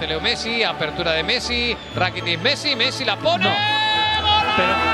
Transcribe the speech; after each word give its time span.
Leo 0.00 0.20
Messi, 0.20 0.62
apertura 0.64 1.12
de 1.12 1.22
Messi, 1.22 1.76
Rakitic 1.94 2.40
Messi, 2.40 2.74
Messi 2.74 3.04
la 3.04 3.16
pone. 3.16 3.44
No. 3.44 3.50
Pero... 4.56 4.92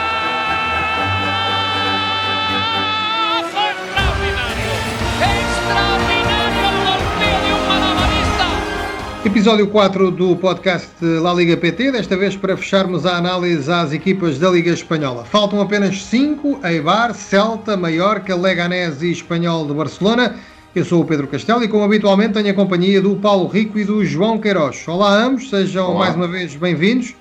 Episódio 9.25 9.69
4 9.69 10.11
do 10.11 10.37
podcast 10.37 10.91
La 11.01 11.35
Liga 11.35 11.57
PT, 11.57 11.93
desta 11.93 12.17
vez 12.17 12.35
para 12.37 12.57
fecharmos 12.57 13.05
a 13.05 13.17
análise 13.17 13.71
às 13.71 13.93
equipas 13.93 14.39
da 14.39 14.49
Liga 14.49 14.73
Espanhola. 14.73 15.25
Faltam 15.25 15.61
apenas 15.61 16.03
5, 16.05 16.61
Eibar, 16.65 17.13
Celta, 17.13 17.77
Mallorca, 17.77 18.35
Leganés 18.35 19.03
e 19.03 19.13
Espanhol 19.13 19.67
de 19.67 19.75
Barcelona. 19.75 20.37
Eu 20.75 20.85
sou 20.85 21.01
o 21.01 21.05
Pedro 21.05 21.27
Castelo 21.27 21.65
e, 21.65 21.69
como 21.69 21.83
habitualmente, 21.83 22.35
tenho 22.35 22.51
a 22.51 22.55
companhia 22.55 23.01
do 23.01 23.17
Paulo 23.17 23.49
Rico 23.49 23.79
e 23.79 23.85
do 23.87 24.05
João 24.05 24.39
Queiroz. 24.39 24.87
Olá 24.87 25.13
a 25.13 25.25
ambos, 25.25 25.49
sejam 25.49 25.91
Olá. 25.91 26.01
mais 26.01 26.15
uma 26.15 26.29
vez 26.29 26.55
bem-vindos. 26.55 27.15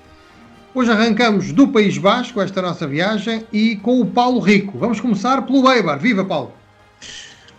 Hoje 0.74 0.92
arrancamos 0.92 1.50
do 1.50 1.66
País 1.66 1.96
Basco 1.96 2.42
esta 2.42 2.60
nossa 2.60 2.86
viagem 2.86 3.44
e 3.50 3.76
com 3.76 4.02
o 4.02 4.06
Paulo 4.06 4.38
Rico. 4.38 4.76
Vamos 4.76 5.00
começar 5.00 5.42
pelo 5.42 5.68
Eibar. 5.72 5.98
Viva, 5.98 6.26
Paulo! 6.26 6.57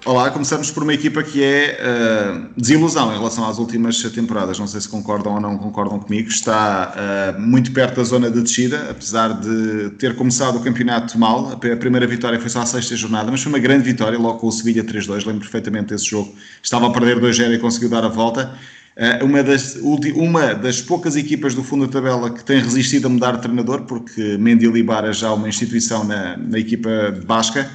Olá, 0.05 0.31
começamos 0.31 0.71
por 0.71 0.81
uma 0.81 0.93
equipa 0.93 1.21
que 1.21 1.43
é 1.43 1.77
uh, 1.77 2.49
desilusão 2.55 3.13
em 3.13 3.17
relação 3.17 3.45
às 3.47 3.57
últimas 3.57 4.01
temporadas. 4.01 4.57
Não 4.57 4.65
sei 4.65 4.79
se 4.79 4.87
concordam 4.87 5.33
ou 5.33 5.41
não 5.41 5.57
concordam 5.57 5.99
comigo. 5.99 6.29
Está 6.29 7.35
uh, 7.35 7.41
muito 7.41 7.73
perto 7.73 7.97
da 7.97 8.03
zona 8.03 8.31
de 8.31 8.41
descida, 8.41 8.87
apesar 8.89 9.33
de 9.33 9.89
ter 9.97 10.15
começado 10.15 10.55
o 10.55 10.61
campeonato 10.61 11.19
mal. 11.19 11.51
A 11.51 11.75
primeira 11.75 12.07
vitória 12.07 12.39
foi 12.39 12.49
só 12.49 12.61
à 12.61 12.65
sexta 12.65 12.95
jornada, 12.95 13.29
mas 13.29 13.43
foi 13.43 13.51
uma 13.51 13.59
grande 13.59 13.83
vitória, 13.83 14.17
logo 14.17 14.39
com 14.39 14.47
o 14.47 14.51
Sevilla 14.53 14.85
3-2. 14.85 15.25
Lembro 15.25 15.41
perfeitamente 15.41 15.87
desse 15.87 16.05
jogo. 16.05 16.33
Estava 16.63 16.87
a 16.87 16.91
perder 16.91 17.19
2-0 17.19 17.55
e 17.55 17.59
conseguiu 17.59 17.89
dar 17.89 18.05
a 18.05 18.09
volta. 18.09 18.55
Uh, 18.95 19.25
uma, 19.25 19.43
das, 19.43 19.75
uma 19.75 20.55
das 20.55 20.81
poucas 20.81 21.17
equipas 21.17 21.53
do 21.53 21.63
fundo 21.63 21.85
da 21.85 21.91
tabela 21.91 22.29
que 22.29 22.43
tem 22.43 22.61
resistido 22.61 23.07
a 23.07 23.09
mudar 23.09 23.33
de 23.33 23.41
treinador, 23.41 23.81
porque 23.81 24.37
Mendy 24.37 24.67
Libara 24.67 25.11
já 25.11 25.27
é 25.27 25.31
uma 25.31 25.49
instituição 25.49 26.05
na, 26.05 26.37
na 26.37 26.57
equipa 26.57 26.89
Basca 27.25 27.69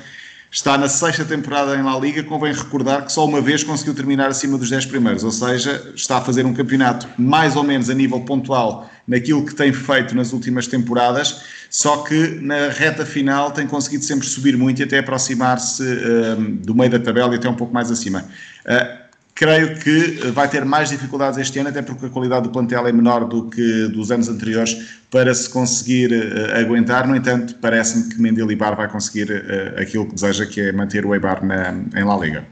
está 0.54 0.78
na 0.78 0.88
sexta 0.88 1.24
temporada 1.24 1.74
em 1.74 1.82
La 1.82 1.98
Liga, 1.98 2.22
convém 2.22 2.52
recordar 2.52 3.04
que 3.04 3.12
só 3.12 3.26
uma 3.26 3.40
vez 3.40 3.64
conseguiu 3.64 3.92
terminar 3.92 4.28
acima 4.28 4.56
dos 4.56 4.70
10 4.70 4.86
primeiros, 4.86 5.24
ou 5.24 5.32
seja, 5.32 5.92
está 5.96 6.18
a 6.18 6.20
fazer 6.20 6.46
um 6.46 6.54
campeonato 6.54 7.08
mais 7.18 7.56
ou 7.56 7.64
menos 7.64 7.90
a 7.90 7.94
nível 7.94 8.20
pontual 8.20 8.88
naquilo 9.06 9.44
que 9.44 9.52
tem 9.52 9.72
feito 9.72 10.14
nas 10.14 10.32
últimas 10.32 10.68
temporadas, 10.68 11.42
só 11.68 12.04
que 12.04 12.38
na 12.40 12.68
reta 12.68 13.04
final 13.04 13.50
tem 13.50 13.66
conseguido 13.66 14.04
sempre 14.04 14.28
subir 14.28 14.56
muito 14.56 14.78
e 14.78 14.84
até 14.84 15.00
aproximar-se 15.00 15.82
uh, 15.82 16.36
do 16.64 16.72
meio 16.72 16.88
da 16.88 17.00
tabela 17.00 17.34
e 17.34 17.36
até 17.36 17.48
um 17.48 17.56
pouco 17.56 17.74
mais 17.74 17.90
acima. 17.90 18.24
Uh, 18.64 18.93
Creio 19.34 19.76
que 19.80 20.30
vai 20.30 20.48
ter 20.48 20.64
mais 20.64 20.90
dificuldades 20.90 21.36
este 21.38 21.58
ano, 21.58 21.68
até 21.68 21.82
porque 21.82 22.06
a 22.06 22.08
qualidade 22.08 22.44
do 22.44 22.50
plantel 22.50 22.86
é 22.86 22.92
menor 22.92 23.24
do 23.24 23.50
que 23.50 23.88
dos 23.88 24.12
anos 24.12 24.28
anteriores 24.28 25.00
para 25.10 25.34
se 25.34 25.50
conseguir 25.50 26.12
uh, 26.12 26.56
aguentar. 26.60 27.08
No 27.08 27.16
entanto, 27.16 27.56
parece-me 27.60 28.08
que 28.10 28.22
Mendilibar 28.22 28.76
vai 28.76 28.88
conseguir 28.88 29.32
uh, 29.32 29.80
aquilo 29.80 30.06
que 30.06 30.14
deseja, 30.14 30.46
que 30.46 30.60
é 30.60 30.70
manter 30.70 31.04
o 31.04 31.12
Eibar 31.12 31.44
na, 31.44 31.74
em 31.96 32.04
La 32.04 32.16
Liga. 32.16 32.44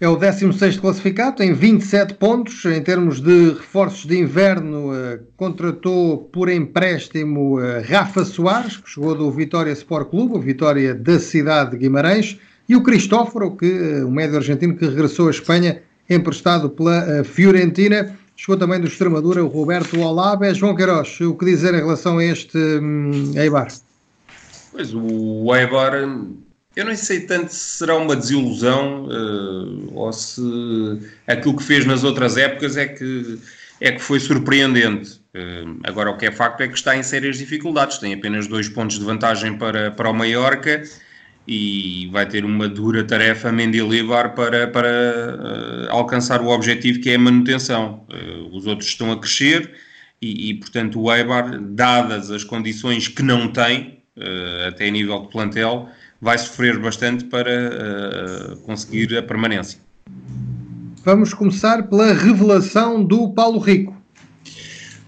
É 0.00 0.08
o 0.08 0.16
16 0.16 0.78
classificado, 0.78 1.36
tem 1.36 1.54
27 1.54 2.14
pontos. 2.14 2.64
Em 2.64 2.82
termos 2.82 3.20
de 3.20 3.50
reforços 3.50 4.04
de 4.04 4.18
inverno, 4.18 4.92
uh, 4.92 5.20
contratou 5.36 6.18
por 6.18 6.48
empréstimo 6.48 7.56
Rafa 7.88 8.24
Soares, 8.24 8.78
que 8.78 8.90
chegou 8.90 9.14
do 9.14 9.30
Vitória 9.30 9.70
Sport 9.70 10.10
Clube, 10.10 10.38
a 10.38 10.40
Vitória 10.40 10.92
da 10.92 11.20
cidade 11.20 11.70
de 11.70 11.76
Guimarães. 11.76 12.36
E 12.68 12.74
o 12.74 12.82
Cristóforo, 12.82 13.56
que, 13.56 14.02
o 14.02 14.10
médio 14.10 14.36
argentino 14.36 14.74
que 14.74 14.86
regressou 14.86 15.28
à 15.28 15.30
Espanha, 15.30 15.82
emprestado 16.08 16.68
pela 16.70 17.20
uh, 17.20 17.24
Fiorentina. 17.24 18.16
Chegou 18.36 18.56
também 18.56 18.80
do 18.80 18.86
Extremadura 18.86 19.44
o 19.44 19.48
Roberto 19.48 19.98
Olave. 20.00 20.52
João 20.54 20.74
Queiroz, 20.74 21.20
o 21.20 21.34
que 21.34 21.44
dizer 21.44 21.72
em 21.74 21.78
relação 21.78 22.18
a 22.18 22.24
este 22.24 22.58
um, 22.58 23.32
Eibar? 23.36 23.68
Pois, 24.72 24.92
o 24.92 25.54
Eibar, 25.54 25.94
eu 26.74 26.84
não 26.84 26.96
sei 26.96 27.20
tanto 27.20 27.52
se 27.52 27.78
será 27.78 27.96
uma 27.96 28.16
desilusão 28.16 29.04
uh, 29.04 29.92
ou 29.94 30.12
se 30.12 30.42
aquilo 31.26 31.56
que 31.56 31.62
fez 31.62 31.86
nas 31.86 32.02
outras 32.02 32.36
épocas 32.36 32.76
é 32.76 32.88
que, 32.88 33.38
é 33.80 33.92
que 33.92 34.00
foi 34.00 34.18
surpreendente. 34.18 35.22
Uh, 35.32 35.78
agora, 35.84 36.10
o 36.10 36.16
que 36.16 36.26
é 36.26 36.32
facto 36.32 36.60
é 36.60 36.68
que 36.68 36.74
está 36.74 36.96
em 36.96 37.04
sérias 37.04 37.38
dificuldades. 37.38 37.98
Tem 37.98 38.12
apenas 38.14 38.48
dois 38.48 38.68
pontos 38.68 38.98
de 38.98 39.04
vantagem 39.04 39.56
para, 39.56 39.92
para 39.92 40.10
o 40.10 40.12
Mallorca 40.12 40.82
e 41.46 42.08
vai 42.10 42.26
ter 42.26 42.44
uma 42.44 42.68
dura 42.68 43.04
tarefa 43.04 43.52
Mendilibar 43.52 44.34
para, 44.34 44.66
para 44.66 44.88
uh, 44.88 45.90
alcançar 45.90 46.40
o 46.40 46.48
objetivo 46.48 47.00
que 47.00 47.10
é 47.10 47.16
a 47.16 47.18
manutenção. 47.18 48.04
Uh, 48.08 48.56
os 48.56 48.66
outros 48.66 48.88
estão 48.88 49.12
a 49.12 49.18
crescer 49.18 49.72
e, 50.22 50.50
e, 50.50 50.54
portanto, 50.54 51.00
o 51.00 51.14
Eibar, 51.14 51.60
dadas 51.60 52.30
as 52.30 52.44
condições 52.44 53.08
que 53.08 53.22
não 53.22 53.48
tem, 53.48 53.98
uh, 54.16 54.68
até 54.68 54.88
a 54.88 54.90
nível 54.90 55.20
de 55.22 55.28
plantel, 55.28 55.88
vai 56.20 56.38
sofrer 56.38 56.78
bastante 56.78 57.24
para 57.24 58.56
conseguir 58.64 59.14
a 59.18 59.22
permanência. 59.22 59.78
Vamos 61.04 61.34
começar 61.34 61.82
pela 61.82 62.14
revelação 62.14 63.04
do 63.04 63.28
Paulo 63.34 63.58
Rico. 63.58 63.93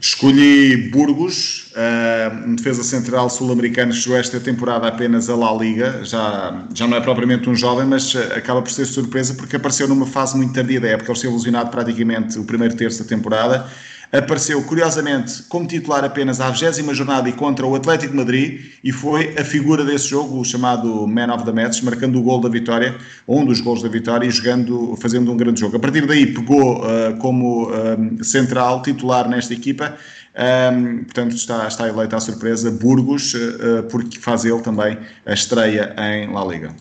Escolhi 0.06 0.88
Burgos, 0.92 1.72
uh, 1.72 2.54
defesa 2.54 2.84
central 2.84 3.28
sul-americano 3.28 3.92
chegou 3.92 4.16
esta 4.16 4.38
temporada 4.38 4.86
apenas 4.86 5.28
a 5.28 5.34
La 5.34 5.52
Liga, 5.52 6.04
já, 6.04 6.64
já 6.72 6.86
não 6.86 6.96
é 6.96 7.00
propriamente 7.00 7.50
um 7.50 7.56
jovem, 7.56 7.84
mas 7.84 8.14
acaba 8.14 8.62
por 8.62 8.70
ser 8.70 8.86
surpresa 8.86 9.34
porque 9.34 9.56
apareceu 9.56 9.88
numa 9.88 10.06
fase 10.06 10.36
muito 10.36 10.52
tardia 10.52 10.80
da 10.80 10.86
época, 10.86 11.10
ele 11.10 11.18
se 11.18 11.26
ilusionado 11.26 11.70
praticamente 11.70 12.38
o 12.38 12.44
primeiro 12.44 12.76
terço 12.76 13.02
da 13.02 13.08
temporada, 13.08 13.68
apareceu 14.12 14.62
curiosamente 14.62 15.42
como 15.44 15.66
titular 15.66 16.04
apenas 16.04 16.40
à 16.40 16.50
20 16.50 16.94
jornada 16.94 17.28
e 17.28 17.32
contra 17.32 17.66
o 17.66 17.74
Atlético 17.74 18.12
de 18.12 18.18
Madrid 18.18 18.60
e 18.82 18.92
foi 18.92 19.34
a 19.38 19.44
figura 19.44 19.84
desse 19.84 20.08
jogo, 20.08 20.40
o 20.40 20.44
chamado 20.44 21.06
Man 21.06 21.32
of 21.34 21.44
the 21.44 21.52
Match, 21.52 21.82
marcando 21.82 22.18
o 22.18 22.22
gol 22.22 22.40
da 22.40 22.48
vitória, 22.48 22.96
um 23.26 23.44
dos 23.44 23.60
gols 23.60 23.82
da 23.82 23.88
vitória 23.88 24.26
e 24.26 24.30
jogando, 24.30 24.96
fazendo 25.00 25.30
um 25.32 25.36
grande 25.36 25.60
jogo. 25.60 25.76
A 25.76 25.80
partir 25.80 26.06
daí 26.06 26.26
pegou 26.26 26.78
uh, 26.78 27.16
como 27.18 27.68
uh, 27.68 28.24
central 28.24 28.82
titular 28.82 29.28
nesta 29.28 29.52
equipa. 29.52 29.96
Um, 30.36 31.04
portanto, 31.04 31.34
está, 31.34 31.66
está 31.66 31.88
eleita 31.88 32.16
a 32.16 32.20
surpresa 32.20 32.70
Burgos, 32.70 33.32
uh, 33.34 33.82
porque 33.90 34.18
faz 34.18 34.44
ele 34.44 34.60
também 34.60 34.98
a 35.24 35.32
estreia 35.32 35.94
em 35.98 36.30
La 36.30 36.44
Liga. 36.44 36.74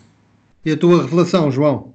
E 0.64 0.72
a 0.72 0.76
tua 0.76 1.02
revelação, 1.02 1.50
João? 1.50 1.94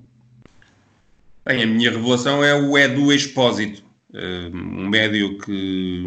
Bem, 1.46 1.64
a 1.64 1.68
minha 1.68 1.92
revelação 1.92 2.44
é 2.44 2.54
o 2.54 2.78
Edu 2.78 3.12
Expósito 3.12 3.91
um 4.14 4.90
médio 4.90 5.38
que 5.38 6.04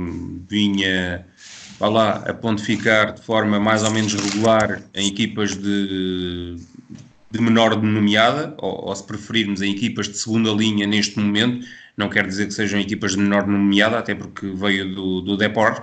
vinha 0.49 1.27
vá 1.79 1.89
lá, 1.89 2.11
a 2.27 2.35
pontificar 2.35 3.15
de 3.15 3.23
forma 3.23 3.59
mais 3.59 3.83
ou 3.83 3.91
menos 3.91 4.15
regular 4.15 4.83
em 4.95 5.09
equipas 5.09 5.57
de, 5.57 6.57
de 7.31 7.41
menor 7.41 7.77
denominada, 7.77 8.55
ou, 8.59 8.89
ou, 8.89 8.95
se 8.95 9.05
preferirmos 9.05 9.63
em 9.63 9.73
equipas 9.73 10.09
de 10.09 10.17
segunda 10.17 10.51
linha 10.53 10.87
neste 10.87 11.19
momento, 11.19 11.67
não 11.97 12.09
quer 12.09 12.27
dizer 12.27 12.47
que 12.47 12.55
sejam 12.55 12.81
equipas 12.81 13.13
de 13.13 13.19
menor 13.19 13.45
denominada, 13.45 13.99
até 13.99 14.15
porque 14.15 14.47
veio 14.53 14.95
do, 14.95 15.21
do 15.21 15.37
Deport, 15.37 15.83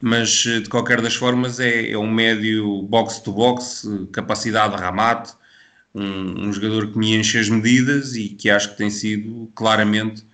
mas 0.00 0.30
de 0.30 0.68
qualquer 0.68 1.00
das 1.00 1.14
formas 1.14 1.60
é, 1.60 1.90
é 1.90 1.98
um 1.98 2.10
médio 2.10 2.82
box-to-box, 2.82 3.86
capacidade 4.12 4.74
de 4.74 4.80
ramate, 4.80 5.32
um, 5.94 6.48
um 6.48 6.52
jogador 6.52 6.90
que 6.92 6.98
me 6.98 7.16
enche 7.16 7.38
as 7.38 7.48
medidas 7.48 8.14
e 8.14 8.28
que 8.28 8.48
acho 8.48 8.70
que 8.70 8.78
tem 8.78 8.90
sido 8.90 9.50
claramente 9.54 10.24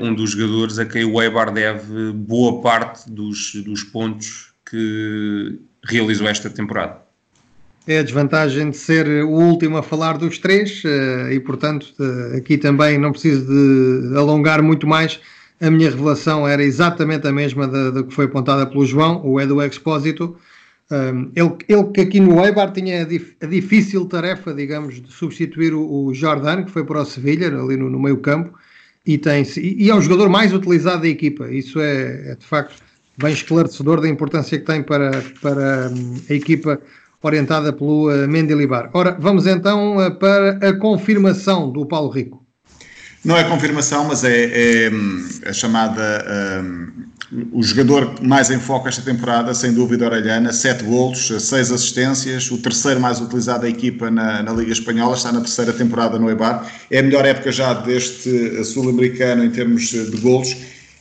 um 0.00 0.14
dos 0.14 0.32
jogadores 0.32 0.78
a 0.78 0.84
quem 0.84 1.04
o 1.04 1.20
Eibar 1.20 1.52
deve 1.52 2.12
boa 2.12 2.60
parte 2.60 3.10
dos, 3.10 3.54
dos 3.64 3.82
pontos 3.82 4.52
que 4.68 5.58
realizou 5.84 6.28
esta 6.28 6.50
temporada. 6.50 7.00
É 7.86 7.98
a 7.98 8.02
desvantagem 8.02 8.70
de 8.70 8.76
ser 8.76 9.06
o 9.24 9.30
último 9.30 9.76
a 9.76 9.82
falar 9.82 10.16
dos 10.16 10.38
três 10.38 10.82
eh, 10.84 11.34
e, 11.34 11.40
portanto, 11.40 11.92
eh, 11.98 12.36
aqui 12.36 12.56
também 12.56 12.96
não 12.96 13.10
preciso 13.10 13.44
de 13.44 14.16
alongar 14.16 14.62
muito 14.62 14.86
mais. 14.86 15.18
A 15.60 15.68
minha 15.68 15.90
revelação 15.90 16.46
era 16.46 16.62
exatamente 16.62 17.26
a 17.26 17.32
mesma 17.32 17.66
da, 17.66 18.04
que 18.04 18.14
foi 18.14 18.26
apontada 18.26 18.66
pelo 18.66 18.86
João, 18.86 19.20
o 19.24 19.40
Edu 19.40 19.60
Expósito. 19.62 20.36
ele, 21.34 21.56
ele 21.68 21.84
que 21.92 22.00
aqui 22.02 22.20
no 22.20 22.44
Eibar 22.44 22.72
tinha 22.72 23.02
a, 23.02 23.46
difícil 23.46 24.06
tarefa, 24.06 24.54
digamos, 24.54 25.02
de 25.02 25.12
substituir 25.12 25.74
o, 25.74 26.04
o 26.04 26.14
Jordan, 26.14 26.64
que 26.64 26.70
foi 26.70 26.84
para 26.84 27.00
o 27.00 27.04
Sevilha, 27.04 27.48
ali 27.48 27.76
no, 27.76 27.90
no 27.90 27.98
meio 27.98 28.18
campo, 28.18 28.56
e, 29.06 29.18
tem 29.18 29.44
e 29.56 29.90
é 29.90 29.94
o 29.94 30.00
jogador 30.00 30.28
mais 30.28 30.52
utilizado 30.52 31.02
da 31.02 31.08
equipa. 31.08 31.50
Isso 31.50 31.80
é, 31.80 32.30
é, 32.30 32.34
de 32.34 32.46
facto 32.46 32.74
bem 33.18 33.32
esclarecedor 33.32 34.00
da 34.00 34.08
importância 34.08 34.58
que 34.58 34.64
tem 34.64 34.82
para, 34.82 35.10
para 35.40 35.90
hum, 35.90 36.14
a 36.28 36.34
equipa 36.34 36.80
orientada 37.22 37.72
pelo 37.72 38.10
uh, 38.10 38.28
Mendilibar. 38.28 38.90
Ora, 38.92 39.16
vamos 39.18 39.46
então 39.46 39.96
uh, 39.98 40.10
para 40.14 40.68
a 40.68 40.76
confirmação 40.76 41.70
do 41.70 41.86
Paulo 41.86 42.10
Rico. 42.10 42.44
Não 43.24 43.36
é 43.36 43.44
confirmação, 43.44 44.06
mas 44.06 44.24
é, 44.24 44.86
é 44.86 44.90
hum, 44.90 45.28
a 45.46 45.52
chamada. 45.52 46.62
Um, 46.64 47.11
o 47.50 47.62
jogador 47.62 48.20
mais 48.22 48.50
em 48.50 48.60
foco 48.60 48.88
esta 48.88 49.00
temporada, 49.00 49.54
sem 49.54 49.72
dúvida, 49.72 50.04
Orelhana, 50.04 50.52
7 50.52 50.84
golos, 50.84 51.28
6 51.28 51.72
assistências, 51.72 52.50
o 52.50 52.58
terceiro 52.58 53.00
mais 53.00 53.20
utilizado 53.20 53.62
da 53.62 53.68
equipa 53.68 54.10
na, 54.10 54.42
na, 54.42 54.52
Liga 54.52 54.72
Espanhola, 54.72 55.16
está 55.16 55.32
na 55.32 55.40
terceira 55.40 55.72
temporada 55.72 56.18
no 56.18 56.28
Eibar, 56.28 56.70
é 56.90 56.98
a 56.98 57.02
melhor 57.02 57.24
época 57.24 57.50
já 57.50 57.72
deste 57.72 58.62
sul-americano 58.64 59.44
em 59.44 59.50
termos 59.50 59.82
de 59.88 60.16
golos 60.20 60.54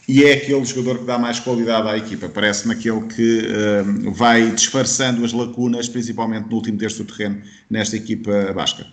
e 0.07 0.23
é 0.23 0.33
aquele 0.33 0.63
jogador 0.63 0.99
que 0.99 1.05
dá 1.05 1.17
mais 1.17 1.39
qualidade 1.39 1.87
à 1.87 1.97
equipa. 1.97 2.29
Parece-me 2.29 2.73
aquele 2.73 3.01
que 3.07 3.47
uh, 3.47 4.11
vai 4.11 4.51
disfarçando 4.51 5.23
as 5.23 5.33
lacunas, 5.33 5.87
principalmente 5.87 6.49
no 6.49 6.55
último 6.55 6.77
terço 6.77 7.03
do 7.03 7.13
terreno, 7.13 7.41
nesta 7.69 7.97
equipa 7.97 8.51
basca. 8.53 8.85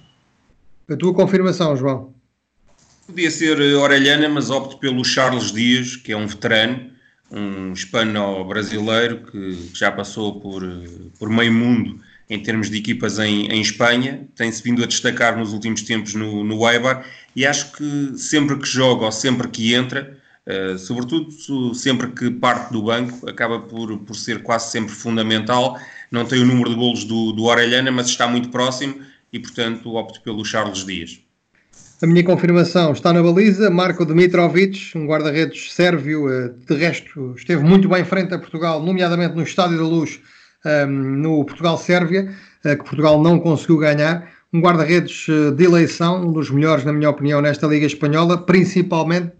A 0.88 0.96
tua 0.96 1.14
confirmação, 1.14 1.76
João? 1.76 2.12
Podia 3.06 3.30
ser 3.30 3.60
Orelhana, 3.76 4.28
mas 4.28 4.50
opto 4.50 4.78
pelo 4.78 5.04
Charles 5.04 5.50
Dias, 5.50 5.96
que 5.96 6.12
é 6.12 6.16
um 6.16 6.26
veterano, 6.26 6.97
um 7.30 7.72
hispano-brasileiro 7.72 9.22
que 9.30 9.70
já 9.74 9.92
passou 9.92 10.40
por, 10.40 10.62
por 11.18 11.28
meio 11.28 11.52
mundo 11.52 12.00
em 12.30 12.42
termos 12.42 12.68
de 12.68 12.76
equipas 12.76 13.18
em, 13.18 13.46
em 13.46 13.60
Espanha, 13.60 14.28
tem-se 14.34 14.62
vindo 14.62 14.82
a 14.82 14.86
destacar 14.86 15.36
nos 15.36 15.52
últimos 15.52 15.82
tempos 15.82 16.14
no, 16.14 16.44
no 16.44 16.68
Eibar 16.68 17.04
e 17.34 17.46
acho 17.46 17.72
que 17.72 18.12
sempre 18.18 18.58
que 18.58 18.66
joga 18.66 19.06
ou 19.06 19.12
sempre 19.12 19.48
que 19.48 19.74
entra, 19.74 20.16
uh, 20.46 20.78
sobretudo 20.78 21.74
sempre 21.74 22.08
que 22.08 22.30
parte 22.30 22.72
do 22.72 22.82
banco, 22.82 23.28
acaba 23.28 23.60
por, 23.60 23.98
por 24.00 24.14
ser 24.14 24.42
quase 24.42 24.70
sempre 24.70 24.92
fundamental. 24.92 25.78
Não 26.10 26.24
tem 26.24 26.40
o 26.42 26.46
número 26.46 26.70
de 26.70 26.76
golos 26.76 27.04
do, 27.04 27.32
do 27.32 27.44
Orelhana, 27.44 27.90
mas 27.90 28.08
está 28.08 28.28
muito 28.28 28.50
próximo 28.50 29.00
e, 29.32 29.38
portanto, 29.38 29.94
opto 29.94 30.20
pelo 30.20 30.44
Charles 30.44 30.84
Dias. 30.84 31.20
A 32.00 32.06
minha 32.06 32.22
confirmação 32.22 32.92
está 32.92 33.12
na 33.12 33.20
baliza, 33.20 33.68
Marco 33.70 34.04
Dmitrovic, 34.04 34.96
um 34.96 35.04
guarda-redes 35.04 35.72
sérvio, 35.72 36.32
eh, 36.32 36.52
de 36.64 36.76
resto 36.76 37.34
esteve 37.36 37.64
muito 37.64 37.88
bem 37.88 38.04
frente 38.04 38.32
a 38.32 38.38
Portugal, 38.38 38.80
nomeadamente 38.80 39.34
no 39.34 39.42
Estádio 39.42 39.78
da 39.78 39.82
Luz, 39.82 40.20
ehm, 40.64 40.88
no 40.88 41.44
Portugal-Sérvia, 41.44 42.32
eh, 42.64 42.76
que 42.76 42.84
Portugal 42.84 43.20
não 43.20 43.40
conseguiu 43.40 43.78
ganhar. 43.78 44.30
Um 44.52 44.60
guarda-redes 44.60 45.26
eh, 45.28 45.50
de 45.50 45.64
eleição, 45.64 46.24
um 46.24 46.32
dos 46.32 46.50
melhores, 46.50 46.84
na 46.84 46.92
minha 46.92 47.10
opinião, 47.10 47.42
nesta 47.42 47.66
Liga 47.66 47.86
Espanhola, 47.86 48.38
principalmente 48.38 49.32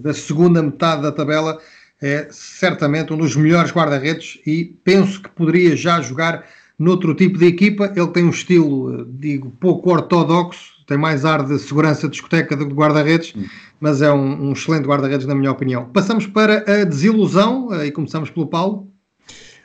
da 0.00 0.14
segunda 0.14 0.62
metade 0.62 1.02
da 1.02 1.10
tabela. 1.10 1.58
É 2.00 2.28
certamente 2.30 3.12
um 3.12 3.16
dos 3.16 3.34
melhores 3.34 3.72
guarda-redes 3.72 4.38
e 4.46 4.64
penso 4.84 5.20
que 5.20 5.30
poderia 5.30 5.74
já 5.74 6.00
jogar 6.00 6.44
noutro 6.78 7.12
tipo 7.12 7.36
de 7.38 7.46
equipa. 7.46 7.92
Ele 7.96 8.08
tem 8.12 8.22
um 8.22 8.30
estilo, 8.30 9.04
digo, 9.04 9.50
pouco 9.58 9.90
ortodoxo, 9.90 10.77
tem 10.88 10.96
mais 10.96 11.26
ar 11.26 11.44
de 11.44 11.58
segurança 11.58 12.08
de 12.08 12.12
discoteca 12.12 12.56
do 12.56 12.64
que 12.64 12.70
de 12.70 12.74
guarda-redes, 12.74 13.34
hum. 13.36 13.44
mas 13.78 14.00
é 14.00 14.10
um, 14.10 14.48
um 14.48 14.52
excelente 14.52 14.86
guarda-redes, 14.86 15.26
na 15.26 15.34
minha 15.34 15.52
opinião. 15.52 15.84
Passamos 15.92 16.26
para 16.26 16.64
a 16.66 16.84
desilusão 16.84 17.68
eh, 17.74 17.86
e 17.86 17.92
começamos 17.92 18.30
pelo 18.30 18.46
Paulo. 18.46 18.88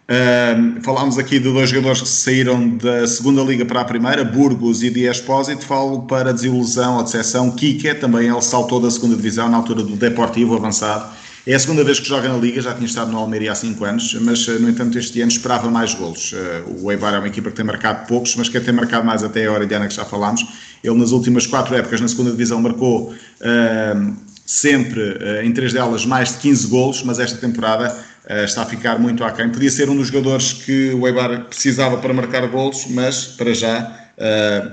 Uh, 0.04 0.84
falámos 0.84 1.18
aqui 1.18 1.40
de 1.40 1.46
dois 1.46 1.70
jogadores 1.70 2.02
que 2.02 2.10
saíram 2.10 2.76
da 2.76 3.08
segunda 3.08 3.42
liga 3.42 3.66
para 3.66 3.80
a 3.80 3.86
primeira, 3.86 4.26
Burgos 4.26 4.84
e 4.84 4.90
Dias 4.90 5.22
Pósito. 5.22 5.66
Falo 5.66 6.02
para 6.02 6.32
a 6.32 6.34
desilusão, 6.34 7.00
a 7.00 7.04
decepção, 7.04 7.50
Kike, 7.52 7.96
também 7.96 8.28
ele 8.28 8.42
saltou 8.42 8.82
da 8.82 8.92
segunda 8.92 9.16
divisão 9.16 9.48
na 9.48 9.56
altura 9.56 9.82
do 9.82 9.96
Deportivo 9.96 10.58
avançado 10.58 11.23
é 11.46 11.54
a 11.54 11.60
segunda 11.60 11.84
vez 11.84 12.00
que 12.00 12.08
joga 12.08 12.30
na 12.30 12.38
Liga, 12.38 12.62
já 12.62 12.74
tinha 12.74 12.86
estado 12.86 13.12
no 13.12 13.18
Almeria 13.18 13.52
há 13.52 13.56
5 13.56 13.84
anos, 13.84 14.14
mas 14.22 14.48
no 14.48 14.70
entanto 14.70 14.98
este 14.98 15.22
ano 15.22 15.30
esperava 15.30 15.70
mais 15.70 15.94
golos. 15.94 16.32
Eh, 16.34 16.64
o 16.80 16.90
Eibar 16.90 17.14
é 17.14 17.18
uma 17.18 17.28
equipa 17.28 17.50
que 17.50 17.56
tem 17.58 17.66
marcado 17.66 18.08
poucos, 18.08 18.34
mas 18.38 18.48
quer 18.48 18.64
ter 18.64 18.72
marcado 18.72 19.06
mais 19.06 19.26
até 19.26 19.46
a 19.46 19.52
hora 19.52 19.68
de 19.68 19.76
Ana 19.76 19.90
que 19.90 19.94
já 19.94 20.06
falámos. 20.06 20.46
Ele 20.82 20.98
nas 20.98 21.12
últimas 21.12 21.46
quatro 21.46 21.76
épocas 21.76 22.00
na 22.00 22.08
segunda 22.08 22.32
divisão 22.32 22.62
marcou 22.62 23.12
uh, 23.12 24.16
sempre, 24.46 25.02
uh, 25.02 25.44
em 25.44 25.52
três 25.52 25.74
delas, 25.74 26.06
mais 26.06 26.30
de 26.32 26.38
15 26.38 26.68
golos, 26.68 27.04
mas 27.04 27.20
esta 27.20 27.38
temporada 27.38 27.94
uh, 27.94 28.46
está 28.46 28.62
a 28.62 28.66
ficar 28.66 28.98
muito 28.98 29.22
aquém. 29.26 29.50
Podia 29.50 29.70
ser 29.70 29.90
um 29.90 29.98
dos 29.98 30.08
jogadores 30.08 30.54
que 30.54 30.94
o 30.94 31.06
Eibar 31.06 31.44
precisava 31.48 31.98
para 31.98 32.14
marcar 32.14 32.48
golos, 32.48 32.86
mas 32.90 33.26
para 33.26 33.54
já 33.54 34.00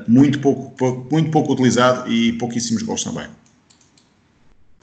muito, 0.07 0.39
pouco, 0.39 0.71
pouco, 0.77 1.09
muito 1.11 1.31
pouco 1.31 1.53
utilizado 1.55 2.13
e 2.13 2.33
pouquíssimos 2.35 2.83
gols 2.83 3.03
também. 3.03 3.27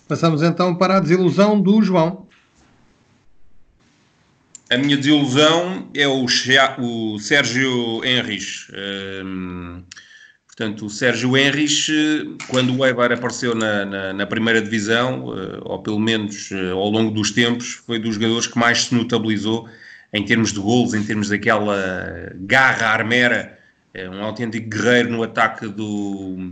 Passamos 0.07 0.42
então 0.42 0.74
para 0.74 0.98
a 0.98 1.00
desilusão 1.01 1.59
do 1.59 1.81
João. 1.81 2.25
A 4.69 4.77
minha 4.77 4.95
desilusão 4.95 5.89
é 5.94 6.07
o, 6.07 6.25
o 6.25 7.19
Sérgio 7.19 8.04
Henrich. 8.06 8.71
Um, 9.25 9.83
portanto, 10.45 10.86
o 10.86 10.89
Sérgio 10.89 11.36
Henrich, 11.36 11.92
quando 12.48 12.74
o 12.74 12.86
Eibar 12.86 13.12
apareceu 13.12 13.54
na, 13.54 13.86
na, 13.86 14.13
na, 14.13 14.25
primeira 14.25 14.62
divisão, 14.62 15.27
uh, 15.27 15.62
ou 15.63 15.80
pelo 15.80 16.00
menos 16.00 16.51
uh, 16.51 16.74
ao 16.75 16.89
longo 16.89 17.12
dos 17.12 17.31
tempos, 17.31 17.74
foi 17.86 18.00
dos 18.00 18.15
jogadores 18.15 18.48
que 18.48 18.57
mais 18.57 18.86
se 18.86 18.95
notabilizou 18.95 19.69
em 20.13 20.24
termos 20.24 20.54
de 20.54 20.59
golos, 20.59 20.94
em 20.94 21.04
termos 21.04 21.30
daquela 21.30 22.31
garra 22.36 22.88
armera, 22.88 23.57
uh, 23.94 24.09
um 24.09 24.24
autêntico 24.24 24.69
guerreiro 24.69 25.09
no 25.09 25.24
ataque 25.24 25.68
do, 25.68 26.51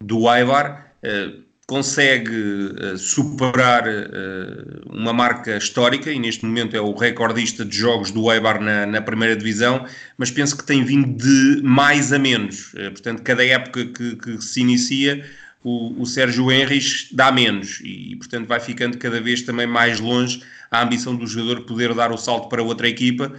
do 0.00 0.32
Eibar. 0.32 0.92
Uh, 1.02 1.49
consegue 1.70 2.34
uh, 2.34 2.98
superar 2.98 3.84
uh, 3.86 4.92
uma 4.92 5.12
marca 5.12 5.56
histórica 5.56 6.10
e 6.10 6.18
neste 6.18 6.44
momento 6.44 6.76
é 6.76 6.80
o 6.80 6.92
recordista 6.92 7.64
de 7.64 7.76
jogos 7.76 8.10
do 8.10 8.28
Eibar 8.32 8.60
na, 8.60 8.86
na 8.86 9.00
primeira 9.00 9.36
divisão, 9.36 9.86
mas 10.18 10.32
penso 10.32 10.56
que 10.56 10.64
tem 10.64 10.82
vindo 10.82 11.16
de 11.16 11.62
mais 11.62 12.12
a 12.12 12.18
menos. 12.18 12.74
Uh, 12.74 12.90
portanto, 12.90 13.22
cada 13.22 13.46
época 13.46 13.86
que, 13.86 14.16
que 14.16 14.42
se 14.42 14.60
inicia, 14.62 15.24
o, 15.62 16.02
o 16.02 16.06
Sérgio 16.06 16.50
Henrich 16.50 17.14
dá 17.14 17.30
menos 17.30 17.80
e, 17.84 18.16
portanto, 18.16 18.48
vai 18.48 18.58
ficando 18.58 18.98
cada 18.98 19.20
vez 19.20 19.42
também 19.42 19.68
mais 19.68 20.00
longe 20.00 20.42
a 20.72 20.82
ambição 20.82 21.14
do 21.14 21.24
jogador 21.24 21.62
poder 21.66 21.94
dar 21.94 22.10
o 22.10 22.16
salto 22.16 22.48
para 22.48 22.64
outra 22.64 22.88
equipa 22.88 23.32
eh, 23.32 23.38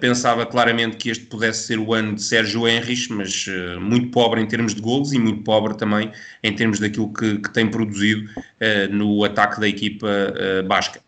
pensava 0.00 0.44
claramente 0.44 0.96
que 0.96 1.10
este 1.10 1.26
pudesse 1.26 1.66
ser 1.66 1.78
o 1.78 1.94
ano 1.94 2.14
de 2.14 2.22
Sérgio 2.22 2.66
Henrich, 2.66 3.12
mas 3.12 3.46
uh, 3.46 3.80
muito 3.80 4.08
pobre 4.10 4.40
em 4.40 4.46
termos 4.46 4.74
de 4.74 4.80
gols 4.80 5.12
e 5.12 5.18
muito 5.18 5.42
pobre 5.42 5.76
também 5.76 6.10
em 6.42 6.54
termos 6.54 6.80
daquilo 6.80 7.12
que, 7.12 7.38
que 7.38 7.52
tem 7.52 7.68
produzido 7.70 8.28
uh, 8.28 8.92
no 8.92 9.24
ataque 9.24 9.60
da 9.60 9.68
equipa 9.68 10.06
uh, 10.06 10.66
basca. 10.66 11.00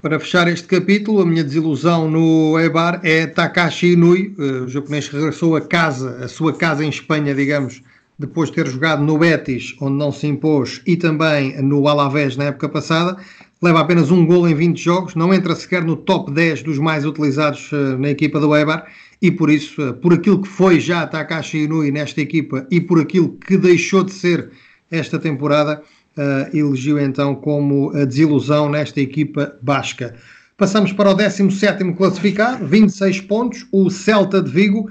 Para 0.00 0.20
fechar 0.20 0.46
este 0.46 0.68
capítulo, 0.68 1.20
a 1.20 1.26
minha 1.26 1.42
desilusão 1.42 2.08
no 2.08 2.58
Eibar 2.60 3.00
é 3.02 3.26
Takashi 3.26 3.94
Inui, 3.94 4.34
o 4.38 4.68
japonês 4.68 5.08
regressou 5.08 5.56
a 5.56 5.60
casa, 5.60 6.24
a 6.24 6.28
sua 6.28 6.52
casa 6.52 6.84
em 6.84 6.88
Espanha, 6.88 7.34
digamos, 7.34 7.82
depois 8.16 8.50
de 8.50 8.56
ter 8.56 8.66
jogado 8.68 9.02
no 9.02 9.18
Betis, 9.18 9.74
onde 9.80 9.96
não 9.96 10.12
se 10.12 10.26
impôs, 10.28 10.80
e 10.86 10.96
também 10.96 11.60
no 11.60 11.88
Alavés 11.88 12.36
na 12.36 12.44
época 12.44 12.68
passada, 12.68 13.16
leva 13.62 13.80
apenas 13.80 14.10
um 14.10 14.26
gol 14.26 14.48
em 14.48 14.54
20 14.54 14.82
jogos, 14.82 15.14
não 15.14 15.32
entra 15.32 15.54
sequer 15.54 15.82
no 15.82 15.96
top 15.96 16.30
10 16.30 16.62
dos 16.62 16.78
mais 16.78 17.04
utilizados 17.04 17.70
uh, 17.72 17.98
na 17.98 18.10
equipa 18.10 18.38
do 18.38 18.54
Eibar 18.54 18.86
e 19.20 19.30
por 19.30 19.50
isso, 19.50 19.82
uh, 19.82 19.94
por 19.94 20.12
aquilo 20.12 20.42
que 20.42 20.48
foi 20.48 20.78
já 20.78 21.06
Takashi 21.06 21.64
Inui 21.64 21.90
nesta 21.90 22.20
equipa 22.20 22.66
e 22.70 22.80
por 22.80 23.00
aquilo 23.00 23.30
que 23.46 23.56
deixou 23.56 24.04
de 24.04 24.12
ser 24.12 24.50
esta 24.90 25.18
temporada, 25.18 25.82
uh, 26.16 26.56
elegeu 26.56 26.98
então 26.98 27.34
como 27.34 27.90
a 27.96 28.04
desilusão 28.04 28.68
nesta 28.68 29.00
equipa 29.00 29.56
basca. 29.62 30.14
Passamos 30.58 30.92
para 30.92 31.10
o 31.10 31.16
17º 31.16 31.96
classificado, 31.96 32.66
26 32.66 33.22
pontos, 33.22 33.66
o 33.72 33.90
Celta 33.90 34.40
de 34.40 34.50
Vigo, 34.50 34.90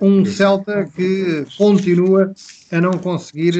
um 0.00 0.24
Celta 0.24 0.88
que 0.96 1.44
continua 1.58 2.32
a 2.72 2.80
não 2.80 2.92
conseguir 2.92 3.54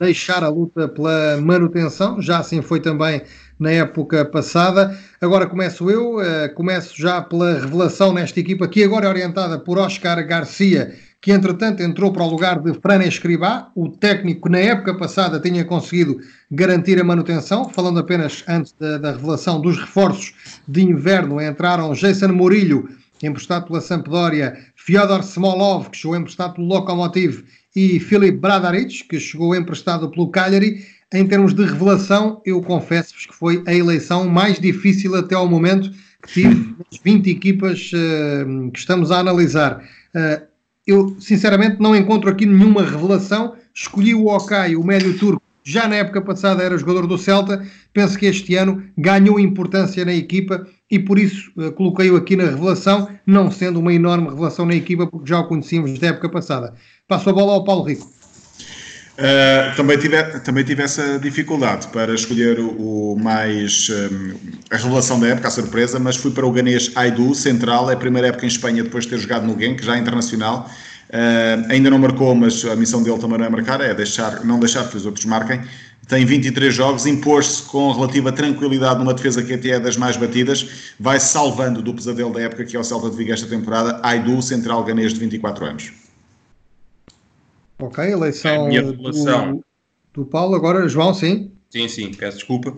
deixar 0.00 0.42
a 0.42 0.48
luta 0.48 0.88
pela 0.88 1.40
manutenção, 1.40 2.20
já 2.20 2.38
assim 2.38 2.62
foi 2.62 2.80
também 2.80 3.22
na 3.58 3.70
época 3.70 4.24
passada. 4.24 4.96
Agora 5.20 5.46
começo 5.46 5.90
eu, 5.90 6.16
uh, 6.16 6.54
começo 6.54 6.94
já 6.96 7.20
pela 7.22 7.60
revelação 7.60 8.12
nesta 8.12 8.40
equipa, 8.40 8.68
que 8.68 8.84
agora 8.84 9.06
é 9.06 9.08
orientada 9.08 9.58
por 9.58 9.78
Oscar 9.78 10.24
Garcia, 10.26 10.94
que 11.20 11.32
entretanto 11.32 11.82
entrou 11.82 12.12
para 12.12 12.22
o 12.22 12.30
lugar 12.30 12.60
de 12.60 12.72
Fran 12.74 13.02
Escribá, 13.02 13.70
o 13.74 13.88
técnico 13.88 14.48
na 14.48 14.58
época 14.58 14.94
passada 14.94 15.40
tinha 15.40 15.64
conseguido 15.64 16.20
garantir 16.50 17.00
a 17.00 17.04
manutenção. 17.04 17.68
Falando 17.68 17.98
apenas 17.98 18.44
antes 18.46 18.72
da, 18.78 18.98
da 18.98 19.12
revelação 19.12 19.60
dos 19.60 19.78
reforços 19.78 20.34
de 20.68 20.82
inverno, 20.82 21.40
entraram 21.40 21.92
Jason 21.94 22.28
Murilho, 22.28 22.88
emprestado 23.22 23.66
pela 23.66 23.80
Sampdoria, 23.80 24.56
Fyodor 24.76 25.20
Smolov, 25.20 25.90
que 25.90 25.96
chegou 25.96 26.16
emprestado 26.16 26.54
pelo 26.54 26.68
Lokomotiv, 26.68 27.42
e 27.74 28.00
Filip 28.00 28.38
Bradaric, 28.38 29.04
que 29.04 29.20
chegou 29.20 29.54
emprestado 29.54 30.10
pelo 30.10 30.30
Cagliari 30.30 30.82
em 31.12 31.26
termos 31.26 31.54
de 31.54 31.64
revelação, 31.64 32.42
eu 32.44 32.60
confesso-vos 32.60 33.26
que 33.26 33.34
foi 33.34 33.62
a 33.66 33.74
eleição 33.74 34.28
mais 34.28 34.58
difícil 34.58 35.14
até 35.14 35.34
ao 35.34 35.48
momento 35.48 35.90
que 36.22 36.32
tive 36.32 36.74
das 36.90 37.00
20 37.02 37.30
equipas 37.30 37.90
uh, 37.92 38.70
que 38.72 38.78
estamos 38.78 39.10
a 39.10 39.18
analisar. 39.18 39.84
Uh, 40.14 40.44
eu, 40.86 41.16
sinceramente, 41.20 41.80
não 41.80 41.94
encontro 41.94 42.30
aqui 42.30 42.44
nenhuma 42.44 42.82
revelação. 42.82 43.54
Escolhi 43.74 44.14
o 44.14 44.28
Okay, 44.28 44.76
o 44.76 44.84
médio 44.84 45.16
turco, 45.18 45.42
já 45.62 45.88
na 45.88 45.96
época 45.96 46.20
passada 46.22 46.62
era 46.62 46.78
jogador 46.78 47.06
do 47.06 47.18
Celta. 47.18 47.64
Penso 47.92 48.18
que 48.18 48.26
este 48.26 48.56
ano 48.56 48.82
ganhou 48.98 49.38
importância 49.38 50.04
na 50.04 50.14
equipa 50.14 50.66
e 50.90 50.98
por 50.98 51.18
isso 51.18 51.52
uh, 51.56 51.70
coloquei-o 51.72 52.16
aqui 52.16 52.34
na 52.34 52.44
revelação, 52.44 53.08
não 53.24 53.50
sendo 53.50 53.78
uma 53.78 53.94
enorme 53.94 54.28
revelação 54.28 54.66
na 54.66 54.74
equipa, 54.74 55.06
porque 55.06 55.28
já 55.28 55.38
o 55.38 55.46
conhecíamos 55.46 55.96
da 56.00 56.08
época 56.08 56.28
passada. 56.28 56.74
Passo 57.06 57.30
a 57.30 57.32
bola 57.32 57.52
ao 57.52 57.64
Paulo 57.64 57.84
Rico. 57.84 58.15
Uh, 59.16 59.74
também, 59.74 59.96
tive, 59.96 60.22
também 60.40 60.62
tive 60.62 60.82
essa 60.82 61.18
dificuldade 61.18 61.88
para 61.88 62.14
escolher 62.14 62.60
o, 62.60 63.14
o 63.14 63.18
mais 63.18 63.88
um, 63.88 64.34
a 64.70 64.76
revelação 64.76 65.18
da 65.18 65.28
época, 65.28 65.48
a 65.48 65.50
surpresa, 65.50 65.98
mas 65.98 66.16
fui 66.16 66.30
para 66.30 66.44
o 66.44 66.52
ganês 66.52 66.92
Aidu, 66.94 67.34
central, 67.34 67.90
é 67.90 67.94
a 67.94 67.96
primeira 67.96 68.28
época 68.28 68.44
em 68.44 68.48
Espanha 68.48 68.82
depois 68.82 69.04
de 69.04 69.10
ter 69.10 69.18
jogado 69.18 69.46
no 69.46 69.58
Genk, 69.58 69.82
já 69.82 69.96
internacional. 69.96 70.70
Uh, 71.08 71.72
ainda 71.72 71.88
não 71.88 71.98
marcou, 71.98 72.34
mas 72.34 72.62
a 72.66 72.76
missão 72.76 73.02
dele 73.02 73.18
também 73.18 73.38
não 73.38 73.46
é 73.46 73.48
marcar, 73.48 73.80
é 73.80 73.94
deixar, 73.94 74.44
não 74.44 74.60
deixar 74.60 74.86
que 74.86 74.98
os 74.98 75.06
outros 75.06 75.24
marquem. 75.24 75.62
tem 76.06 76.26
23 76.26 76.74
jogos, 76.74 77.06
impôs-se 77.06 77.62
com 77.62 77.90
relativa 77.92 78.30
tranquilidade 78.30 78.98
numa 78.98 79.14
defesa 79.14 79.42
que 79.42 79.54
até 79.54 79.70
é 79.70 79.80
das 79.80 79.96
mais 79.96 80.18
batidas, 80.18 80.92
vai 81.00 81.18
salvando 81.18 81.80
do 81.80 81.94
pesadelo 81.94 82.34
da 82.34 82.42
época 82.42 82.66
que 82.66 82.76
é 82.76 82.78
o 82.78 82.84
Celta 82.84 83.08
de 83.08 83.16
Vigo 83.16 83.32
esta 83.32 83.46
temporada, 83.46 83.98
Aidu, 84.02 84.42
central 84.42 84.84
ganês 84.84 85.14
de 85.14 85.20
24 85.20 85.64
anos. 85.64 86.05
Ok, 87.78 88.04
eleição 88.04 88.68
do, 88.68 89.64
do 90.14 90.24
Paulo, 90.24 90.54
agora 90.54 90.88
João, 90.88 91.12
sim? 91.12 91.52
Sim, 91.70 91.88
sim, 91.88 92.10
peço 92.12 92.38
desculpa. 92.38 92.74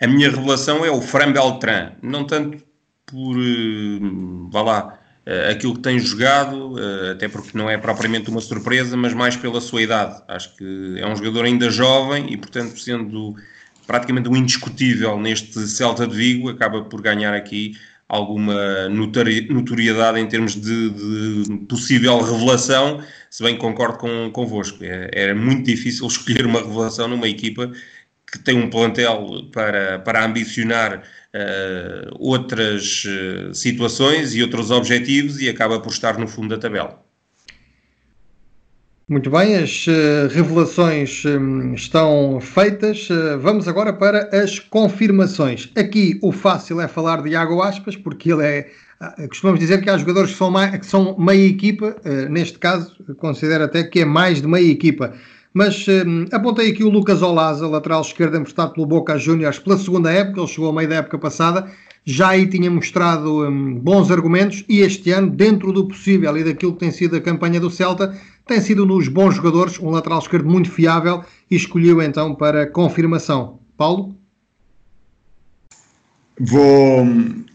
A 0.00 0.06
minha 0.06 0.30
revelação 0.30 0.84
é 0.84 0.90
o 0.90 1.00
Fran 1.00 1.32
Beltran, 1.32 1.92
não 2.02 2.26
tanto 2.26 2.58
por, 3.06 3.36
uh, 3.36 4.48
vá 4.50 4.62
lá, 4.62 4.98
uh, 5.26 5.50
aquilo 5.50 5.74
que 5.74 5.80
tem 5.80 5.98
jogado, 5.98 6.74
uh, 6.74 7.12
até 7.12 7.28
porque 7.28 7.56
não 7.56 7.70
é 7.70 7.78
propriamente 7.78 8.30
uma 8.30 8.40
surpresa, 8.40 8.96
mas 8.96 9.12
mais 9.12 9.36
pela 9.36 9.60
sua 9.60 9.82
idade. 9.82 10.20
Acho 10.26 10.56
que 10.56 10.94
é 10.98 11.06
um 11.06 11.14
jogador 11.14 11.44
ainda 11.44 11.70
jovem 11.70 12.32
e, 12.32 12.36
portanto, 12.36 12.78
sendo 12.78 13.36
praticamente 13.86 14.28
um 14.28 14.36
indiscutível 14.36 15.18
neste 15.18 15.58
Celta 15.68 16.06
de 16.06 16.16
Vigo, 16.16 16.48
acaba 16.48 16.82
por 16.84 17.00
ganhar 17.02 17.34
aqui 17.34 17.76
alguma 18.10 18.88
notoriedade 18.88 20.18
em 20.18 20.26
termos 20.26 20.56
de, 20.56 20.90
de, 20.90 21.56
possível 21.68 22.20
revelação, 22.20 23.00
se 23.30 23.40
bem 23.40 23.56
concordo 23.56 23.98
com, 23.98 24.30
convosco. 24.32 24.82
É, 24.82 25.08
era 25.14 25.34
muito 25.34 25.64
difícil 25.64 26.06
escolher 26.08 26.44
uma 26.44 26.60
revelação 26.60 27.06
numa 27.06 27.28
equipa 27.28 27.70
que 28.30 28.38
tem 28.40 28.58
um 28.58 28.68
plantel 28.68 29.48
para, 29.52 30.00
para 30.00 30.24
ambicionar 30.24 30.98
uh, 31.34 32.16
outras 32.18 33.04
uh, 33.04 33.54
situações 33.54 34.34
e 34.34 34.42
outros 34.42 34.70
objetivos 34.72 35.40
e 35.40 35.48
acaba 35.48 35.80
por 35.80 35.92
estar 35.92 36.18
no 36.18 36.26
fundo 36.26 36.48
da 36.48 36.58
tabela. 36.58 37.09
Muito 39.10 39.28
bem, 39.28 39.56
as 39.56 39.88
uh, 39.88 40.28
revelações 40.30 41.24
um, 41.24 41.74
estão 41.74 42.38
feitas. 42.40 43.08
vamos 43.40 43.66
agora 43.66 43.92
para 43.92 44.30
as 44.32 44.60
confirmações. 44.60 45.68
Aqui 45.76 46.16
o 46.22 46.30
fácil 46.30 46.80
é 46.80 46.86
falar 46.86 47.20
de 47.20 47.30
Iago 47.30 47.60
Aspas, 47.60 47.96
porque 47.96 48.32
ele 48.32 48.44
é. 48.46 48.70
Costumamos 49.26 49.58
dizer 49.58 49.82
que 49.82 49.90
há 49.90 49.98
jogadores 49.98 50.30
que 50.30 50.36
são, 50.36 50.48
mais, 50.48 50.78
que 50.78 50.86
são 50.86 51.18
meia 51.18 51.44
equipa, 51.44 51.96
neste 52.28 52.56
caso, 52.60 52.94
considero 53.16 53.64
até 53.64 53.82
que 53.82 53.98
é 53.98 54.04
mais 54.04 54.40
de 54.40 54.46
meia 54.46 54.70
equipa. 54.70 55.12
Mas 55.52 55.84
hum, 55.88 56.26
apontei 56.30 56.70
aqui 56.70 56.84
o 56.84 56.88
Lucas 56.88 57.20
Olaza, 57.20 57.66
lateral 57.66 58.02
esquerdo 58.02 58.36
emprestado 58.36 58.74
pelo 58.74 58.86
Boca 58.86 59.18
Juniors 59.18 59.58
pela 59.58 59.76
segunda 59.76 60.12
época, 60.12 60.40
ele 60.40 60.48
chegou 60.48 60.68
ao 60.68 60.72
meio 60.72 60.88
da 60.88 60.96
época 60.96 61.18
passada, 61.18 61.68
já 62.04 62.28
aí 62.28 62.46
tinha 62.46 62.70
mostrado 62.70 63.46
hum, 63.46 63.74
bons 63.74 64.10
argumentos 64.10 64.64
e 64.68 64.80
este 64.80 65.10
ano, 65.10 65.30
dentro 65.30 65.72
do 65.72 65.86
possível 65.86 66.36
e 66.36 66.44
daquilo 66.44 66.72
que 66.72 66.80
tem 66.80 66.90
sido 66.90 67.16
a 67.16 67.20
campanha 67.20 67.60
do 67.60 67.70
Celta, 67.70 68.18
tem 68.46 68.60
sido 68.60 68.84
nos 68.86 69.08
bons 69.08 69.36
jogadores, 69.36 69.78
um 69.78 69.90
lateral 69.90 70.18
esquerdo 70.18 70.48
muito 70.48 70.70
fiável 70.70 71.24
e 71.50 71.56
escolheu 71.56 72.02
então 72.02 72.34
para 72.34 72.66
confirmação. 72.66 73.60
Paulo? 73.76 74.19
Vou, 76.42 77.06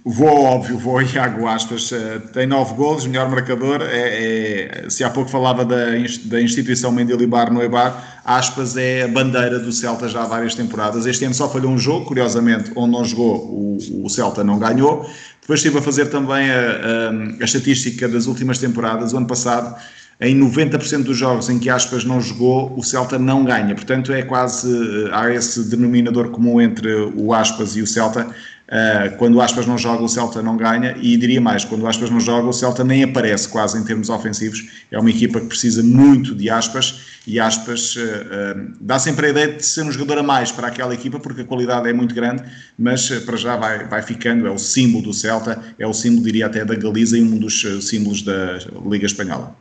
vou 0.05 0.43
óbvio, 0.43 0.77
vou 0.77 1.01
Iago 1.01 1.47
Aspas, 1.47 1.91
eh, 1.91 2.19
tem 2.31 2.45
nove 2.45 2.75
golos, 2.75 3.07
melhor 3.07 3.27
marcador, 3.27 3.81
é, 3.81 4.83
é, 4.85 4.89
se 4.91 5.03
há 5.03 5.09
pouco 5.09 5.27
falava 5.27 5.65
da, 5.65 5.85
da 6.25 6.39
instituição 6.39 6.91
Mendilibar 6.91 7.51
no 7.51 7.63
Eibar, 7.63 8.21
Aspas 8.23 8.77
é 8.77 9.01
a 9.01 9.07
bandeira 9.07 9.57
do 9.57 9.71
Celta 9.71 10.07
já 10.07 10.21
há 10.21 10.27
várias 10.27 10.53
temporadas, 10.53 11.07
este 11.07 11.25
ano 11.25 11.33
só 11.33 11.49
falhou 11.49 11.71
um 11.71 11.79
jogo, 11.79 12.05
curiosamente, 12.05 12.71
onde 12.75 12.91
não 12.91 13.03
jogou 13.03 13.37
o, 13.37 13.77
o 14.03 14.07
Celta 14.07 14.43
não 14.43 14.59
ganhou, 14.59 15.09
depois 15.41 15.61
estive 15.61 15.79
a 15.79 15.81
fazer 15.81 16.05
também 16.11 16.51
a, 16.51 16.59
a, 16.59 17.41
a 17.41 17.43
estatística 17.43 18.07
das 18.07 18.27
últimas 18.27 18.59
temporadas, 18.59 19.13
o 19.13 19.17
ano 19.17 19.25
passado 19.25 19.75
em 20.19 20.39
90% 20.39 21.03
dos 21.03 21.17
jogos 21.17 21.49
em 21.49 21.59
que 21.59 21.69
Aspas 21.69 22.05
não 22.05 22.21
jogou, 22.21 22.73
o 22.77 22.83
Celta 22.83 23.19
não 23.19 23.43
ganha. 23.43 23.75
Portanto, 23.75 24.13
é 24.13 24.21
quase 24.21 24.71
eh, 24.71 25.09
há 25.11 25.29
esse 25.33 25.69
denominador 25.69 26.29
comum 26.29 26.61
entre 26.61 26.89
o 27.15 27.33
Aspas 27.33 27.75
e 27.75 27.81
o 27.81 27.87
Celta. 27.87 28.27
Uh, 28.65 29.15
quando 29.17 29.35
o 29.35 29.41
Aspas 29.41 29.67
não 29.67 29.77
joga, 29.77 30.03
o 30.03 30.09
Celta 30.09 30.41
não 30.41 30.57
ganha, 30.57 30.95
e 30.99 31.15
diria 31.17 31.39
mais: 31.39 31.63
quando 31.63 31.83
o 31.83 31.87
Aspas 31.87 32.09
não 32.09 32.19
joga, 32.19 32.47
o 32.47 32.53
Celta 32.53 32.83
nem 32.83 33.03
aparece 33.03 33.47
quase 33.47 33.77
em 33.77 33.83
termos 33.83 34.09
ofensivos. 34.09 34.65
É 34.91 34.97
uma 34.99 35.09
equipa 35.09 35.39
que 35.39 35.45
precisa 35.45 35.83
muito 35.83 36.33
de 36.33 36.49
Aspas, 36.49 37.21
e 37.27 37.39
Aspas 37.39 37.95
uh, 37.95 37.99
uh, 37.99 38.73
dá 38.81 38.97
sempre 38.97 39.27
a 39.27 39.29
ideia 39.29 39.53
de 39.53 39.63
ser 39.63 39.83
um 39.83 39.91
jogador 39.91 40.17
a 40.17 40.23
mais 40.23 40.51
para 40.51 40.67
aquela 40.67 40.95
equipa, 40.95 41.19
porque 41.19 41.41
a 41.41 41.45
qualidade 41.45 41.87
é 41.87 41.93
muito 41.93 42.15
grande, 42.15 42.43
mas 42.77 43.07
para 43.19 43.37
já 43.37 43.55
vai, 43.55 43.87
vai 43.87 44.01
ficando, 44.01 44.47
é 44.47 44.51
o 44.51 44.57
símbolo 44.57 45.03
do 45.03 45.13
Celta, 45.13 45.61
é 45.77 45.85
o 45.85 45.93
símbolo, 45.93 46.23
diria 46.23 46.47
até, 46.47 46.65
da 46.65 46.73
Galiza 46.73 47.17
e 47.17 47.21
um 47.21 47.37
dos 47.37 47.61
símbolos 47.87 48.23
da 48.23 48.57
Liga 48.89 49.05
Espanhola. 49.05 49.55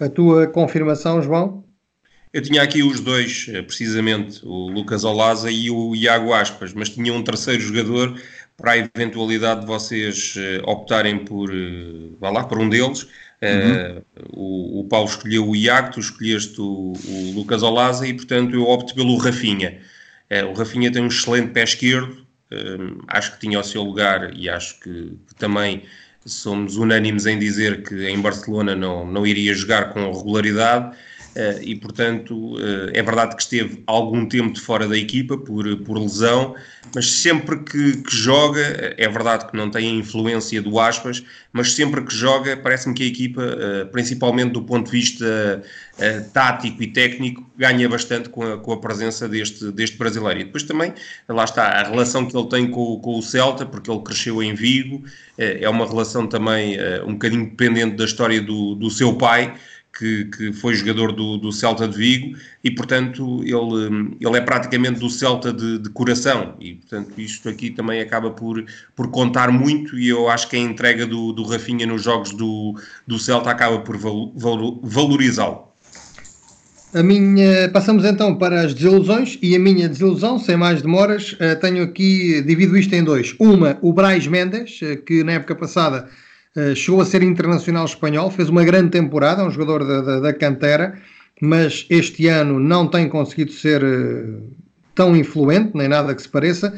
A 0.00 0.08
tua 0.08 0.46
confirmação, 0.48 1.22
João? 1.22 1.67
Eu 2.32 2.42
tinha 2.42 2.62
aqui 2.62 2.82
os 2.82 3.00
dois, 3.00 3.46
eh, 3.48 3.62
precisamente, 3.62 4.40
o 4.44 4.68
Lucas 4.68 5.04
Olaza 5.04 5.50
e 5.50 5.70
o 5.70 5.94
Iago 5.94 6.32
Aspas, 6.32 6.72
mas 6.74 6.90
tinha 6.90 7.12
um 7.12 7.22
terceiro 7.22 7.60
jogador 7.60 8.20
para 8.56 8.72
a 8.72 8.78
eventualidade 8.78 9.60
de 9.60 9.66
vocês 9.66 10.34
eh, 10.36 10.60
optarem 10.64 11.18
por, 11.24 11.50
eh, 11.50 12.10
vá 12.20 12.30
lá, 12.30 12.44
por 12.44 12.58
um 12.58 12.68
deles. 12.68 13.06
Uhum. 13.40 13.98
Uh, 13.98 14.04
o, 14.32 14.80
o, 14.80 14.84
Paulo 14.88 15.08
escolheu 15.08 15.48
o 15.48 15.54
Iago, 15.54 15.92
tu 15.92 16.00
escolheste 16.00 16.60
o, 16.60 16.92
o, 16.92 17.32
Lucas 17.36 17.62
Olaza 17.62 18.04
e, 18.04 18.12
portanto, 18.12 18.52
eu 18.52 18.64
opto 18.64 18.96
pelo 18.96 19.16
Rafinha. 19.16 19.78
Uh, 20.28 20.46
o 20.50 20.54
Rafinha 20.54 20.90
tem 20.90 21.00
um 21.00 21.06
excelente 21.06 21.52
pé 21.52 21.62
esquerdo, 21.62 22.26
uh, 22.50 23.04
acho 23.06 23.34
que 23.34 23.38
tinha 23.38 23.60
o 23.60 23.62
seu 23.62 23.82
lugar 23.84 24.36
e 24.36 24.48
acho 24.48 24.80
que, 24.80 25.16
que 25.28 25.34
também 25.36 25.84
somos 26.26 26.76
unânimes 26.76 27.26
em 27.26 27.38
dizer 27.38 27.84
que 27.84 28.08
em 28.08 28.20
Barcelona 28.20 28.74
não, 28.74 29.06
não 29.06 29.24
iria 29.24 29.54
jogar 29.54 29.92
com 29.92 30.12
regularidade. 30.12 30.96
Uh, 31.38 31.62
e, 31.62 31.76
portanto, 31.76 32.56
uh, 32.56 32.90
é 32.92 33.00
verdade 33.00 33.36
que 33.36 33.42
esteve 33.42 33.80
algum 33.86 34.26
tempo 34.26 34.54
de 34.54 34.60
fora 34.60 34.88
da 34.88 34.98
equipa 34.98 35.38
por, 35.38 35.64
por 35.84 35.96
lesão, 35.96 36.56
mas 36.92 37.12
sempre 37.12 37.60
que, 37.60 37.98
que, 37.98 38.16
joga, 38.16 38.94
é 38.98 39.08
verdade 39.08 39.46
que 39.46 39.56
não 39.56 39.70
tem 39.70 39.88
a 39.88 39.94
influência 40.00 40.60
do 40.60 40.80
Aspas, 40.80 41.22
mas 41.52 41.74
sempre 41.74 42.02
que 42.02 42.12
joga, 42.12 42.56
parece-me 42.56 42.92
que 42.92 43.04
a 43.04 43.06
equipa, 43.06 43.42
principalmente 43.92 44.52
do 44.52 44.62
ponto 44.62 44.86
de 44.86 44.92
vista 44.92 45.62
tático 46.32 46.82
e 46.82 46.86
técnico, 46.86 47.46
ganha 47.56 47.88
bastante 47.88 48.30
com 48.30 48.42
a, 48.42 48.58
com 48.58 48.72
a 48.72 48.80
presença 48.80 49.28
deste, 49.28 49.70
deste 49.70 49.98
brasileiro. 49.98 50.40
E 50.40 50.44
depois 50.44 50.62
também, 50.62 50.94
lá 51.28 51.44
está, 51.44 51.64
a 51.66 51.82
relação 51.82 52.24
que 52.26 52.36
ele 52.36 52.48
tem 52.48 52.70
com, 52.70 52.98
com 53.00 53.18
o 53.18 53.22
Celta, 53.22 53.66
porque 53.66 53.90
ele 53.90 54.00
cresceu 54.00 54.42
em 54.42 54.54
Vigo, 54.54 55.04
é 55.36 55.68
uma 55.68 55.86
relação 55.86 56.26
também 56.26 56.78
um 57.06 57.12
bocadinho 57.12 57.44
dependente 57.44 57.96
da 57.96 58.04
história 58.04 58.40
do, 58.40 58.74
do 58.74 58.90
seu 58.90 59.14
pai 59.14 59.54
que, 59.98 60.26
que 60.26 60.52
foi 60.52 60.74
jogador 60.74 61.12
do, 61.12 61.36
do, 61.36 61.50
Celta 61.50 61.88
de 61.88 61.96
Vigo 61.96 62.36
e, 62.62 62.70
portanto, 62.70 63.42
ele, 63.42 64.16
ele 64.20 64.36
é 64.36 64.40
praticamente 64.40 65.00
do 65.00 65.10
Celta 65.10 65.52
de, 65.52 65.78
de, 65.78 65.90
coração 65.90 66.54
e, 66.60 66.74
portanto, 66.74 67.20
isto 67.20 67.48
aqui 67.48 67.70
também 67.70 68.00
acaba 68.00 68.30
por, 68.30 68.64
por 68.94 69.10
contar 69.10 69.50
muito 69.50 69.98
e 69.98 70.08
eu 70.08 70.28
acho 70.30 70.48
que 70.48 70.56
a 70.56 70.60
entrega 70.60 71.04
do, 71.04 71.32
do 71.32 71.42
Rafinha 71.42 71.86
nos 71.86 72.02
jogos 72.02 72.30
do, 72.32 72.80
do 73.06 73.18
Celta 73.18 73.50
acaba 73.50 73.80
por 73.80 73.98
valorizá-lo. 73.98 75.66
A 76.94 77.02
minha, 77.02 77.68
passamos 77.70 78.04
então 78.04 78.34
para 78.36 78.62
as 78.62 78.72
desilusões 78.72 79.38
e 79.42 79.54
a 79.54 79.58
minha 79.58 79.88
desilusão, 79.88 80.38
sem 80.38 80.56
mais 80.56 80.80
demoras, 80.80 81.36
eh, 81.38 81.54
tenho 81.56 81.82
aqui, 81.82 82.40
divido 82.40 82.78
isto 82.78 82.94
em 82.94 83.04
dois. 83.04 83.34
Uma, 83.38 83.76
o 83.82 83.92
Braz 83.92 84.26
Mendes, 84.26 84.80
eh, 84.82 84.96
que 84.96 85.22
na 85.22 85.32
época 85.32 85.54
passada 85.54 86.08
chegou 86.74 87.00
a 87.00 87.04
ser 87.04 87.22
internacional 87.22 87.84
espanhol, 87.84 88.30
fez 88.30 88.48
uma 88.48 88.64
grande 88.64 88.90
temporada, 88.90 89.42
é 89.42 89.44
um 89.44 89.50
jogador 89.50 89.84
da, 89.84 90.00
da, 90.00 90.20
da 90.20 90.32
cantera, 90.32 90.98
mas 91.40 91.86
este 91.88 92.26
ano 92.26 92.58
não 92.58 92.88
tem 92.88 93.08
conseguido 93.08 93.52
ser 93.52 93.82
uh, 93.82 94.42
tão 94.94 95.16
influente, 95.16 95.72
nem 95.74 95.88
nada 95.88 96.14
que 96.14 96.22
se 96.22 96.28
pareça. 96.28 96.74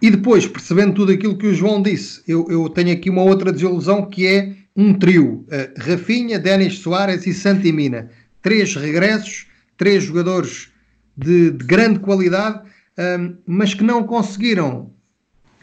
E 0.00 0.10
depois, 0.10 0.46
percebendo 0.46 0.94
tudo 0.94 1.12
aquilo 1.12 1.38
que 1.38 1.46
o 1.46 1.54
João 1.54 1.80
disse, 1.80 2.22
eu, 2.26 2.46
eu 2.50 2.68
tenho 2.68 2.92
aqui 2.92 3.08
uma 3.08 3.22
outra 3.22 3.52
desilusão 3.52 4.06
que 4.06 4.26
é 4.26 4.54
um 4.76 4.94
trio: 4.94 5.46
uh, 5.46 5.80
Rafinha, 5.80 6.38
Denis 6.38 6.78
Soares 6.78 7.26
e 7.26 7.32
Santimina. 7.32 8.10
Três 8.42 8.74
regressos, 8.74 9.46
três 9.76 10.02
jogadores 10.02 10.72
de, 11.16 11.50
de 11.50 11.64
grande 11.64 12.00
qualidade, 12.00 12.60
um, 12.98 13.36
mas 13.46 13.74
que 13.74 13.84
não 13.84 14.02
conseguiram, 14.02 14.90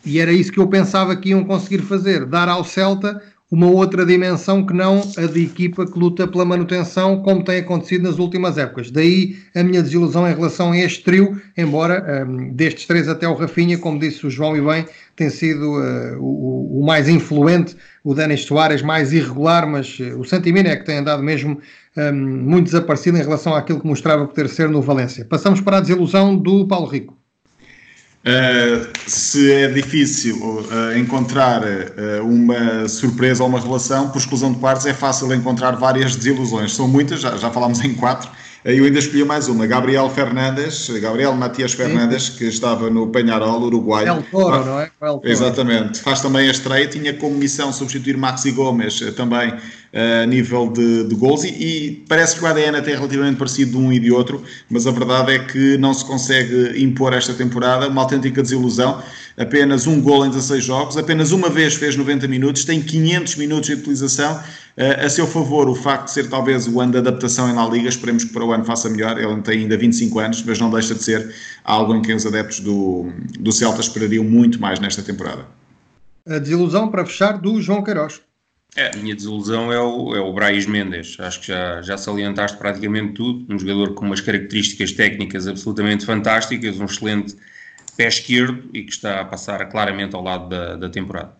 e 0.05 0.19
era 0.19 0.31
isso 0.31 0.51
que 0.51 0.59
eu 0.59 0.67
pensava 0.67 1.15
que 1.15 1.29
iam 1.29 1.43
conseguir 1.43 1.79
fazer, 1.79 2.25
dar 2.25 2.47
ao 2.47 2.63
Celta 2.63 3.21
uma 3.51 3.65
outra 3.65 4.05
dimensão 4.05 4.63
que 4.63 4.73
não 4.73 5.01
a 5.17 5.25
de 5.25 5.43
equipa 5.43 5.85
que 5.85 5.97
luta 5.97 6.27
pela 6.27 6.45
manutenção, 6.45 7.23
como 7.23 7.43
tem 7.43 7.59
acontecido 7.59 8.03
nas 8.03 8.19
últimas 8.19 8.59
épocas. 8.59 8.91
Daí 8.91 9.37
a 9.55 9.63
minha 9.63 9.81
desilusão 9.81 10.29
em 10.29 10.35
relação 10.35 10.71
a 10.71 10.77
este 10.77 11.03
trio, 11.03 11.41
embora 11.57 12.25
um, 12.27 12.53
destes 12.53 12.85
três 12.85 13.07
até 13.09 13.27
o 13.27 13.33
Rafinha, 13.33 13.77
como 13.79 13.99
disse 13.99 14.25
o 14.27 14.29
João 14.29 14.55
e 14.55 14.61
bem, 14.61 14.85
tem 15.15 15.31
sido 15.31 15.79
uh, 15.79 16.19
o, 16.19 16.79
o, 16.79 16.85
mais 16.85 17.09
influente, 17.09 17.75
o 18.03 18.13
Denis 18.13 18.45
Soares 18.45 18.83
mais 18.83 19.11
irregular, 19.11 19.67
mas 19.67 19.99
uh, 19.99 20.19
o 20.19 20.23
Santimina 20.23 20.69
é 20.69 20.75
que 20.75 20.85
tem 20.85 20.99
andado 20.99 21.23
mesmo 21.23 21.59
um, 21.97 22.13
muito 22.13 22.65
desaparecido 22.65 23.17
em 23.17 23.21
relação 23.21 23.55
àquilo 23.55 23.81
que 23.81 23.87
mostrava 23.87 24.27
poder 24.27 24.47
ser 24.47 24.69
no 24.69 24.81
Valência. 24.81 25.25
Passamos 25.25 25.59
para 25.59 25.77
a 25.77 25.81
desilusão 25.81 26.37
do 26.37 26.67
Paulo 26.67 26.85
Rico. 26.85 27.18
Uh, 28.19 28.85
se 29.07 29.49
é 29.49 29.67
difícil 29.69 30.35
uh, 30.43 30.97
encontrar 30.97 31.63
uh, 31.63 32.25
uma 32.25 32.87
surpresa 32.87 33.43
ou 33.43 33.49
uma 33.49 33.61
relação, 33.61 34.09
por 34.09 34.17
exclusão 34.17 34.51
de 34.51 34.59
partes, 34.59 34.85
é 34.85 34.93
fácil 34.93 35.33
encontrar 35.33 35.77
várias 35.77 36.17
desilusões. 36.17 36.73
São 36.73 36.87
muitas, 36.87 37.21
já, 37.21 37.37
já 37.37 37.49
falámos 37.49 37.79
em 37.79 37.93
quatro, 37.93 38.29
Eu 38.65 38.83
ainda 38.83 38.99
escolhi 38.99 39.23
mais 39.23 39.47
uma, 39.47 39.65
Gabriel 39.65 40.09
Fernandes, 40.09 40.89
Gabriel 40.99 41.33
Matias 41.33 41.73
Fernandes, 41.73 42.27
que 42.27 42.43
estava 42.43 42.89
no 42.89 43.07
Penharol, 43.07 43.61
Uruguai. 43.63 44.05
El 44.05 44.21
Toro, 44.23 44.65
não 44.65 44.79
é? 44.81 44.91
El 45.01 45.13
Toro. 45.13 45.21
Exatamente. 45.23 46.01
Faz 46.01 46.21
também 46.21 46.49
a 46.49 46.51
estreia, 46.51 46.85
tinha 46.85 47.13
como 47.13 47.37
missão 47.37 47.71
substituir 47.71 48.17
Maxi 48.17 48.51
Gomes 48.51 49.01
eh, 49.01 49.11
também 49.11 49.53
a 49.93 50.25
nível 50.25 50.71
de, 50.71 51.03
de 51.05 51.15
gols 51.15 51.43
e, 51.43 51.47
e, 51.47 52.05
parece 52.07 52.35
que 52.35 52.43
o 52.43 52.47
ADN 52.47 52.77
até 52.77 52.91
é 52.91 52.95
relativamente 52.95 53.37
parecido 53.37 53.71
de 53.71 53.77
um 53.77 53.91
e 53.91 53.99
de 53.99 54.11
outro, 54.11 54.43
mas 54.69 54.85
a 54.85 54.91
verdade 54.91 55.31
é 55.31 55.39
que 55.39 55.77
não 55.77 55.93
se 55.93 56.05
consegue 56.05 56.81
impor 56.81 57.13
esta 57.13 57.33
temporada, 57.33 57.87
uma 57.87 58.01
autêntica 58.03 58.41
desilusão, 58.41 59.01
apenas 59.37 59.87
um 59.87 59.99
gol 59.99 60.25
em 60.25 60.29
16 60.29 60.63
jogos, 60.63 60.97
apenas 60.97 61.31
uma 61.31 61.49
vez 61.49 61.73
fez 61.75 61.95
90 61.95 62.27
minutos, 62.27 62.65
tem 62.65 62.81
500 62.81 63.35
minutos 63.37 63.67
de 63.67 63.75
utilização, 63.75 64.39
eh, 64.77 65.05
a 65.05 65.09
seu 65.09 65.25
favor 65.25 65.67
o 65.67 65.73
facto 65.73 66.05
de 66.05 66.11
ser 66.11 66.29
talvez 66.29 66.67
o 66.67 66.79
ano 66.79 66.91
de 66.91 66.97
adaptação 66.99 67.49
em 67.49 67.53
La 67.53 67.67
Liga, 67.67 67.89
esperemos 67.89 68.23
que 68.23 68.31
para 68.31 68.45
o 68.45 68.51
ano 68.51 68.65
faça 68.65 68.89
melhor, 68.89 69.17
ele 69.17 69.41
tem 69.41 69.61
ainda 69.61 69.75
25 69.75 70.19
anos, 70.19 70.43
mas 70.43 70.59
não 70.59 70.69
deixa 70.69 70.93
de 70.93 71.03
ser 71.03 71.33
algo 71.63 71.95
em 71.95 72.01
que 72.01 72.13
os 72.13 72.25
adeptos 72.25 72.59
do, 72.59 73.11
do 73.39 73.51
Celta 73.51 73.81
esperariam 73.81 74.23
muito 74.23 74.61
mais 74.61 74.79
nesta 74.79 75.01
temporada. 75.01 75.47
A 76.27 76.37
desilusão 76.37 76.89
para 76.89 77.05
fechar 77.05 77.39
do 77.39 77.59
João 77.59 77.83
Queiroz. 77.83 78.21
É, 78.75 78.91
a 78.93 78.97
minha 78.97 79.15
desilusão 79.15 79.71
é 79.73 79.79
o, 79.79 80.15
é 80.15 80.19
o 80.19 80.31
Brais 80.31 80.65
Mendes. 80.67 81.19
Acho 81.19 81.41
que 81.41 81.47
já, 81.47 81.81
já 81.81 81.97
salientaste 81.97 82.57
praticamente 82.57 83.13
tudo. 83.13 83.53
Um 83.53 83.57
jogador 83.57 83.93
com 83.93 84.05
umas 84.05 84.21
características 84.21 84.91
técnicas 84.91 85.47
absolutamente 85.47 86.05
fantásticas, 86.05 86.79
um 86.79 86.85
excelente 86.85 87.35
pé 87.97 88.07
esquerdo 88.07 88.69
e 88.73 88.83
que 88.83 88.91
está 88.91 89.21
a 89.21 89.25
passar 89.25 89.65
claramente 89.65 90.15
ao 90.15 90.23
lado 90.23 90.49
da, 90.49 90.75
da 90.75 90.89
temporada. 90.89 91.33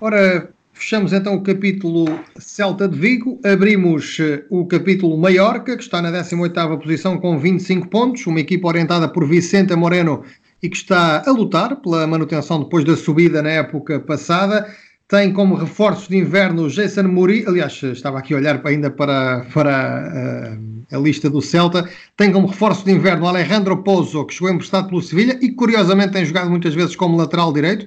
Ora, 0.00 0.50
fechamos 0.74 1.12
então 1.12 1.34
o 1.34 1.42
capítulo 1.42 2.20
Celta 2.36 2.86
de 2.86 2.98
Vigo. 2.98 3.40
Abrimos 3.42 4.18
eh, 4.20 4.44
o 4.50 4.66
capítulo 4.66 5.16
Maiorca, 5.16 5.76
que 5.76 5.82
está 5.82 6.02
na 6.02 6.12
18ª 6.12 6.78
posição 6.78 7.18
com 7.18 7.38
25 7.38 7.88
pontos. 7.88 8.26
Uma 8.26 8.40
equipa 8.40 8.68
orientada 8.68 9.08
por 9.08 9.26
Vicente 9.26 9.74
Moreno 9.74 10.22
e 10.62 10.68
que 10.68 10.76
está 10.76 11.24
a 11.26 11.30
lutar 11.30 11.76
pela 11.76 12.06
manutenção 12.06 12.62
depois 12.62 12.84
da 12.84 12.96
subida 12.96 13.42
na 13.42 13.50
época 13.50 13.98
passada 14.00 14.70
tem 15.12 15.30
como 15.30 15.56
reforços 15.56 16.08
de 16.08 16.16
inverno 16.16 16.70
Jason 16.70 17.02
Muri, 17.02 17.44
aliás, 17.46 17.82
estava 17.82 18.18
aqui 18.18 18.32
a 18.32 18.38
olhar 18.38 18.58
ainda 18.64 18.90
para, 18.90 19.44
para 19.52 20.56
uh, 20.90 20.96
a 20.96 20.98
lista 20.98 21.28
do 21.28 21.42
Celta, 21.42 21.86
tem 22.16 22.32
como 22.32 22.46
reforço 22.46 22.82
de 22.82 22.92
inverno 22.92 23.28
Alejandro 23.28 23.76
Pouso, 23.82 24.24
que 24.24 24.32
chegou 24.32 24.50
emprestado 24.50 24.88
pelo 24.88 25.02
Sevilha 25.02 25.38
e 25.42 25.50
curiosamente 25.50 26.14
tem 26.14 26.24
jogado 26.24 26.48
muitas 26.48 26.74
vezes 26.74 26.96
como 26.96 27.18
lateral 27.18 27.52
direito. 27.52 27.84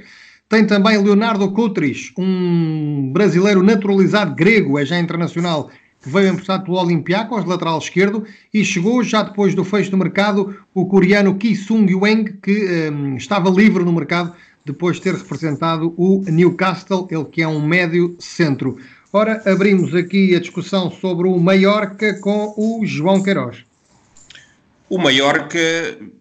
Tem 0.48 0.68
também 0.68 1.02
Leonardo 1.02 1.52
Coutris, 1.52 2.12
um 2.16 3.10
brasileiro 3.12 3.64
naturalizado 3.64 4.36
grego, 4.36 4.78
é 4.78 4.86
já 4.86 5.00
internacional, 5.00 5.72
que 6.04 6.10
veio 6.10 6.30
emprestado 6.30 6.66
pelo 6.66 6.78
Olympiacos, 6.78 7.44
lateral 7.44 7.80
esquerdo, 7.80 8.24
e 8.54 8.64
chegou 8.64 9.02
já 9.02 9.24
depois 9.24 9.56
do 9.56 9.64
fecho 9.64 9.90
do 9.90 9.98
mercado 9.98 10.56
o 10.76 10.86
coreano 10.86 11.34
Ki 11.34 11.56
Sung 11.56 11.92
Weng, 11.96 12.38
que 12.44 12.88
um, 12.92 13.16
estava 13.18 13.50
livre 13.50 13.84
no 13.84 13.92
mercado 13.92 14.32
depois 14.66 14.98
de 14.98 15.04
ter 15.04 15.14
representado 15.14 15.94
o 15.96 16.24
Newcastle, 16.28 17.08
ele 17.12 17.26
que 17.26 17.44
é 17.44 17.48
um 17.48 17.66
médio 17.66 18.16
centro. 18.20 18.78
Ora, 19.14 19.42
abrimos 19.46 19.94
aqui 19.94 20.36
a 20.36 20.40
discussão 20.40 20.92
sobre 20.92 21.28
o 21.28 21.40
Mallorca 21.40 22.20
com 22.20 22.54
o 22.58 22.86
João 22.86 23.22
Queiroz. 23.22 23.64
O 24.90 24.98
Mallorca, 24.98 25.60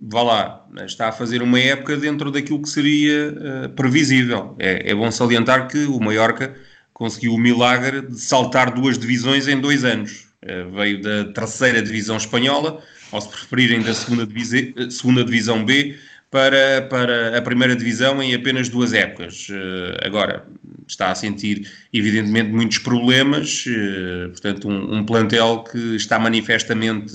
vá 0.00 0.22
lá, 0.22 0.66
está 0.86 1.08
a 1.08 1.12
fazer 1.12 1.42
uma 1.42 1.58
época 1.58 1.96
dentro 1.96 2.30
daquilo 2.30 2.62
que 2.62 2.68
seria 2.68 3.32
uh, 3.32 3.68
previsível. 3.70 4.54
É, 4.58 4.90
é, 4.90 4.94
bom 4.94 5.10
salientar 5.10 5.68
que 5.68 5.84
o 5.84 5.98
Mallorca 5.98 6.54
conseguiu 6.92 7.34
o 7.34 7.38
milagre 7.38 8.02
de 8.02 8.18
saltar 8.20 8.72
duas 8.72 8.98
divisões 8.98 9.48
em 9.48 9.60
dois 9.60 9.84
anos. 9.84 10.28
Uh, 10.42 10.70
veio 10.70 11.02
da 11.02 11.24
terceira 11.32 11.82
divisão 11.82 12.16
espanhola, 12.16 12.82
ou 13.10 13.20
se 13.20 13.28
preferirem 13.28 13.82
da 13.82 13.92
segunda, 13.92 14.26
divisi 14.26 14.74
segunda 14.90 15.24
divisão 15.24 15.64
B, 15.64 15.96
para, 16.31 16.83
para 16.90 17.38
a 17.38 17.43
primeira 17.43 17.76
divisão 17.76 18.23
em 18.23 18.35
apenas 18.35 18.69
duas 18.69 18.93
épocas. 18.93 19.49
Uh, 19.49 20.04
agora, 20.04 20.45
está 20.87 21.11
a 21.11 21.14
sentir, 21.14 21.70
evidentemente, 21.92 22.51
muitos 22.51 22.79
problemas, 22.79 23.64
uh, 23.66 24.31
portanto, 24.31 24.68
um, 24.68 24.96
um, 24.96 25.05
plantel 25.05 25.64
que 25.64 25.96
está 25.96 26.18
manifestamente 26.18 27.12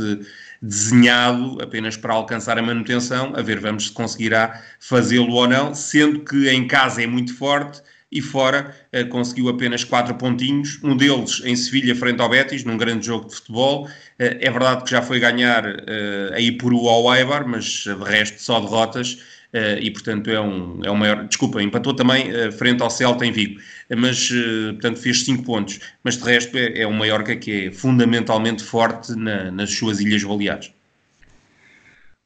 desenhado 0.62 1.58
apenas 1.62 1.96
para 1.96 2.14
alcançar 2.14 2.58
a 2.58 2.62
manutenção, 2.62 3.34
a 3.36 3.42
ver, 3.42 3.60
vamos 3.60 3.88
se 3.88 3.92
conseguirá 3.92 4.62
fazê-lo 4.80 5.34
ou 5.34 5.48
não, 5.48 5.74
sendo 5.74 6.20
que 6.22 6.50
em 6.50 6.68
casa 6.68 7.02
é 7.02 7.08
muito 7.08 7.34
forte 7.36 7.82
e 8.12 8.22
fora 8.22 8.76
uh, 8.94 9.08
conseguiu 9.10 9.50
apenas 9.50 9.84
quatro 9.84 10.16
pontinhos, 10.16 10.80
um 10.84 10.96
deles 10.98 11.42
em 11.46 11.56
Sevilha 11.56 11.96
frente 11.96 12.22
ao 12.22 12.30
Betis, 12.30 12.64
num 12.64 12.78
grande 12.78 13.06
jogo 13.06 13.28
de 13.28 13.36
futebol. 13.36 13.86
Uh, 13.86 13.90
é 14.18 14.50
verdade 14.50 14.84
que 14.84 14.92
já 14.92 15.02
foi 15.02 15.20
ganhar 15.20 15.66
uh, 15.66 16.34
a 16.34 16.40
Ipuru 16.40 16.88
ao 16.88 17.14
Eibar, 17.16 17.48
mas 17.48 17.66
de 17.66 18.04
resto 18.04 18.42
só 18.42 18.60
derrotas. 18.60 19.20
Uh, 19.52 19.82
e 19.82 19.90
portanto 19.90 20.30
é 20.30 20.40
um, 20.40 20.80
é 20.84 20.92
um 20.92 20.96
maior. 20.96 21.28
Desculpa, 21.28 21.62
empatou 21.62 21.94
também 21.94 22.52
frente 22.52 22.84
ao 22.84 22.90
Celta 22.90 23.26
em 23.26 23.32
Vigo, 23.32 23.60
mas 23.98 24.30
portanto 24.30 25.00
fez 25.00 25.26
5 25.26 25.44
pontos. 25.44 25.80
Mas 26.04 26.18
de 26.18 26.24
resto 26.24 26.56
é, 26.56 26.82
é 26.82 26.88
um 26.88 27.00
que 27.40 27.68
é 27.68 27.72
fundamentalmente 27.72 28.64
forte 28.64 29.16
na, 29.16 29.50
nas 29.50 29.72
suas 29.72 30.00
Ilhas 30.00 30.24
Baleares. 30.24 30.72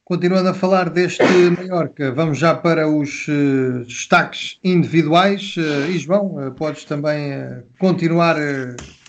Continuando 0.06 0.50
a 0.50 0.54
falar 0.54 0.90
deste 0.90 1.22
Mallorca, 1.56 2.12
vamos 2.12 2.36
já 2.36 2.54
para 2.54 2.86
os 2.86 3.26
uh, 3.26 3.84
destaques 3.86 4.58
individuais. 4.62 5.54
Uh, 5.56 5.98
João, 5.98 6.36
uh, 6.36 6.52
podes 6.52 6.84
também 6.84 7.32
continuar 7.78 8.36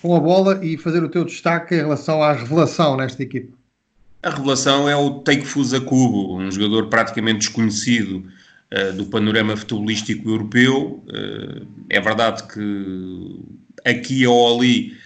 com 0.01 0.15
a 0.15 0.19
bola 0.21 0.63
e 0.63 0.77
fazer 0.77 1.03
o 1.03 1.09
teu 1.09 1.25
destaque 1.25 1.75
em 1.75 1.79
relação 1.79 2.23
à 2.23 2.31
revelação 2.31 2.95
nesta 2.95 3.21
equipe. 3.21 3.53
A 4.23 4.29
revelação 4.29 4.87
é 4.87 4.95
o 4.95 5.19
Take 5.19 5.45
Fusa 5.45 5.81
Cubo, 5.81 6.37
um 6.37 6.49
jogador 6.49 6.87
praticamente 6.87 7.39
desconhecido 7.39 8.23
do 8.95 9.05
panorama 9.05 9.55
futebolístico 9.55 10.27
europeu. 10.27 11.03
é 11.89 12.01
verdade 12.01 12.43
que 12.51 13.39
aqui 13.85 14.25
ou 14.25 14.55
ali 14.55 14.97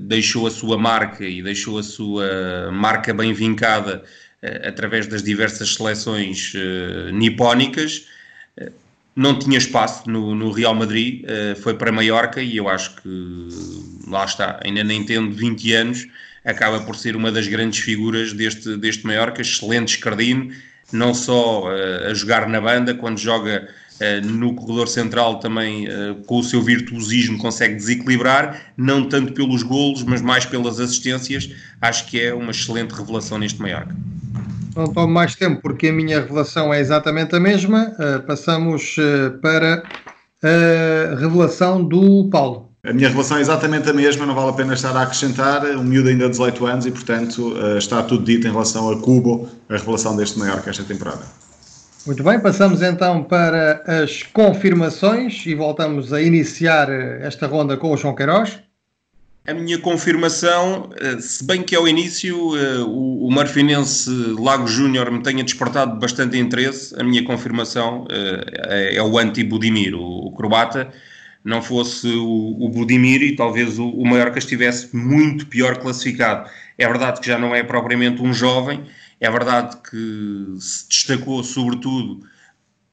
deixou 0.00 0.48
a 0.48 0.50
sua 0.50 0.76
marca 0.76 1.24
e 1.24 1.40
deixou 1.40 1.78
a 1.78 1.82
sua 1.84 2.72
marca 2.72 3.14
bem 3.14 3.32
vincada 3.32 4.02
através 4.42 5.06
das 5.06 5.22
diversas 5.22 5.74
seleções 5.74 6.52
uh, 6.54 7.12
nipónicas, 7.12 8.06
uh, 8.60 8.70
não 9.16 9.36
tinha 9.38 9.58
espaço 9.58 10.08
no, 10.08 10.34
no 10.34 10.52
Real 10.52 10.76
Madrid, 10.76 11.24
foi 11.60 11.74
para 11.74 11.90
Maiorca 11.90 12.40
e 12.40 12.56
eu 12.56 12.68
acho 12.68 12.94
que 13.02 13.48
lá 14.06 14.24
está, 14.24 14.60
ainda 14.64 14.84
nem 14.84 15.04
tendo 15.04 15.34
20 15.34 15.72
anos, 15.72 16.06
acaba 16.44 16.78
por 16.82 16.94
ser 16.94 17.16
uma 17.16 17.32
das 17.32 17.48
grandes 17.48 17.80
figuras 17.80 18.32
deste, 18.32 18.76
deste 18.76 19.04
Maiorca, 19.04 19.42
excelente 19.42 19.96
escardino, 19.96 20.52
não 20.92 21.12
só 21.12 21.64
a 22.08 22.14
jogar 22.14 22.48
na 22.48 22.60
banda, 22.60 22.94
quando 22.94 23.18
joga 23.18 23.68
no 24.22 24.54
corredor 24.54 24.86
central 24.86 25.40
também 25.40 25.88
com 26.26 26.38
o 26.38 26.44
seu 26.44 26.62
virtuosismo 26.62 27.38
consegue 27.38 27.74
desequilibrar, 27.74 28.72
não 28.76 29.08
tanto 29.08 29.32
pelos 29.32 29.64
golos, 29.64 30.04
mas 30.04 30.22
mais 30.22 30.46
pelas 30.46 30.78
assistências, 30.78 31.50
acho 31.80 32.06
que 32.06 32.20
é 32.20 32.32
uma 32.32 32.52
excelente 32.52 32.94
revelação 32.94 33.36
neste 33.36 33.60
Maiorca 33.60 33.96
não 34.78 34.86
tomo 34.86 35.12
mais 35.12 35.34
tempo 35.34 35.60
porque 35.60 35.88
a 35.88 35.92
minha 35.92 36.20
revelação 36.20 36.72
é 36.72 36.80
exatamente 36.80 37.34
a 37.34 37.40
mesma. 37.40 37.92
Uh, 37.98 38.22
passamos 38.22 38.96
uh, 38.96 39.36
para 39.40 39.82
a 40.40 41.16
revelação 41.16 41.84
do 41.84 42.28
Paulo. 42.30 42.68
A 42.86 42.92
minha 42.92 43.08
revelação 43.08 43.38
é 43.38 43.40
exatamente 43.40 43.90
a 43.90 43.92
mesma, 43.92 44.24
não 44.24 44.36
vale 44.36 44.50
a 44.50 44.52
pena 44.52 44.74
estar 44.74 44.96
a 44.96 45.02
acrescentar. 45.02 45.64
O 45.76 45.82
miúdo 45.82 46.08
ainda 46.08 46.26
de 46.26 46.30
18 46.30 46.66
anos 46.66 46.86
e, 46.86 46.92
portanto, 46.92 47.54
uh, 47.54 47.76
está 47.76 48.04
tudo 48.04 48.24
dito 48.24 48.46
em 48.46 48.52
relação 48.52 48.88
a 48.88 49.00
Cubo, 49.00 49.48
a 49.68 49.76
revelação 49.76 50.16
deste 50.16 50.38
maior 50.38 50.62
que 50.62 50.70
esta 50.70 50.84
temporada. 50.84 51.22
Muito 52.06 52.22
bem, 52.22 52.38
passamos 52.38 52.80
então 52.80 53.24
para 53.24 53.82
as 53.84 54.22
confirmações 54.22 55.44
e 55.44 55.54
voltamos 55.54 56.12
a 56.12 56.22
iniciar 56.22 56.88
esta 56.88 57.46
ronda 57.48 57.76
com 57.76 57.92
o 57.92 57.96
João 57.96 58.14
Queiroz. 58.14 58.60
A 59.48 59.54
minha 59.54 59.78
confirmação, 59.78 60.90
eh, 61.00 61.18
se 61.22 61.42
bem 61.42 61.62
que 61.62 61.74
ao 61.74 61.88
início 61.88 62.54
eh, 62.54 62.80
o 62.86 63.30
Marfinense 63.30 64.10
Lago 64.38 64.66
Júnior 64.66 65.10
me 65.10 65.22
tenha 65.22 65.42
despertado 65.42 65.98
bastante 65.98 66.36
interesse, 66.36 66.94
a 67.00 67.02
minha 67.02 67.24
confirmação 67.24 68.06
eh, 68.10 68.96
é 68.96 69.02
o 69.02 69.16
anti-Budimir, 69.16 69.94
o 69.94 70.30
croata. 70.32 70.92
Não 71.42 71.62
fosse 71.62 72.06
o 72.14 72.68
Budimir 72.68 73.22
e 73.22 73.34
talvez 73.36 73.78
o 73.78 74.04
Mallorca 74.04 74.38
estivesse 74.38 74.94
muito 74.94 75.46
pior 75.46 75.78
classificado. 75.78 76.50
É 76.76 76.86
verdade 76.86 77.18
que 77.18 77.26
já 77.26 77.38
não 77.38 77.54
é 77.54 77.62
propriamente 77.62 78.20
um 78.20 78.34
jovem, 78.34 78.84
é 79.18 79.30
verdade 79.30 79.78
que 79.90 80.60
se 80.60 80.86
destacou 80.90 81.42
sobretudo 81.42 82.20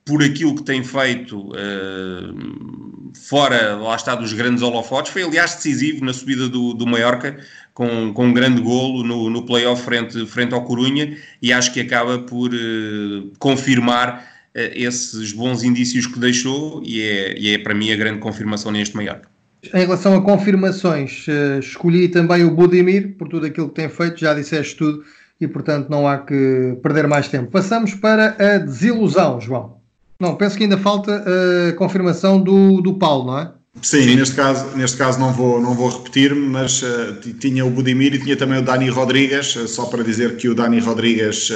por 0.05 0.23
aquilo 0.23 0.55
que 0.55 0.63
tem 0.63 0.83
feito 0.83 1.49
uh, 1.49 3.11
fora, 3.27 3.75
lá 3.75 3.95
está, 3.95 4.13
dos 4.13 4.33
grandes 4.33 4.61
holofotes. 4.61 5.11
Foi, 5.11 5.23
aliás, 5.23 5.55
decisivo 5.55 6.05
na 6.05 6.13
subida 6.13 6.47
do, 6.47 6.73
do 6.75 6.85
Mallorca, 6.85 7.37
com, 7.73 8.13
com 8.13 8.27
um 8.27 8.33
grande 8.33 8.61
golo 8.61 9.03
no, 9.03 9.31
no 9.31 9.43
play-off 9.43 9.81
frente, 9.81 10.23
frente 10.27 10.53
ao 10.53 10.63
Corunha, 10.63 11.17
e 11.41 11.51
acho 11.51 11.73
que 11.73 11.79
acaba 11.79 12.19
por 12.19 12.53
uh, 12.53 13.31
confirmar 13.39 14.19
uh, 14.55 14.59
esses 14.75 15.33
bons 15.33 15.63
indícios 15.63 16.05
que 16.05 16.19
deixou, 16.19 16.83
e 16.85 17.01
é, 17.01 17.39
e 17.39 17.53
é 17.55 17.57
para 17.57 17.73
mim 17.73 17.91
a 17.91 17.95
grande 17.95 18.19
confirmação 18.19 18.71
neste 18.71 18.95
Mallorca. 18.95 19.27
em 19.73 19.79
relação 19.79 20.15
a 20.15 20.21
confirmações, 20.21 21.25
escolhi 21.59 22.09
também 22.09 22.43
o 22.43 22.51
Budimir, 22.51 23.15
por 23.17 23.27
tudo 23.27 23.47
aquilo 23.47 23.69
que 23.69 23.75
tem 23.75 23.89
feito, 23.89 24.19
já 24.19 24.35
disseste 24.35 24.75
tudo, 24.75 25.03
e 25.41 25.47
portanto 25.47 25.89
não 25.89 26.07
há 26.07 26.19
que 26.19 26.77
perder 26.83 27.07
mais 27.07 27.27
tempo. 27.27 27.49
Passamos 27.49 27.95
para 27.95 28.35
a 28.39 28.59
desilusão, 28.59 29.41
João. 29.41 29.83
Não, 30.19 30.35
penso 30.35 30.57
que 30.57 30.63
ainda 30.63 30.77
falta 30.77 31.23
a 31.69 31.73
confirmação 31.73 32.41
do, 32.41 32.81
do 32.81 32.93
Paulo, 32.93 33.25
não 33.25 33.39
é? 33.39 33.51
Sim, 33.81 34.03
Sim, 34.03 34.15
Neste, 34.15 34.35
caso, 34.35 34.77
neste 34.77 34.97
caso 34.97 35.19
não 35.19 35.33
vou, 35.33 35.61
não 35.61 35.73
vou 35.73 35.89
repetir-me, 35.89 36.47
mas 36.47 36.81
uh, 36.81 37.15
tinha 37.39 37.65
o 37.65 37.69
Budimir 37.69 38.13
e 38.13 38.19
tinha 38.19 38.37
também 38.37 38.59
o 38.59 38.61
Dani 38.61 38.89
Rodrigues, 38.89 39.55
uh, 39.55 39.67
só 39.67 39.85
para 39.85 40.03
dizer 40.03 40.37
que 40.37 40.47
o 40.47 40.55
Dani 40.55 40.79
Rodrigues 40.79 41.51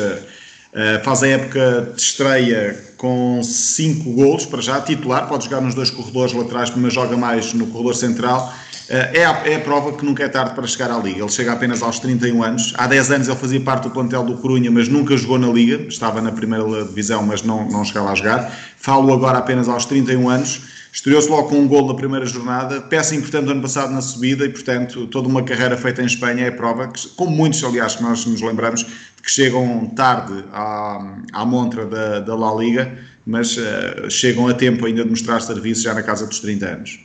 uh, 0.74 1.04
faz 1.04 1.24
a 1.24 1.28
época 1.28 1.94
de 1.96 2.02
estreia 2.02 2.78
com 2.98 3.42
5 3.42 4.12
golos, 4.12 4.46
para 4.46 4.62
já, 4.62 4.82
titular, 4.82 5.28
pode 5.28 5.46
jogar 5.46 5.62
nos 5.62 5.74
dois 5.74 5.90
corredores 5.90 6.34
laterais, 6.34 6.72
mas 6.76 6.94
joga 6.94 7.16
mais 7.16 7.54
no 7.54 7.68
corredor 7.68 7.96
central. 7.96 8.54
É 8.90 9.24
a, 9.24 9.48
é 9.48 9.56
a 9.56 9.60
prova 9.60 9.96
que 9.96 10.04
nunca 10.04 10.24
é 10.24 10.28
tarde 10.28 10.56
para 10.56 10.66
chegar 10.66 10.90
à 10.90 10.98
Liga. 10.98 11.20
Ele 11.20 11.30
chega 11.30 11.54
apenas 11.54 11.84
aos 11.84 12.00
31 12.00 12.42
anos. 12.42 12.74
Há 12.76 12.88
10 12.88 13.12
anos 13.12 13.28
ele 13.28 13.38
fazia 13.38 13.62
parte 13.62 13.84
do 13.84 13.92
plantel 13.92 14.24
do 14.24 14.38
Corunha, 14.38 14.72
mas 14.72 14.90
nunca 14.90 15.16
jogou 15.16 15.38
na 15.38 15.48
Liga. 15.48 15.88
Estava 15.88 16.20
na 16.22 16.32
primeira 16.32 16.66
divisão, 16.84 17.22
mas 17.22 17.44
não, 17.44 17.70
não 17.70 17.86
chegava 17.86 18.12
a 18.12 18.16
jogar. 18.16 18.52
Falo 18.78 19.14
agora 19.14 19.38
apenas 19.38 19.70
aos 19.70 19.86
31 19.86 20.28
anos 20.28 20.62
Estreou-se 20.92 21.30
logo 21.30 21.50
com 21.50 21.60
um 21.60 21.68
gol 21.68 21.88
na 21.88 21.94
primeira 21.94 22.26
jornada, 22.26 22.82
peça 22.82 23.16
importante 23.16 23.46
do 23.46 23.52
ano 23.52 23.62
passado 23.62 23.94
na 23.94 24.02
subida 24.02 24.46
e, 24.46 24.50
portanto, 24.50 25.06
toda 25.08 25.28
uma 25.28 25.44
carreira 25.44 25.78
feita 25.78 26.02
em 26.02 26.06
Espanha 26.06 26.46
é 26.46 26.52
prova, 26.52 26.88
que, 26.88 27.08
como 27.10 27.32
muitos, 27.32 27.64
aliás, 27.64 27.96
que 27.96 28.02
nós 28.02 28.26
nos 28.26 28.42
lembramos, 28.42 28.84
que 28.84 29.30
chegam 29.30 29.86
tarde 29.96 30.44
à, 30.52 31.18
à 31.32 31.46
montra 31.46 31.86
da, 31.86 32.20
da 32.20 32.36
La 32.36 32.54
Liga, 32.56 32.98
mas 33.26 33.56
uh, 33.58 34.10
chegam 34.10 34.48
a 34.48 34.54
tempo 34.54 34.86
ainda 34.86 35.04
de 35.04 35.10
mostrar 35.10 35.40
serviço 35.42 35.84
já 35.84 35.94
na 35.94 36.02
casa 36.02 36.26
dos 36.26 36.40
30 36.40 36.66
anos. 36.66 37.00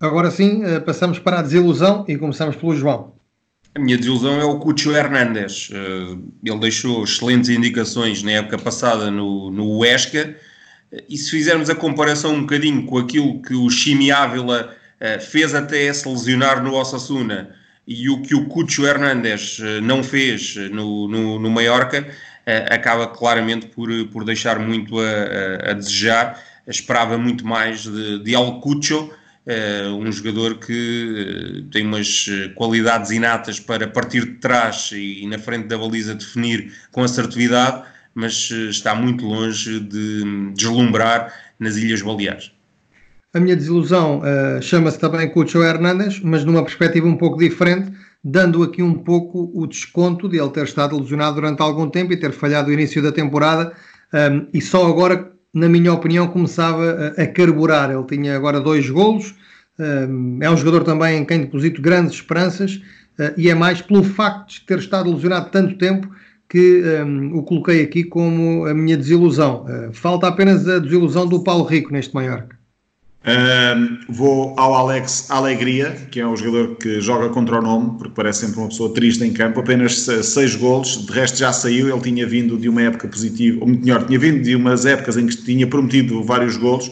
Agora 0.00 0.30
sim, 0.30 0.64
uh, 0.64 0.80
passamos 0.80 1.18
para 1.18 1.40
a 1.40 1.42
desilusão 1.42 2.06
e 2.08 2.16
começamos 2.16 2.56
pelo 2.56 2.74
João. 2.74 3.12
A 3.74 3.78
minha 3.78 3.98
desilusão 3.98 4.40
é 4.40 4.44
o 4.44 4.58
Cucho 4.58 4.90
Hernández. 4.90 5.68
Uh, 5.70 6.32
ele 6.42 6.58
deixou 6.58 7.04
excelentes 7.04 7.50
indicações 7.50 8.22
na 8.22 8.32
época 8.32 8.58
passada 8.58 9.10
no, 9.10 9.50
no 9.50 9.78
Huesca, 9.78 10.34
e 11.08 11.16
se 11.16 11.30
fizermos 11.30 11.70
a 11.70 11.74
comparação 11.74 12.34
um 12.34 12.40
bocadinho 12.40 12.84
com 12.84 12.98
aquilo 12.98 13.40
que 13.42 13.54
o 13.54 13.70
Chimi 13.70 14.10
Ávila 14.10 14.74
uh, 15.00 15.20
fez 15.20 15.54
até 15.54 15.92
se 15.92 16.08
lesionar 16.08 16.62
no 16.62 16.74
Osasuna 16.74 17.54
e 17.86 18.08
o 18.08 18.20
que 18.22 18.34
o 18.34 18.46
Cucho 18.46 18.84
Hernández 18.84 19.58
uh, 19.60 19.80
não 19.80 20.02
fez 20.02 20.56
no, 20.56 21.06
no, 21.08 21.38
no 21.38 21.50
Mallorca, 21.50 22.06
acaba 22.68 23.06
claramente 23.06 23.66
por, 23.66 23.88
por 24.08 24.24
deixar 24.24 24.58
muito 24.58 24.98
a, 24.98 25.04
a, 25.04 25.70
a 25.70 25.72
desejar. 25.74 26.42
Esperava 26.66 27.16
muito 27.16 27.46
mais 27.46 27.82
de, 27.84 28.18
de 28.24 28.34
Al 28.34 28.60
Cucho, 28.60 29.12
um 29.96 30.10
jogador 30.10 30.58
que 30.58 31.64
tem 31.70 31.86
umas 31.86 32.26
qualidades 32.56 33.12
inatas 33.12 33.60
para 33.60 33.86
partir 33.86 34.24
de 34.24 34.34
trás 34.38 34.90
e, 34.92 35.22
e 35.22 35.26
na 35.28 35.38
frente 35.38 35.68
da 35.68 35.78
baliza 35.78 36.14
definir 36.14 36.72
com 36.90 37.04
assertividade 37.04 37.84
mas 38.14 38.50
eh, 38.52 38.70
está 38.70 38.94
muito 38.94 39.24
longe 39.24 39.80
de 39.80 40.52
deslumbrar 40.54 41.32
nas 41.58 41.76
Ilhas 41.76 42.02
Baleares. 42.02 42.52
A 43.32 43.38
minha 43.38 43.54
desilusão 43.54 44.20
uh, 44.20 44.60
chama-se 44.60 44.98
também 44.98 45.28
Cucho 45.30 45.62
Hernández, 45.62 46.20
mas 46.20 46.44
numa 46.44 46.64
perspectiva 46.64 47.06
um 47.06 47.16
pouco 47.16 47.38
diferente, 47.38 47.92
dando 48.24 48.62
aqui 48.62 48.82
um 48.82 48.94
pouco 48.94 49.52
o 49.54 49.68
desconto 49.68 50.28
de 50.28 50.38
ele 50.38 50.50
ter 50.50 50.64
estado 50.64 50.98
lesionado 50.98 51.36
durante 51.36 51.62
algum 51.62 51.88
tempo 51.88 52.12
e 52.12 52.16
ter 52.16 52.32
falhado 52.32 52.70
o 52.70 52.72
início 52.72 53.00
da 53.00 53.12
temporada 53.12 53.72
um, 54.12 54.16
ehm, 54.16 54.46
e 54.52 54.60
só 54.60 54.84
agora, 54.84 55.30
na 55.54 55.68
minha 55.68 55.92
opinião, 55.92 56.26
começava 56.26 57.14
a, 57.16 57.22
a 57.22 57.26
carburar. 57.28 57.92
Ele 57.92 58.04
tinha 58.04 58.34
agora 58.34 58.60
dois 58.60 58.90
golos, 58.90 59.32
um, 59.78 59.84
ehm, 59.84 60.38
é 60.42 60.50
um 60.50 60.56
jogador 60.56 60.82
também 60.82 61.18
em 61.18 61.24
quem 61.24 61.42
deposito 61.42 61.80
grandes 61.80 62.14
esperanças 62.14 62.82
uh, 63.16 63.32
e 63.36 63.48
é 63.48 63.54
mais 63.54 63.80
pelo 63.80 64.02
facto 64.02 64.54
de 64.54 64.60
ter 64.62 64.80
estado 64.80 65.08
lesionado 65.08 65.50
tanto 65.50 65.78
tempo 65.78 66.10
que 66.50 66.82
um, 67.04 67.36
o 67.36 67.44
coloquei 67.44 67.82
aqui 67.82 68.02
como 68.02 68.66
a 68.66 68.74
minha 68.74 68.96
desilusão. 68.96 69.64
Uh, 69.64 69.92
falta 69.92 70.26
apenas 70.26 70.68
a 70.68 70.80
desilusão 70.80 71.26
do 71.26 71.42
Paulo 71.44 71.64
Rico 71.64 71.92
neste 71.92 72.12
Mallorca. 72.12 72.58
Um, 73.24 73.98
vou 74.12 74.54
ao 74.58 74.74
Alex 74.74 75.30
Alegria, 75.30 75.90
que 76.10 76.18
é 76.18 76.26
um 76.26 76.36
jogador 76.36 76.74
que 76.76 77.00
joga 77.00 77.28
contra 77.28 77.58
o 77.58 77.62
nome, 77.62 77.98
porque 77.98 78.14
parece 78.16 78.46
sempre 78.46 78.58
uma 78.58 78.68
pessoa 78.68 78.92
triste 78.92 79.22
em 79.22 79.32
campo. 79.32 79.60
Apenas 79.60 80.06
seis 80.22 80.56
golos, 80.56 81.06
de 81.06 81.12
resto 81.12 81.38
já 81.38 81.52
saiu. 81.52 81.88
Ele 81.88 82.00
tinha 82.00 82.26
vindo 82.26 82.58
de 82.58 82.68
uma 82.68 82.82
época 82.82 83.06
positiva, 83.06 83.58
ou 83.60 83.68
melhor, 83.68 84.04
tinha 84.06 84.18
vindo 84.18 84.42
de 84.42 84.56
umas 84.56 84.84
épocas 84.84 85.16
em 85.16 85.26
que 85.26 85.36
tinha 85.36 85.66
prometido 85.66 86.24
vários 86.24 86.56
golos 86.56 86.90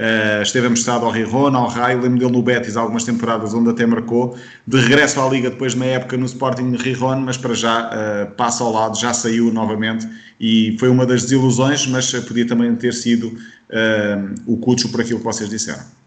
Uh, 0.00 0.40
esteve 0.40 0.66
emprestado 0.66 1.04
ao 1.04 1.10
Rijon, 1.10 1.54
ao 1.54 1.68
Raio, 1.68 2.00
lembro 2.00 2.18
dele 2.20 2.32
no 2.32 2.42
Betis 2.42 2.74
algumas 2.74 3.04
temporadas 3.04 3.52
onde 3.52 3.68
até 3.68 3.84
marcou. 3.84 4.34
De 4.66 4.80
regresso 4.80 5.20
à 5.20 5.28
Liga 5.28 5.50
depois 5.50 5.72
de 5.72 5.76
uma 5.78 5.84
época 5.84 6.16
no 6.16 6.24
Sporting 6.24 6.74
Rijon, 6.74 7.16
mas 7.16 7.36
para 7.36 7.52
já 7.52 7.90
uh, 7.90 8.30
passa 8.34 8.64
ao 8.64 8.72
lado, 8.72 8.98
já 8.98 9.12
saiu 9.12 9.52
novamente 9.52 10.08
e 10.40 10.74
foi 10.80 10.88
uma 10.88 11.04
das 11.04 11.24
desilusões, 11.24 11.86
mas 11.86 12.10
podia 12.20 12.46
também 12.46 12.74
ter 12.76 12.94
sido 12.94 13.26
uh, 13.26 14.34
o 14.46 14.56
Cucho 14.56 14.88
por 14.88 15.02
aquilo 15.02 15.18
que 15.18 15.24
vocês 15.26 15.50
disseram. 15.50 15.99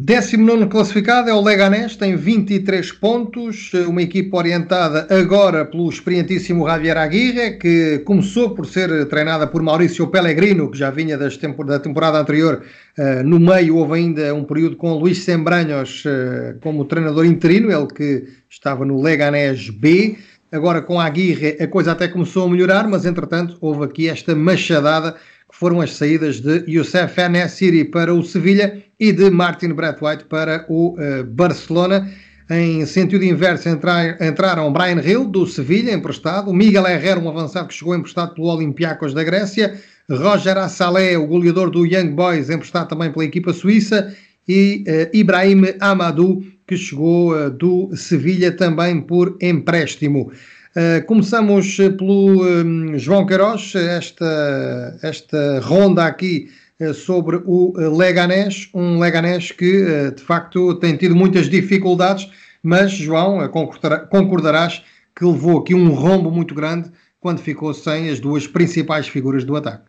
19 0.00 0.68
classificado 0.68 1.28
é 1.28 1.34
o 1.34 1.42
Leganés, 1.42 1.96
tem 1.96 2.14
23 2.14 2.92
pontos, 2.92 3.72
uma 3.88 4.00
equipa 4.00 4.36
orientada 4.36 5.08
agora 5.10 5.64
pelo 5.64 5.88
experientíssimo 5.90 6.68
Javier 6.68 6.96
Aguirre, 6.96 7.58
que 7.58 7.98
começou 8.04 8.50
por 8.50 8.64
ser 8.64 9.06
treinada 9.06 9.44
por 9.48 9.60
Maurício 9.60 10.06
Pellegrino, 10.06 10.70
que 10.70 10.78
já 10.78 10.88
vinha 10.88 11.18
tempor 11.36 11.66
da 11.66 11.80
temporada 11.80 12.16
anterior. 12.16 12.62
Uh, 12.96 13.24
no 13.24 13.40
meio 13.40 13.74
houve 13.74 13.94
ainda 13.94 14.32
um 14.32 14.44
período 14.44 14.76
com 14.76 14.94
Luís 14.94 15.24
Sembranhos 15.24 16.04
uh, 16.04 16.56
como 16.60 16.84
treinador 16.84 17.26
interino, 17.26 17.68
ele 17.68 17.88
que 17.88 18.28
estava 18.48 18.84
no 18.84 19.02
Leganés 19.02 19.68
B. 19.68 20.16
Agora 20.52 20.80
com 20.80 21.00
Aguirre 21.00 21.56
a 21.60 21.66
coisa 21.66 21.90
até 21.90 22.06
começou 22.06 22.46
a 22.46 22.48
melhorar, 22.48 22.86
mas 22.86 23.04
entretanto 23.04 23.58
houve 23.60 23.84
aqui 23.84 24.08
esta 24.08 24.32
machadada 24.36 25.16
que 25.50 25.56
foram 25.58 25.80
as 25.80 25.96
saídas 25.96 26.40
de 26.40 26.62
Youssef 26.68 27.20
Enesiri 27.20 27.84
para 27.84 28.14
o 28.14 28.22
Sevilha 28.22 28.80
e 28.98 29.12
de 29.12 29.30
Martin 29.30 29.72
Braithwaite 29.72 30.24
para 30.24 30.64
o 30.68 30.94
uh, 30.94 31.24
Barcelona. 31.24 32.10
Em 32.50 32.86
sentido 32.86 33.24
inverso 33.24 33.68
entrar, 33.68 34.20
entraram 34.22 34.72
Brian 34.72 35.00
Hill, 35.02 35.26
do 35.26 35.46
Sevilha, 35.46 35.92
emprestado, 35.92 36.52
Miguel 36.52 36.86
Herrera, 36.86 37.20
um 37.20 37.28
avançado 37.28 37.68
que 37.68 37.74
chegou 37.74 37.94
emprestado 37.94 38.34
pelo 38.34 38.48
Olympiacos 38.48 39.12
da 39.12 39.22
Grécia, 39.22 39.78
Roger 40.10 40.56
Assalé, 40.56 41.18
o 41.18 41.26
goleador 41.26 41.70
do 41.70 41.84
Young 41.84 42.14
Boys, 42.14 42.48
emprestado 42.48 42.88
também 42.88 43.12
pela 43.12 43.26
equipa 43.26 43.52
suíça, 43.52 44.16
e 44.48 44.82
uh, 44.88 45.14
Ibrahim 45.14 45.62
Amadou, 45.78 46.42
que 46.66 46.74
chegou 46.74 47.34
uh, 47.34 47.50
do 47.50 47.94
Sevilha 47.94 48.50
também 48.50 48.98
por 48.98 49.36
empréstimo. 49.42 50.32
Uh, 50.74 51.04
começamos 51.06 51.76
pelo 51.76 52.42
um, 52.42 52.96
João 52.96 53.26
Queiroz, 53.26 53.74
esta, 53.74 54.98
esta 55.02 55.60
ronda 55.60 56.06
aqui 56.06 56.48
sobre 56.94 57.42
o 57.44 57.72
Leganés, 57.96 58.68
um 58.72 58.98
Leganés 58.98 59.50
que 59.50 59.82
uh, 59.82 60.14
de 60.14 60.22
facto 60.22 60.74
tem 60.76 60.96
tido 60.96 61.14
muitas 61.14 61.48
dificuldades, 61.48 62.30
mas 62.62 62.92
João, 62.92 63.40
concordarás 64.10 64.82
que 65.16 65.24
levou 65.24 65.58
aqui 65.58 65.74
um 65.74 65.90
rombo 65.90 66.30
muito 66.30 66.54
grande 66.54 66.90
quando 67.20 67.40
ficou 67.40 67.74
sem 67.74 68.08
as 68.08 68.20
duas 68.20 68.46
principais 68.46 69.08
figuras 69.08 69.44
do 69.44 69.56
ataque. 69.56 69.84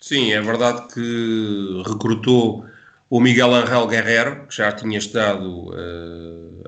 Sim, 0.00 0.32
é 0.32 0.40
verdade 0.40 0.92
que 0.94 1.82
recrutou 1.86 2.64
o 3.10 3.20
Miguel 3.20 3.54
Angel 3.54 3.86
Guerrero, 3.86 4.46
que 4.46 4.56
já 4.56 4.72
tinha 4.72 4.98
estado 4.98 5.74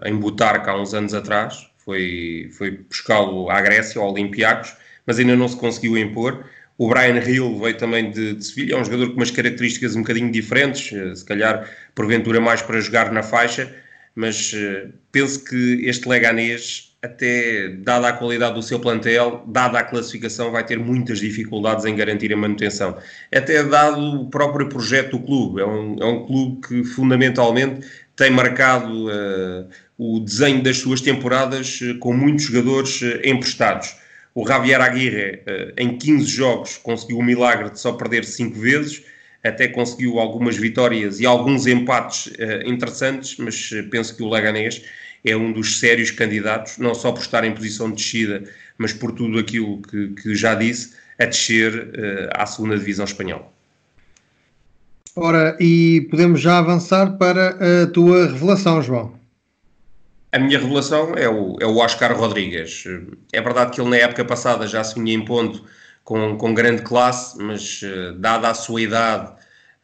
em 0.04 0.14
Butarca 0.16 0.72
há 0.72 0.80
uns 0.80 0.92
anos 0.92 1.14
atrás, 1.14 1.66
foi, 1.84 2.50
foi 2.52 2.70
buscá-lo 2.88 3.50
à 3.50 3.60
Grécia, 3.60 4.00
ao 4.00 4.10
Olympiacos, 4.10 4.74
mas 5.06 5.18
ainda 5.18 5.36
não 5.36 5.48
se 5.48 5.56
conseguiu 5.56 5.96
impor. 5.96 6.44
O 6.78 6.88
Brian 6.88 7.18
Hill 7.18 7.58
veio 7.58 7.76
também 7.76 8.10
de, 8.10 8.34
de 8.34 8.44
Sevilha, 8.44 8.74
é 8.74 8.80
um 8.80 8.84
jogador 8.84 9.08
com 9.10 9.16
umas 9.16 9.30
características 9.30 9.94
um 9.94 10.00
bocadinho 10.00 10.30
diferentes, 10.30 10.92
eh, 10.92 11.14
se 11.14 11.24
calhar 11.24 11.68
porventura 11.94 12.40
mais 12.40 12.62
para 12.62 12.80
jogar 12.80 13.12
na 13.12 13.22
faixa, 13.22 13.72
mas 14.14 14.52
uh, 14.52 14.92
penso 15.10 15.44
que 15.44 15.80
este 15.84 16.08
Leganês, 16.08 16.94
até 17.02 17.68
dada 17.68 18.08
a 18.08 18.12
qualidade 18.12 18.54
do 18.54 18.62
seu 18.62 18.78
plantel, 18.78 19.44
dada 19.46 19.78
a 19.78 19.82
classificação, 19.82 20.50
vai 20.50 20.64
ter 20.64 20.78
muitas 20.78 21.18
dificuldades 21.18 21.84
em 21.84 21.96
garantir 21.96 22.32
a 22.32 22.36
manutenção. 22.36 22.96
Até 23.34 23.62
dado 23.62 24.22
o 24.22 24.30
próprio 24.30 24.68
projeto 24.68 25.12
do 25.12 25.20
clube, 25.20 25.60
é 25.60 25.66
um, 25.66 25.96
é 26.00 26.04
um 26.04 26.26
clube 26.26 26.66
que 26.66 26.84
fundamentalmente 26.84 27.86
tem 28.16 28.30
marcado 28.30 29.06
uh, 29.06 29.68
o 29.96 30.20
desenho 30.20 30.62
das 30.62 30.78
suas 30.78 31.00
temporadas 31.00 31.80
uh, 31.80 31.98
com 31.98 32.12
muitos 32.12 32.44
jogadores 32.44 33.00
uh, 33.02 33.20
emprestados. 33.24 33.96
O 34.34 34.46
Javier 34.46 34.80
Aguirre, 34.80 35.42
em 35.76 35.98
15 35.98 36.26
jogos, 36.26 36.78
conseguiu 36.78 37.18
o 37.18 37.22
milagre 37.22 37.70
de 37.70 37.78
só 37.78 37.92
perder 37.92 38.24
5 38.24 38.58
vezes, 38.58 39.02
até 39.44 39.68
conseguiu 39.68 40.18
algumas 40.18 40.56
vitórias 40.56 41.20
e 41.20 41.26
alguns 41.26 41.66
empates 41.66 42.32
interessantes, 42.64 43.36
mas 43.36 43.70
penso 43.90 44.16
que 44.16 44.22
o 44.22 44.30
Leganés 44.30 44.82
é 45.24 45.36
um 45.36 45.52
dos 45.52 45.78
sérios 45.78 46.10
candidatos, 46.10 46.78
não 46.78 46.94
só 46.94 47.12
por 47.12 47.20
estar 47.20 47.44
em 47.44 47.52
posição 47.52 47.90
de 47.90 47.96
descida, 47.96 48.44
mas 48.78 48.92
por 48.92 49.12
tudo 49.12 49.38
aquilo 49.38 49.82
que, 49.82 50.08
que 50.08 50.34
já 50.34 50.54
disse, 50.54 50.94
a 51.18 51.26
descer 51.26 51.90
à 52.34 52.46
segunda 52.46 52.78
divisão 52.78 53.04
espanhola. 53.04 53.52
Ora, 55.14 55.56
e 55.60 56.06
podemos 56.10 56.40
já 56.40 56.58
avançar 56.58 57.18
para 57.18 57.82
a 57.82 57.86
tua 57.88 58.28
revelação, 58.28 58.80
João. 58.80 59.21
A 60.32 60.38
minha 60.38 60.58
revelação 60.58 61.12
é 61.14 61.28
o, 61.28 61.58
é 61.60 61.66
o 61.66 61.76
Oscar 61.76 62.16
Rodrigues. 62.16 62.84
É 63.32 63.42
verdade 63.42 63.72
que 63.72 63.80
ele 63.80 63.90
na 63.90 63.98
época 63.98 64.24
passada 64.24 64.66
já 64.66 64.82
se 64.82 64.94
vinha 64.98 65.14
em 65.14 65.22
ponto 65.22 65.62
com, 66.02 66.38
com 66.38 66.54
grande 66.54 66.80
classe, 66.82 67.36
mas 67.38 67.82
uh, 67.82 68.14
dada 68.14 68.48
a 68.48 68.54
sua 68.54 68.80
idade, 68.80 69.30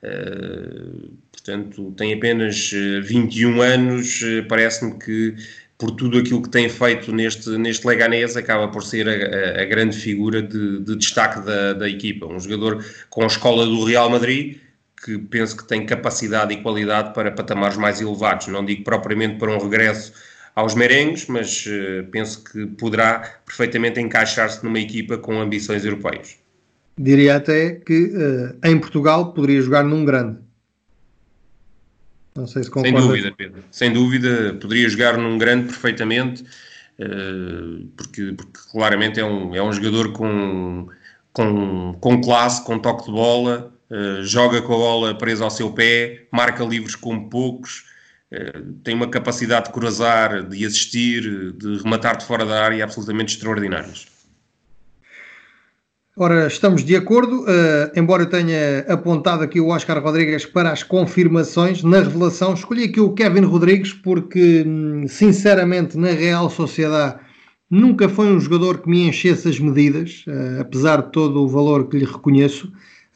uh, 0.03 1.11
portanto, 1.31 1.93
tem 1.99 2.15
apenas 2.15 2.71
21 3.05 3.63
eh, 3.63 3.75
anos, 3.75 4.21
parece-me 4.49 4.99
que 4.99 5.37
por 5.77 5.93
tudo 5.93 6.19
aquilo 6.19 6.43
que 6.43 6.49
tem 6.49 6.69
feito 6.69 7.13
neste, 7.13 7.51
neste 7.51 7.87
Leganés, 7.87 8.37
acaba 8.37 8.69
por 8.69 8.83
ser 8.83 9.07
a, 9.07 9.61
a, 9.61 9.63
a 9.63 9.65
grande 9.67 9.97
figura 9.97 10.43
de, 10.43 10.81
de 10.81 10.97
destaque 10.97 11.41
da, 11.41 11.75
da, 11.75 11.89
equipa. 11.89 12.27
Um 12.27 12.41
jogador 12.41 12.85
com 13.11 13.23
a 13.23 13.27
escola 13.27 13.65
do 13.67 13.85
Real 13.85 14.11
Madrid, 14.11 14.57
que 15.05 15.19
penso 15.19 15.57
que 15.57 15.65
tem 15.69 15.87
capacidade 15.87 16.53
e 16.55 16.63
qualidade 16.63 17.15
para 17.15 17.31
patamares 17.31 17.77
mais 17.77 18.01
elevados. 18.01 18.49
Não 18.49 18.65
digo 18.65 18.83
propriamente 18.83 19.37
para 19.37 19.53
um 19.53 19.59
regresso 19.59 20.13
aos 20.59 20.75
merengues, 20.75 21.29
mas 21.29 21.65
uh, 21.67 22.05
penso 22.11 22.43
que 22.43 22.67
poderá 22.67 23.41
perfeitamente 23.47 24.01
encaixar-se 24.01 24.65
numa 24.65 24.81
equipa 24.81 25.17
com 25.17 25.41
ambições 25.41 25.85
europeias. 25.85 26.37
Diria 26.99 27.37
até 27.37 27.77
que 27.77 28.07
uh, 28.07 28.59
em 28.67 28.77
Portugal 28.77 29.33
poderia 29.33 29.63
jogar 29.63 29.85
num 29.85 30.05
grande. 30.05 30.39
Não 32.35 32.49
sei 32.49 32.65
se 32.65 32.71
concorda. 32.71 32.99
Sem 32.99 33.07
dúvida, 33.07 33.35
Pedro. 33.37 33.65
Sem 33.71 33.93
dúvida, 33.93 34.59
poderia 34.61 34.89
jogar 34.89 35.17
num 35.17 35.39
grande 35.39 35.69
perfeitamente, 35.69 36.43
uh, 36.43 37.87
porque, 37.97 38.33
porque, 38.37 38.59
claramente 38.73 39.21
é 39.21 39.25
um, 39.25 39.55
é 39.55 39.63
um 39.63 39.73
jogador 39.73 40.13
com, 40.13 40.89
com, 41.33 41.97
com 42.01 42.21
classe, 42.21 42.65
com 42.65 42.81
toque 42.81 43.05
de 43.05 43.13
bola, 43.13 43.73
joga 44.23 44.61
com 44.61 44.75
a 44.75 44.77
bola 44.77 45.15
presa 45.17 45.45
ao 45.45 45.51
seu 45.51 45.71
pé, 45.71 46.27
marca 46.33 46.65
livros 46.65 46.95
como 46.95 47.31
poucos 47.31 47.88
tem 48.85 48.95
uma 48.95 49.09
capacidade 49.09 49.67
de 49.67 49.73
cruzar, 49.73 50.47
de 50.47 50.67
assistir, 50.67 51.53
de 51.53 51.79
rematar 51.83 52.17
de 52.17 52.27
fora 52.27 52.45
da 52.45 52.63
área 52.63 52.85
absolutamente 52.85 53.35
extraordinários. 53.35 54.07
Ora, 56.21 56.49
estamos 56.49 56.85
de 56.85 56.97
acordo, 56.97 57.43
uh, 57.43 57.93
embora 57.95 58.25
eu 58.25 58.29
tenha 58.29 58.81
apontado 58.89 59.45
aqui 59.45 59.61
o 59.61 59.69
Oscar 59.69 60.03
Rodrigues 60.03 60.45
para 60.45 60.73
as 60.73 60.83
confirmações, 60.83 61.85
na 61.85 62.01
revelação 62.01 62.55
escolhi 62.55 62.87
aqui 62.87 62.99
o 62.99 63.13
Kevin 63.13 63.45
Rodrigues 63.45 63.93
porque, 63.93 64.65
hum, 64.67 65.07
sinceramente, 65.07 65.97
na 65.97 66.11
Real 66.11 66.51
Sociedade 66.51 67.21
nunca 67.71 68.09
foi 68.09 68.27
um 68.27 68.41
jogador 68.41 68.79
que 68.79 68.91
me 68.91 69.07
enchesse 69.07 69.49
as 69.49 69.61
medidas, 69.61 70.25
uh, 70.27 70.61
apesar 70.61 71.03
de 71.03 71.13
todo 71.13 71.41
o 71.41 71.49
valor 71.49 71.89
que 71.89 71.97
lhe 71.97 72.05
reconheço. 72.05 72.67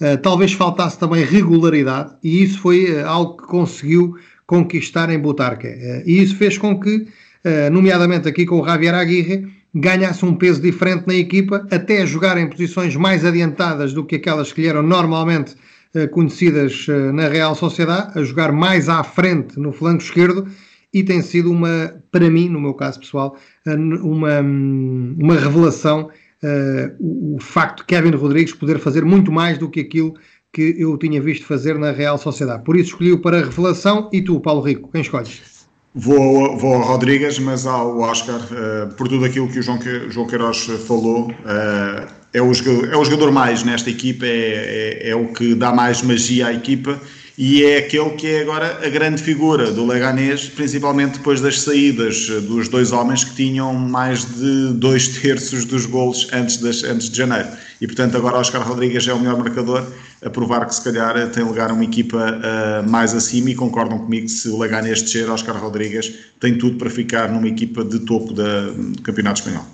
Uh, 0.00 0.16
talvez 0.22 0.52
faltasse 0.52 0.96
também 0.96 1.24
regularidade 1.24 2.14
e 2.22 2.44
isso 2.44 2.60
foi 2.60 3.02
algo 3.02 3.36
que 3.36 3.48
conseguiu 3.48 4.16
conquistar 4.46 5.10
em 5.10 5.18
Butarque. 5.18 5.66
Eh, 5.66 6.02
e 6.06 6.22
isso 6.22 6.36
fez 6.36 6.58
com 6.58 6.78
que, 6.78 7.06
eh, 7.44 7.70
nomeadamente 7.70 8.28
aqui 8.28 8.44
com 8.44 8.60
o 8.60 8.64
Javier 8.64 8.94
Aguirre, 8.94 9.46
ganhasse 9.74 10.24
um 10.24 10.34
peso 10.34 10.60
diferente 10.60 11.06
na 11.06 11.14
equipa, 11.14 11.66
até 11.70 12.04
jogar 12.06 12.36
em 12.36 12.48
posições 12.48 12.94
mais 12.94 13.24
adiantadas 13.24 13.94
do 13.94 14.04
que 14.04 14.16
aquelas 14.16 14.52
que 14.52 14.60
lhe 14.60 14.68
eram 14.68 14.82
normalmente 14.82 15.54
eh, 15.94 16.06
conhecidas 16.06 16.86
na 17.14 17.28
Real 17.28 17.54
Sociedade, 17.54 18.18
a 18.18 18.22
jogar 18.22 18.52
mais 18.52 18.88
à 18.88 19.02
frente 19.02 19.58
no 19.58 19.72
flanco 19.72 20.02
esquerdo 20.02 20.46
e 20.92 21.02
tem 21.02 21.22
sido 21.22 21.50
uma, 21.50 21.94
para 22.10 22.28
mim, 22.28 22.50
no 22.50 22.60
meu 22.60 22.74
caso 22.74 23.00
pessoal, 23.00 23.38
uma, 23.64 24.40
uma 24.40 25.34
revelação 25.36 26.10
o, 26.98 27.36
o 27.36 27.40
facto 27.40 27.78
de 27.78 27.84
Kevin 27.86 28.10
Rodrigues 28.10 28.52
poder 28.52 28.78
fazer 28.78 29.04
muito 29.04 29.30
mais 29.32 29.56
do 29.56 29.70
que 29.70 29.80
aquilo 29.80 30.14
que 30.52 30.76
eu 30.78 30.98
tinha 30.98 31.20
visto 31.20 31.46
fazer 31.46 31.78
na 31.78 31.92
Real 31.92 32.18
Sociedade. 32.18 32.62
Por 32.62 32.76
isso 32.76 32.90
escolhi-o 32.90 33.18
para 33.18 33.38
revelação. 33.38 34.10
E 34.12 34.20
tu, 34.20 34.38
Paulo 34.38 34.60
Rico, 34.60 34.90
quem 34.92 35.00
escolhes? 35.00 35.40
Vou, 35.94 36.56
vou 36.56 36.74
ao 36.74 36.82
Rodrigues, 36.82 37.38
mas 37.38 37.66
ao 37.66 37.98
Oscar, 38.00 38.40
uh, 38.40 38.94
por 38.94 39.08
tudo 39.08 39.24
aquilo 39.24 39.48
que 39.48 39.58
o 39.58 39.62
João, 39.62 39.78
João 40.10 40.26
Queiroz 40.26 40.66
falou, 40.86 41.30
uh, 41.30 42.06
é, 42.32 42.40
o 42.40 42.52
jogador, 42.52 42.92
é 42.92 42.96
o 42.96 43.04
jogador 43.04 43.30
mais 43.30 43.62
nesta 43.62 43.90
equipa, 43.90 44.24
é, 44.24 45.00
é, 45.02 45.10
é, 45.10 45.14
o 45.14 45.28
que 45.28 45.54
dá 45.54 45.70
mais 45.70 46.00
magia 46.00 46.46
à 46.46 46.52
equipa 46.52 46.98
e 47.36 47.64
é 47.64 47.78
aquele 47.78 48.10
que 48.10 48.26
é 48.26 48.40
agora 48.42 48.80
a 48.82 48.88
grande 48.88 49.22
figura 49.22 49.70
do 49.70 49.86
Leganês, 49.86 50.48
principalmente 50.48 51.18
depois 51.18 51.40
das 51.40 51.60
saídas 51.60 52.28
dos 52.28 52.68
dois 52.68 52.92
homens 52.92 53.24
que 53.24 53.34
tinham 53.34 53.74
mais 53.74 54.24
de 54.24 54.72
dois 54.74 55.08
terços 55.08 55.64
dos 55.64 55.84
golos 55.84 56.28
antes, 56.32 56.56
das, 56.58 56.84
antes 56.84 57.10
de 57.10 57.16
janeiro. 57.18 57.48
E 57.80 57.86
portanto 57.86 58.16
agora 58.16 58.38
Oscar 58.38 58.66
Rodrigues 58.66 59.06
é 59.08 59.12
o 59.12 59.18
melhor 59.18 59.36
marcador, 59.38 59.86
a 60.24 60.30
provar 60.30 60.66
que 60.66 60.74
se 60.74 60.82
calhar 60.82 61.30
tem 61.30 61.42
lugar 61.42 61.72
uma 61.72 61.84
equipa 61.84 62.16
uh, 62.16 62.88
mais 62.88 63.14
acima 63.14 63.50
e 63.50 63.54
concordam 63.54 63.98
comigo 63.98 64.26
que 64.26 64.32
se 64.32 64.48
o 64.48 64.58
Leganés 64.58 65.02
descer, 65.02 65.28
Oscar 65.28 65.56
Rodrigues 65.56 66.14
tem 66.38 66.56
tudo 66.56 66.78
para 66.78 66.88
ficar 66.88 67.30
numa 67.30 67.48
equipa 67.48 67.84
de 67.84 67.98
topo 68.00 68.32
da, 68.32 68.70
do 68.70 69.02
Campeonato 69.02 69.40
Espanhol. 69.40 69.64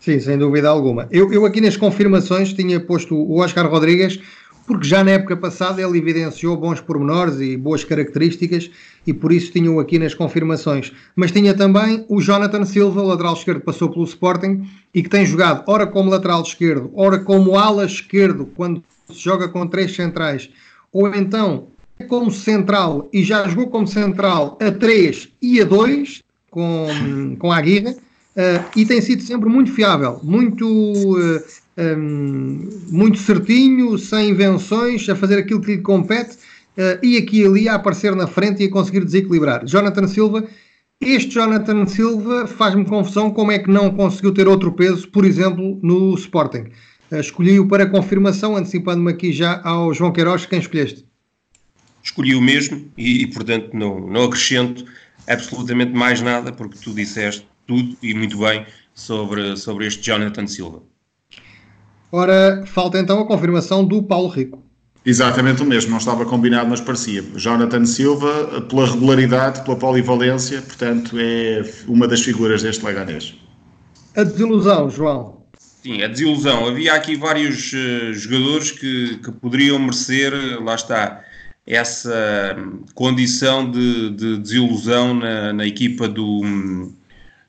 Sim, 0.00 0.20
sem 0.20 0.38
dúvida 0.38 0.68
alguma. 0.68 1.08
Eu, 1.10 1.32
eu 1.32 1.44
aqui 1.44 1.60
nas 1.60 1.76
confirmações 1.76 2.52
tinha 2.52 2.78
posto 2.78 3.14
o 3.14 3.40
Oscar 3.40 3.68
Rodrigues 3.68 4.20
porque 4.68 4.86
já 4.86 5.02
na 5.02 5.12
época 5.12 5.34
passada 5.34 5.80
ele 5.80 5.96
evidenciou 5.96 6.54
bons 6.54 6.78
pormenores 6.78 7.40
e 7.40 7.56
boas 7.56 7.84
características 7.84 8.70
e 9.06 9.14
por 9.14 9.32
isso 9.32 9.50
tinham 9.50 9.80
aqui 9.80 9.98
nas 9.98 10.12
confirmações. 10.12 10.92
Mas 11.16 11.32
tinha 11.32 11.54
também 11.54 12.04
o 12.06 12.20
Jonathan 12.20 12.66
Silva, 12.66 13.02
lateral 13.02 13.32
esquerdo, 13.32 13.60
que 13.60 13.64
passou 13.66 13.88
pelo 13.88 14.04
Sporting 14.04 14.68
e 14.94 15.02
que 15.02 15.08
tem 15.08 15.24
jogado 15.24 15.64
ora 15.66 15.86
como 15.86 16.10
lateral 16.10 16.42
esquerdo, 16.42 16.90
ora 16.94 17.18
como 17.18 17.58
ala 17.58 17.86
esquerdo, 17.86 18.46
quando 18.54 18.84
joga 19.10 19.48
com 19.48 19.66
três 19.66 19.94
centrais, 19.94 20.50
ou 20.92 21.12
então 21.14 21.68
como 22.06 22.30
central 22.30 23.08
e 23.12 23.24
já 23.24 23.48
jogou 23.48 23.68
como 23.68 23.86
central 23.86 24.56
a 24.60 24.70
3 24.70 25.28
e 25.42 25.60
a 25.60 25.64
2 25.64 26.22
com, 26.50 27.36
com 27.38 27.50
a 27.50 27.58
Aguirre. 27.58 27.90
Uh, 27.90 28.62
e 28.76 28.86
tem 28.86 29.00
sido 29.00 29.20
sempre 29.22 29.48
muito 29.48 29.72
fiável, 29.72 30.20
muito 30.22 30.64
uh, 30.64 31.42
um, 31.76 32.68
muito 32.88 33.18
certinho, 33.18 33.98
sem 33.98 34.30
invenções, 34.30 35.08
a 35.08 35.16
fazer 35.16 35.38
aquilo 35.38 35.60
que 35.60 35.74
lhe 35.74 35.82
compete 35.82 36.36
uh, 36.76 37.04
e 37.04 37.16
aqui 37.16 37.40
e 37.40 37.44
ali 37.44 37.68
a 37.68 37.74
aparecer 37.74 38.14
na 38.14 38.28
frente 38.28 38.62
e 38.62 38.66
a 38.66 38.70
conseguir 38.70 39.04
desequilibrar. 39.04 39.66
Jonathan 39.66 40.06
Silva, 40.06 40.44
este 41.00 41.30
Jonathan 41.30 41.84
Silva 41.86 42.46
faz-me 42.46 42.84
confusão 42.84 43.32
como 43.32 43.50
é 43.50 43.58
que 43.58 43.70
não 43.70 43.90
conseguiu 43.90 44.32
ter 44.32 44.46
outro 44.46 44.70
peso, 44.70 45.08
por 45.08 45.24
exemplo, 45.24 45.76
no 45.82 46.14
Sporting. 46.14 46.66
Uh, 47.10 47.16
Escolhi-o 47.16 47.66
para 47.66 47.86
confirmação, 47.86 48.56
antecipando-me 48.56 49.10
aqui 49.10 49.32
já 49.32 49.60
ao 49.64 49.92
João 49.94 50.12
Queiroz. 50.12 50.46
Quem 50.46 50.58
escolheste? 50.58 51.06
Escolhi 52.02 52.34
o 52.34 52.40
mesmo 52.40 52.90
e, 52.96 53.22
e 53.22 53.26
portanto, 53.26 53.70
não, 53.74 54.00
não 54.00 54.24
acrescento 54.24 54.84
absolutamente 55.26 55.92
mais 55.92 56.20
nada, 56.22 56.52
porque 56.52 56.78
tu 56.82 56.92
disseste 56.92 57.46
tudo 57.66 57.96
e 58.02 58.14
muito 58.14 58.38
bem 58.38 58.66
sobre, 58.94 59.56
sobre 59.56 59.86
este 59.86 60.02
Jonathan 60.02 60.46
Silva. 60.46 60.82
Ora, 62.10 62.64
falta 62.66 62.98
então 62.98 63.20
a 63.20 63.26
confirmação 63.26 63.84
do 63.84 64.02
Paulo 64.02 64.28
Rico. 64.28 64.62
Exatamente 65.04 65.62
o 65.62 65.66
mesmo, 65.66 65.90
não 65.90 65.98
estava 65.98 66.24
combinado, 66.24 66.68
mas 66.68 66.80
parecia. 66.80 67.22
Jonathan 67.36 67.84
Silva, 67.84 68.62
pela 68.62 68.86
regularidade, 68.86 69.62
pela 69.62 69.76
polivalência, 69.76 70.60
portanto, 70.60 71.16
é 71.18 71.62
uma 71.86 72.08
das 72.08 72.20
figuras 72.22 72.62
deste 72.62 72.84
Leganés. 72.84 73.34
A 74.16 74.24
desilusão, 74.24 74.90
João. 74.90 75.37
Sim, 75.82 76.02
a 76.02 76.08
desilusão. 76.08 76.66
Havia 76.66 76.94
aqui 76.94 77.16
vários 77.16 77.72
uh, 77.72 78.12
jogadores 78.12 78.70
que, 78.70 79.18
que 79.18 79.32
poderiam 79.32 79.78
merecer, 79.78 80.32
lá 80.62 80.74
está, 80.74 81.24
essa 81.68 82.56
condição 82.94 83.70
de, 83.70 84.10
de 84.10 84.38
desilusão 84.38 85.14
na, 85.14 85.52
na 85.52 85.66
equipa 85.66 86.08
do, 86.08 86.90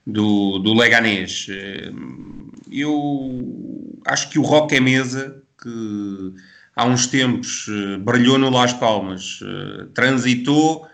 do, 0.05 0.59
do 0.59 0.73
Leganés. 0.73 1.47
Eh, 1.49 1.91
eu 2.69 3.97
acho 4.05 4.29
que 4.29 4.37
o 4.37 4.41
Roque 4.41 4.75
é 4.75 4.79
Mesa, 4.81 5.41
que 5.61 6.33
há 6.75 6.85
uns 6.85 7.07
tempos 7.07 7.67
eh, 7.69 7.97
brilhou 7.97 8.37
no 8.37 8.49
Las 8.49 8.73
Palmas, 8.73 9.39
eh, 9.41 9.85
transitou 9.93 10.85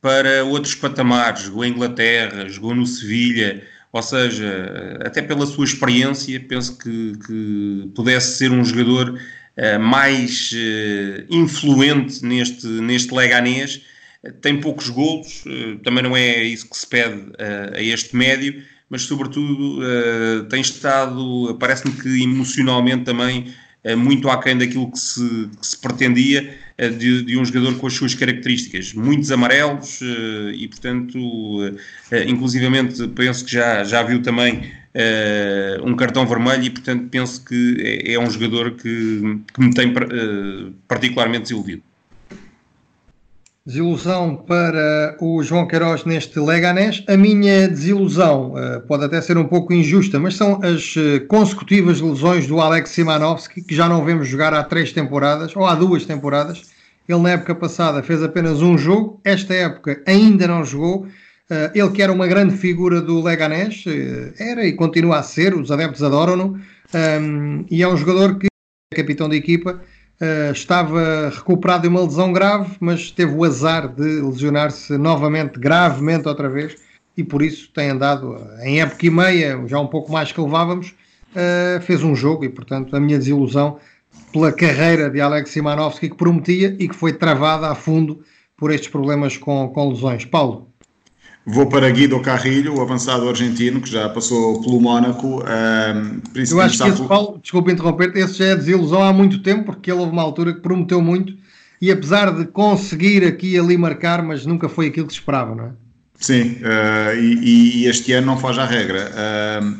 para 0.00 0.44
outros 0.44 0.74
patamares, 0.74 1.42
jogou 1.44 1.64
em 1.64 1.70
Inglaterra, 1.70 2.48
jogou 2.48 2.74
no 2.74 2.86
Sevilha, 2.86 3.62
ou 3.94 4.02
seja, 4.02 4.98
até 5.04 5.22
pela 5.22 5.46
sua 5.46 5.64
experiência, 5.64 6.40
penso 6.40 6.76
que, 6.76 7.12
que 7.24 7.92
pudesse 7.94 8.38
ser 8.38 8.50
um 8.50 8.64
jogador 8.64 9.10
uh, 9.10 9.80
mais 9.80 10.50
uh, 10.50 11.24
influente 11.30 12.24
neste, 12.24 12.66
neste 12.66 13.14
Leganés. 13.14 13.82
Tem 14.40 14.60
poucos 14.60 14.88
golos, 14.88 15.44
uh, 15.46 15.78
também 15.84 16.02
não 16.02 16.16
é 16.16 16.42
isso 16.42 16.68
que 16.68 16.76
se 16.76 16.88
pede 16.88 17.22
a 17.38 17.80
este 17.80 18.16
médio, 18.16 18.64
mas 18.90 19.02
sobretudo 19.02 19.80
tem 20.48 20.60
estado, 20.60 21.56
parece-me 21.60 21.94
que 21.94 22.22
emocionalmente 22.22 23.04
também 23.04 23.54
muito 23.96 24.28
aquém 24.28 24.58
daquilo 24.58 24.90
que 24.90 24.98
se, 24.98 25.50
que 25.60 25.66
se 25.66 25.78
pretendia 25.80 26.52
de, 26.76 27.22
de, 27.22 27.38
um 27.38 27.44
jogador 27.44 27.76
com 27.78 27.86
as 27.86 27.94
suas 27.94 28.14
características. 28.14 28.92
Muitos 28.92 29.30
amarelos 29.30 30.00
e, 30.54 30.66
portanto, 30.68 31.18
inclusivamente 32.26 33.06
penso 33.08 33.44
que 33.44 33.52
já, 33.52 33.84
já 33.84 34.02
viu 34.02 34.22
também 34.22 34.72
um 35.84 35.94
cartão 35.94 36.26
vermelho 36.26 36.64
e, 36.64 36.70
portanto, 36.70 37.08
penso 37.10 37.44
que 37.44 37.76
é, 37.80 38.14
é 38.14 38.18
um 38.18 38.30
jogador 38.30 38.72
que, 38.72 39.40
que 39.52 39.60
me 39.60 39.72
tem 39.72 39.92
particularmente 40.88 41.42
desiludido. 41.42 41.82
Desilusão 43.66 44.36
para 44.36 45.16
o 45.18 45.42
João 45.42 45.66
Queiroz 45.66 46.04
neste 46.04 46.38
Leganés. 46.38 47.02
A 47.08 47.16
minha 47.16 47.66
desilusão 47.66 48.52
uh, 48.52 48.82
pode 48.86 49.06
até 49.06 49.18
ser 49.22 49.38
um 49.38 49.46
pouco 49.46 49.72
injusta, 49.72 50.20
mas 50.20 50.36
são 50.36 50.60
as 50.62 50.94
uh, 50.96 51.26
consecutivas 51.28 51.98
lesões 51.98 52.46
do 52.46 52.60
Alex 52.60 52.90
Simanovski, 52.90 53.62
que 53.62 53.74
já 53.74 53.88
não 53.88 54.04
vemos 54.04 54.28
jogar 54.28 54.52
há 54.52 54.62
três 54.62 54.92
temporadas, 54.92 55.56
ou 55.56 55.64
há 55.64 55.74
duas 55.74 56.04
temporadas. 56.04 56.60
Ele 57.08 57.20
na 57.20 57.30
época 57.30 57.54
passada 57.54 58.02
fez 58.02 58.22
apenas 58.22 58.60
um 58.60 58.76
jogo, 58.76 59.18
esta 59.24 59.54
época 59.54 60.02
ainda 60.06 60.46
não 60.46 60.62
jogou. 60.62 61.06
Uh, 61.50 61.70
ele 61.74 61.90
que 61.90 62.02
era 62.02 62.12
uma 62.12 62.26
grande 62.26 62.54
figura 62.58 63.00
do 63.00 63.22
Leganés, 63.22 63.82
era 64.38 64.66
e 64.66 64.74
continua 64.74 65.20
a 65.20 65.22
ser, 65.22 65.54
os 65.54 65.70
adeptos 65.70 66.02
adoram-no, 66.02 66.60
um, 67.22 67.64
e 67.70 67.82
é 67.82 67.88
um 67.88 67.96
jogador 67.96 68.38
que 68.38 68.46
é 68.92 68.96
capitão 68.96 69.26
da 69.26 69.36
equipa, 69.36 69.80
Uh, 70.24 70.52
estava 70.52 71.28
recuperado 71.28 71.82
de 71.82 71.88
uma 71.88 72.02
lesão 72.02 72.32
grave, 72.32 72.76
mas 72.80 73.10
teve 73.10 73.34
o 73.34 73.44
azar 73.44 73.88
de 73.88 74.22
lesionar-se 74.22 74.96
novamente, 74.96 75.58
gravemente 75.58 76.28
outra 76.28 76.48
vez, 76.48 76.76
e 77.16 77.22
por 77.22 77.42
isso 77.42 77.70
tem 77.74 77.90
andado 77.90 78.38
em 78.62 78.80
época 78.80 79.06
e 79.06 79.10
meia, 79.10 79.62
já 79.66 79.78
um 79.78 79.86
pouco 79.86 80.10
mais 80.10 80.32
que 80.32 80.40
levávamos, 80.40 80.94
uh, 81.32 81.80
fez 81.82 82.02
um 82.02 82.14
jogo 82.14 82.44
e, 82.44 82.48
portanto, 82.48 82.96
a 82.96 83.00
minha 83.00 83.18
desilusão 83.18 83.78
pela 84.32 84.52
carreira 84.52 85.10
de 85.10 85.20
Alex 85.20 85.50
Simanovski 85.50 86.08
que 86.08 86.16
prometia 86.16 86.74
e 86.78 86.88
que 86.88 86.94
foi 86.94 87.12
travada 87.12 87.68
a 87.68 87.74
fundo 87.74 88.24
por 88.56 88.70
estes 88.70 88.88
problemas 88.88 89.36
com, 89.36 89.68
com 89.68 89.90
lesões. 89.90 90.24
Paulo. 90.24 90.73
Vou 91.46 91.66
para 91.66 91.90
Guido 91.90 92.18
Carrilho, 92.20 92.76
o 92.76 92.80
avançado 92.80 93.28
argentino, 93.28 93.80
que 93.80 93.90
já 93.90 94.08
passou 94.08 94.62
pelo 94.62 94.80
Mónaco. 94.80 95.42
Um, 95.42 96.20
Eu 96.50 96.60
acho 96.60 96.82
que 96.82 96.88
esse, 96.88 96.98
por... 96.98 97.08
Paulo, 97.08 97.38
desculpa 97.42 97.70
interromper, 97.70 98.16
esse 98.16 98.38
já 98.38 98.46
é 98.46 98.56
desilusão 98.56 99.02
há 99.02 99.12
muito 99.12 99.42
tempo, 99.42 99.64
porque 99.64 99.90
ele 99.90 100.00
houve 100.00 100.12
uma 100.12 100.22
altura 100.22 100.54
que 100.54 100.60
prometeu 100.60 101.02
muito 101.02 101.34
e 101.82 101.90
apesar 101.90 102.30
de 102.30 102.46
conseguir 102.46 103.24
aqui 103.26 103.52
e 103.52 103.58
ali 103.58 103.76
marcar, 103.76 104.22
mas 104.22 104.46
nunca 104.46 104.70
foi 104.70 104.86
aquilo 104.86 105.06
que 105.06 105.12
se 105.12 105.18
esperava, 105.18 105.54
não 105.54 105.64
é? 105.66 105.70
Sim, 106.14 106.56
uh, 106.62 107.14
e, 107.20 107.82
e, 107.82 107.86
este 107.86 108.12
ano 108.12 108.28
não 108.28 108.38
foge 108.38 108.58
à 108.58 108.64
regra. 108.64 109.10
Uh, 109.10 109.76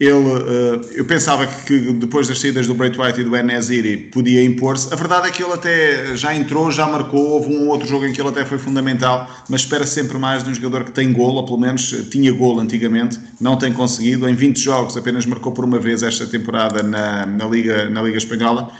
ele, 0.00 0.14
uh, 0.14 0.80
eu 0.92 1.04
pensava 1.04 1.46
que 1.46 1.92
depois 1.92 2.26
das 2.26 2.40
saídas 2.40 2.66
do 2.66 2.72
White 2.72 3.20
e 3.20 3.24
do 3.24 3.36
Enesiri 3.36 3.98
podia 3.98 4.42
impor-se. 4.42 4.90
A 4.90 4.96
verdade 4.96 5.28
é 5.28 5.30
que 5.30 5.42
ele 5.42 5.52
até 5.52 6.16
já 6.16 6.34
entrou, 6.34 6.70
já 6.72 6.86
marcou. 6.86 7.32
Houve 7.32 7.54
um 7.54 7.68
outro 7.68 7.86
jogo 7.86 8.06
em 8.06 8.12
que 8.12 8.18
ele 8.18 8.30
até 8.30 8.46
foi 8.46 8.56
fundamental, 8.56 9.28
mas 9.46 9.60
espera 9.60 9.86
sempre 9.86 10.16
mais 10.16 10.42
de 10.42 10.48
um 10.48 10.54
jogador 10.54 10.84
que 10.84 10.92
tem 10.92 11.12
golo, 11.12 11.34
ou 11.34 11.44
pelo 11.44 11.58
menos 11.58 11.94
tinha 12.10 12.32
golo 12.32 12.60
antigamente, 12.60 13.20
não 13.38 13.58
tem 13.58 13.74
conseguido. 13.74 14.26
Em 14.26 14.34
20 14.34 14.58
jogos 14.58 14.96
apenas 14.96 15.26
marcou 15.26 15.52
por 15.52 15.66
uma 15.66 15.78
vez 15.78 16.02
esta 16.02 16.26
temporada 16.26 16.82
na, 16.82 17.26
na, 17.26 17.44
Liga, 17.44 17.90
na 17.90 18.00
Liga 18.00 18.16
Espanhola. 18.16 18.70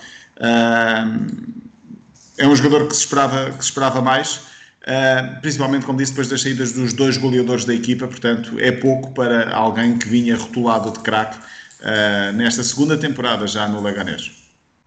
É 2.39 2.49
um 2.49 2.57
jogador 2.57 2.87
que 2.89 2.95
se 2.95 3.01
esperava, 3.01 3.51
que 3.51 3.63
se 3.63 3.69
esperava 3.71 4.01
mais. 4.01 4.41
Uh, 4.91 5.41
principalmente, 5.41 5.87
como 5.87 5.99
disse, 5.99 6.11
depois 6.11 6.27
das 6.27 6.43
saídas 6.43 6.73
dos 6.73 6.93
dois 6.93 7.17
goleadores 7.17 7.65
da 7.65 7.73
equipa, 7.73 8.09
portanto, 8.09 8.57
é 8.59 8.73
pouco 8.73 9.13
para 9.13 9.49
alguém 9.55 9.97
que 9.97 10.09
vinha 10.09 10.37
rotulado 10.37 10.91
de 10.91 10.99
craque 10.99 11.39
uh, 11.39 12.33
nesta 12.33 12.65
segunda 12.65 12.97
temporada 12.97 13.47
já 13.47 13.69
no 13.69 13.81
Leganés. 13.81 14.33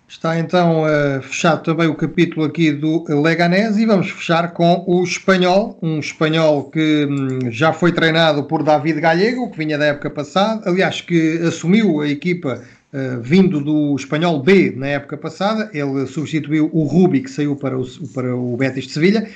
Está 0.06 0.38
então 0.38 0.84
uh, 0.84 1.22
fechado 1.22 1.64
também 1.64 1.88
o 1.88 1.96
capítulo 1.96 2.46
aqui 2.46 2.74
do 2.74 3.06
Leganés 3.22 3.78
e 3.78 3.86
vamos 3.86 4.12
fechar 4.12 4.52
com 4.52 4.84
o 4.86 5.06
espanhol, 5.06 5.80
um 5.82 6.00
espanhol 6.00 6.70
que 6.70 7.08
hum, 7.10 7.50
já 7.50 7.72
foi 7.72 7.94
treinado 7.94 8.44
por 8.44 8.62
David 8.62 9.00
Gallego, 9.00 9.50
que 9.52 9.58
vinha 9.58 9.78
da 9.78 9.86
época 9.86 10.10
passada, 10.10 10.70
aliás, 10.70 11.00
que 11.00 11.38
assumiu 11.48 12.02
a 12.02 12.08
equipa 12.10 12.62
Uh, 12.94 13.20
vindo 13.20 13.60
do 13.60 13.96
espanhol 13.96 14.40
B 14.40 14.72
na 14.78 14.86
época 14.86 15.18
passada, 15.18 15.68
ele 15.74 16.06
substituiu 16.06 16.70
o 16.72 16.84
Rubi 16.84 17.22
que 17.22 17.32
saiu 17.32 17.56
para 17.56 17.76
o, 17.76 17.84
para 18.14 18.36
o 18.36 18.56
Betis 18.56 18.86
de 18.86 18.92
Sevilha 18.92 19.28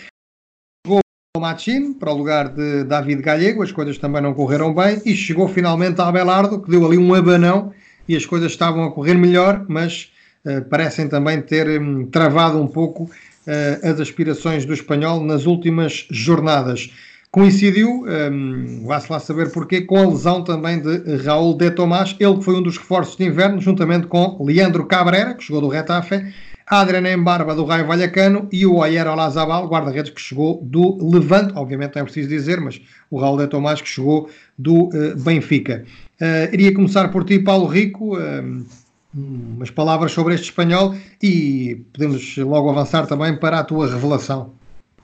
Machin 1.39 1.93
para 1.93 2.11
o 2.11 2.17
lugar 2.17 2.49
de 2.49 2.83
David 2.83 3.21
Gallego, 3.21 3.63
as 3.63 3.71
coisas 3.71 3.97
também 3.97 4.21
não 4.21 4.33
correram 4.33 4.73
bem 4.73 5.01
e 5.05 5.15
chegou 5.15 5.47
finalmente 5.47 6.01
a 6.01 6.07
Abelardo, 6.07 6.61
que 6.61 6.69
deu 6.69 6.85
ali 6.85 6.97
um 6.97 7.13
abanão 7.13 7.71
e 8.07 8.15
as 8.15 8.25
coisas 8.25 8.51
estavam 8.51 8.83
a 8.83 8.91
correr 8.91 9.15
melhor, 9.15 9.65
mas 9.67 10.11
uh, 10.45 10.63
parecem 10.69 11.07
também 11.07 11.41
ter 11.41 11.79
um, 11.79 12.05
travado 12.05 12.61
um 12.61 12.67
pouco 12.67 13.03
uh, 13.03 13.87
as 13.87 13.99
aspirações 13.99 14.65
do 14.65 14.73
espanhol 14.73 15.23
nas 15.23 15.45
últimas 15.45 16.07
jornadas. 16.09 16.89
Coincidiu, 17.29 18.05
um, 18.07 18.85
vá-se 18.85 19.11
lá 19.11 19.19
saber 19.19 19.51
porquê, 19.51 19.81
com 19.81 19.97
a 19.97 20.07
lesão 20.07 20.43
também 20.43 20.81
de 20.81 21.17
Raul 21.17 21.55
de 21.55 21.69
Tomás, 21.69 22.15
ele 22.19 22.37
que 22.37 22.43
foi 22.43 22.55
um 22.55 22.61
dos 22.61 22.77
reforços 22.77 23.17
de 23.17 23.25
inverno, 23.25 23.59
juntamente 23.59 24.07
com 24.07 24.41
Leandro 24.43 24.85
Cabrera, 24.85 25.33
que 25.33 25.43
chegou 25.43 25.61
do 25.61 25.67
Retafe, 25.67 26.25
Adriana 26.69 27.13
Embarba 27.13 27.55
do 27.55 27.63
Raio 27.63 27.87
Vallecano 27.87 28.49
e 28.51 28.65
o 28.65 28.83
Ayer 28.83 29.07
Olazabal, 29.07 29.69
guarda-redes 29.69 30.11
que 30.11 30.19
chegou 30.19 30.59
do 30.61 30.97
Levante, 31.01 31.53
obviamente 31.55 31.95
não 31.95 32.01
é 32.01 32.03
preciso 32.03 32.27
dizer, 32.27 32.59
mas 32.59 32.81
o 33.09 33.17
Raul 33.17 33.37
de 33.37 33.47
Tomás 33.47 33.81
que 33.81 33.87
chegou 33.87 34.29
do 34.57 34.89
uh, 34.89 35.15
Benfica. 35.15 35.85
Uh, 36.19 36.53
iria 36.53 36.73
começar 36.73 37.07
por 37.07 37.23
ti, 37.23 37.39
Paulo 37.39 37.67
Rico, 37.67 38.17
uh, 38.17 38.65
umas 39.13 39.71
palavras 39.71 40.11
sobre 40.11 40.35
este 40.35 40.49
espanhol 40.49 40.93
e 41.23 41.85
podemos 41.93 42.35
logo 42.35 42.69
avançar 42.69 43.07
também 43.07 43.37
para 43.37 43.59
a 43.59 43.63
tua 43.63 43.89
revelação. 43.89 44.56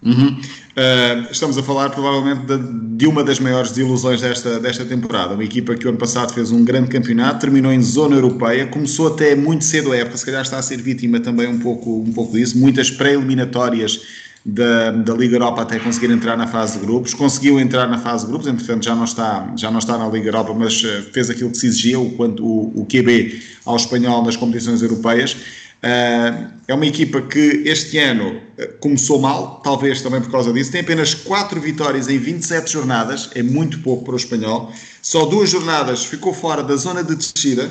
Uhum. 0.05 0.37
Uh, 0.73 1.31
estamos 1.31 1.57
a 1.57 1.63
falar 1.63 1.91
provavelmente 1.91 2.45
de, 2.45 2.97
de, 2.97 3.07
uma 3.07 3.23
das 3.23 3.39
maiores 3.39 3.71
desilusões 3.71 4.21
desta, 4.21 4.59
desta 4.59 4.83
temporada. 4.83 5.35
Uma 5.35 5.43
equipa 5.43 5.75
que 5.75 5.85
o 5.85 5.89
ano 5.89 5.97
passado 5.97 6.33
fez 6.33 6.51
um 6.51 6.63
grande 6.65 6.89
campeonato, 6.89 7.39
terminou 7.39 7.71
em 7.71 7.81
zona 7.81 8.15
europeia, 8.15 8.65
começou 8.67 9.07
até 9.07 9.35
muito 9.35 9.63
cedo 9.63 9.91
a 9.91 9.97
época, 9.97 10.17
se 10.17 10.25
calhar 10.25 10.41
está 10.41 10.57
a 10.57 10.61
ser 10.61 10.81
vítima 10.81 11.19
também 11.19 11.47
um 11.47 11.59
pouco, 11.59 12.01
um 12.01 12.11
pouco 12.11 12.33
disso. 12.33 12.57
Muitas 12.57 12.89
pré-eliminatórias 12.89 14.01
da, 14.45 14.91
da 14.91 15.13
Liga 15.13 15.35
Europa 15.35 15.61
até 15.61 15.79
conseguir 15.79 16.11
entrar 16.11 16.35
na 16.35 16.47
fase 16.47 16.79
de 16.79 16.85
grupos. 16.85 17.13
Conseguiu 17.13 17.59
entrar 17.59 17.87
na 17.87 17.97
fase 17.97 18.25
de 18.25 18.31
grupos, 18.31 18.47
entretanto 18.47 18.83
já 18.83 18.95
não 18.95 19.05
está, 19.05 19.53
já 19.55 19.71
não 19.71 19.79
está 19.79 19.97
na 19.97 20.07
Liga 20.07 20.27
Europa, 20.27 20.53
mas 20.53 20.83
ah, 20.85 21.03
fez 21.13 21.29
aquilo 21.29 21.51
que 21.51 21.57
se 21.57 21.67
exigia, 21.67 21.99
o, 21.99 22.07
o, 22.07 22.81
o 22.81 22.85
QB 22.85 23.41
ao 23.65 23.75
espanhol 23.77 24.23
nas 24.23 24.35
competições 24.35 24.81
europeias. 24.81 25.37
Uh, 25.83 26.53
é 26.65 26.73
uma 26.73 26.85
equipa 26.85 27.21
que 27.21 27.63
este 27.65 27.97
ano 27.97 28.41
ah, 28.57 28.67
começou 28.79 29.19
mal, 29.19 29.59
talvez 29.61 30.01
também 30.01 30.21
por 30.21 30.31
causa 30.31 30.53
disso. 30.53 30.71
Tem 30.71 30.79
apenas 30.79 31.13
4 31.13 31.59
vitórias 31.59 32.07
em 32.07 32.17
27 32.17 32.71
jornadas, 32.71 33.29
é 33.35 33.43
muito 33.43 33.79
pouco 33.79 34.05
para 34.05 34.13
o 34.13 34.17
espanhol. 34.17 34.71
Só 35.01 35.25
duas 35.25 35.49
jornadas 35.49 36.05
ficou 36.05 36.33
fora 36.33 36.63
da 36.63 36.77
zona 36.77 37.03
de 37.03 37.15
descida. 37.15 37.69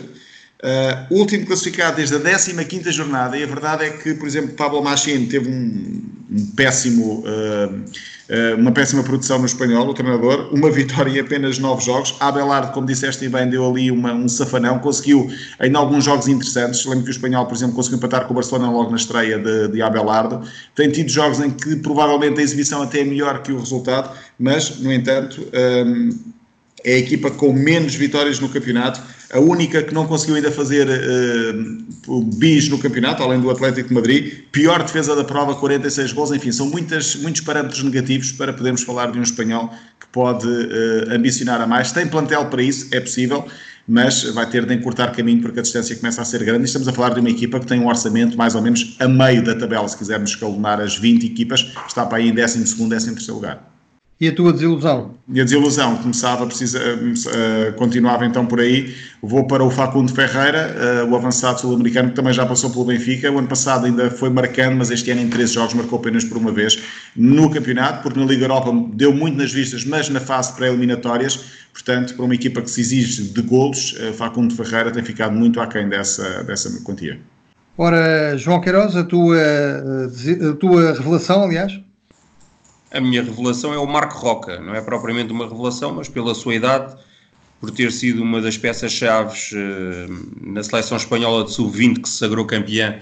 Uh, 0.62 1.18
último 1.18 1.46
classificado 1.46 1.96
desde 1.96 2.14
a 2.14 2.64
15 2.64 2.92
jornada, 2.92 3.36
e 3.36 3.42
a 3.42 3.46
verdade 3.46 3.84
é 3.84 3.90
que, 3.90 4.14
por 4.14 4.28
exemplo, 4.28 4.54
Pablo 4.54 4.82
Machín 4.82 5.26
teve 5.26 5.48
um, 5.48 6.02
um 6.30 6.46
péssimo, 6.54 7.24
uh, 7.26 7.84
uma 8.58 8.72
péssima 8.72 9.02
produção 9.02 9.38
no 9.38 9.46
espanhol, 9.46 9.86
o 9.86 9.92
treinador, 9.92 10.48
uma 10.52 10.70
vitória 10.70 11.10
em 11.10 11.20
apenas 11.20 11.58
9 11.58 11.84
jogos. 11.84 12.14
Abelardo, 12.18 12.72
como 12.72 12.86
disseste 12.86 13.28
bem, 13.28 13.48
deu 13.48 13.68
ali 13.68 13.90
uma, 13.90 14.12
um 14.14 14.28
safanão, 14.28 14.78
conseguiu 14.78 15.30
em 15.60 15.74
alguns 15.76 16.04
jogos 16.04 16.28
interessantes. 16.28 16.84
Lembro 16.86 17.04
que 17.04 17.10
o 17.10 17.12
espanhol, 17.12 17.44
por 17.46 17.54
exemplo, 17.54 17.74
conseguiu 17.74 17.98
empatar 17.98 18.24
com 18.26 18.32
o 18.32 18.34
Barcelona 18.34 18.70
logo 18.70 18.90
na 18.90 18.96
estreia 18.96 19.38
de, 19.38 19.68
de 19.68 19.82
Abelardo. 19.82 20.40
Tem 20.74 20.90
tido 20.90 21.10
jogos 21.10 21.40
em 21.40 21.50
que 21.50 21.76
provavelmente 21.76 22.40
a 22.40 22.42
exibição 22.42 22.82
até 22.82 23.00
é 23.00 23.04
melhor 23.04 23.42
que 23.42 23.52
o 23.52 23.58
resultado, 23.58 24.16
mas, 24.38 24.78
no 24.80 24.92
entanto. 24.92 25.46
Um, 25.52 26.32
é 26.84 26.94
a 26.94 26.98
equipa 26.98 27.30
com 27.30 27.52
menos 27.52 27.94
vitórias 27.94 28.40
no 28.40 28.48
campeonato, 28.48 29.00
a 29.32 29.40
única 29.40 29.82
que 29.82 29.94
não 29.94 30.06
conseguiu 30.06 30.36
ainda 30.36 30.52
fazer 30.52 30.86
uh, 30.86 32.22
bis 32.36 32.68
no 32.68 32.78
campeonato, 32.78 33.22
além 33.22 33.40
do 33.40 33.50
Atlético 33.50 33.88
de 33.88 33.94
Madrid, 33.94 34.32
pior 34.52 34.82
defesa 34.82 35.16
da 35.16 35.24
prova, 35.24 35.54
46 35.54 36.12
gols, 36.12 36.32
enfim, 36.32 36.52
são 36.52 36.68
muitas, 36.68 37.16
muitos 37.16 37.40
parâmetros 37.40 37.82
negativos 37.82 38.30
para 38.30 38.52
podermos 38.52 38.82
falar 38.82 39.10
de 39.10 39.18
um 39.18 39.22
espanhol 39.22 39.72
que 39.98 40.06
pode 40.12 40.46
uh, 40.46 41.10
ambicionar 41.10 41.62
a 41.62 41.66
mais. 41.66 41.92
Tem 41.92 42.06
plantel 42.06 42.44
para 42.46 42.62
isso, 42.62 42.88
é 42.92 43.00
possível, 43.00 43.46
mas 43.88 44.22
vai 44.34 44.48
ter 44.50 44.66
de 44.66 44.74
encurtar 44.74 45.10
caminho 45.12 45.40
porque 45.40 45.60
a 45.60 45.62
distância 45.62 45.96
começa 45.96 46.20
a 46.20 46.24
ser 46.26 46.44
grande. 46.44 46.64
E 46.64 46.66
estamos 46.66 46.86
a 46.86 46.92
falar 46.92 47.14
de 47.14 47.20
uma 47.20 47.30
equipa 47.30 47.58
que 47.58 47.66
tem 47.66 47.80
um 47.80 47.88
orçamento 47.88 48.36
mais 48.36 48.54
ou 48.54 48.60
menos 48.60 48.96
a 49.00 49.08
meio 49.08 49.42
da 49.42 49.54
tabela, 49.54 49.88
se 49.88 49.96
quisermos 49.96 50.30
escalonar 50.30 50.78
as 50.78 50.98
20 50.98 51.24
equipas, 51.24 51.72
está 51.88 52.04
para 52.04 52.18
aí 52.18 52.28
em 52.28 52.34
12 52.34 52.58
º 52.58 52.88
13 52.88 53.14
º 53.14 53.32
lugar. 53.32 53.71
E 54.22 54.28
a 54.28 54.32
tua 54.32 54.52
desilusão? 54.52 55.16
E 55.34 55.40
a 55.40 55.42
desilusão 55.42 55.96
começava, 55.96 56.46
precisa, 56.46 56.78
uh, 56.78 57.72
continuava 57.72 58.24
então 58.24 58.46
por 58.46 58.60
aí. 58.60 58.94
Vou 59.20 59.48
para 59.48 59.64
o 59.64 59.68
Facundo 59.68 60.14
Ferreira, 60.14 61.04
uh, 61.04 61.10
o 61.10 61.16
avançado 61.16 61.60
sul-americano, 61.60 62.10
que 62.10 62.14
também 62.14 62.32
já 62.32 62.46
passou 62.46 62.70
pelo 62.70 62.84
Benfica. 62.84 63.32
O 63.32 63.38
ano 63.38 63.48
passado 63.48 63.84
ainda 63.84 64.08
foi 64.12 64.30
marcando, 64.30 64.76
mas 64.76 64.92
este 64.92 65.10
ano 65.10 65.22
em 65.22 65.28
13 65.28 65.54
jogos 65.54 65.74
marcou 65.74 65.98
apenas 65.98 66.22
por 66.22 66.36
uma 66.36 66.52
vez 66.52 66.80
no 67.16 67.50
campeonato, 67.50 68.04
porque 68.04 68.16
na 68.16 68.24
Liga 68.24 68.44
Europa 68.44 68.72
deu 68.94 69.12
muito 69.12 69.36
nas 69.36 69.52
vistas, 69.52 69.84
mas 69.84 70.08
na 70.08 70.20
fase 70.20 70.52
pré-eliminatórias. 70.52 71.44
Portanto, 71.72 72.14
para 72.14 72.24
uma 72.24 72.34
equipa 72.36 72.62
que 72.62 72.70
se 72.70 72.80
exige 72.80 73.24
de 73.24 73.42
golos, 73.42 73.94
uh, 73.94 74.12
Facundo 74.12 74.54
Ferreira 74.54 74.92
tem 74.92 75.02
ficado 75.02 75.34
muito 75.34 75.60
aquém 75.60 75.88
dessa, 75.88 76.44
dessa 76.44 76.70
quantia. 76.84 77.18
Ora, 77.76 78.38
João 78.38 78.60
Queiroz, 78.60 78.94
a 78.94 79.02
tua, 79.02 79.36
a 80.48 80.52
tua 80.54 80.92
revelação, 80.92 81.42
aliás? 81.42 81.72
A 82.92 83.00
minha 83.00 83.22
revelação 83.22 83.72
é 83.72 83.78
o 83.78 83.86
Marco 83.86 84.18
Roca. 84.18 84.60
Não 84.60 84.74
é 84.74 84.80
propriamente 84.80 85.32
uma 85.32 85.48
revelação, 85.48 85.94
mas 85.94 86.08
pela 86.08 86.34
sua 86.34 86.54
idade, 86.54 86.94
por 87.60 87.70
ter 87.70 87.90
sido 87.92 88.22
uma 88.22 88.40
das 88.40 88.56
peças-chave 88.58 89.36
uh, 89.54 90.52
na 90.52 90.62
seleção 90.62 90.96
espanhola 90.96 91.44
de 91.44 91.52
sub-20 91.52 92.02
que 92.02 92.08
se 92.08 92.18
sagrou 92.18 92.44
campeã 92.44 92.98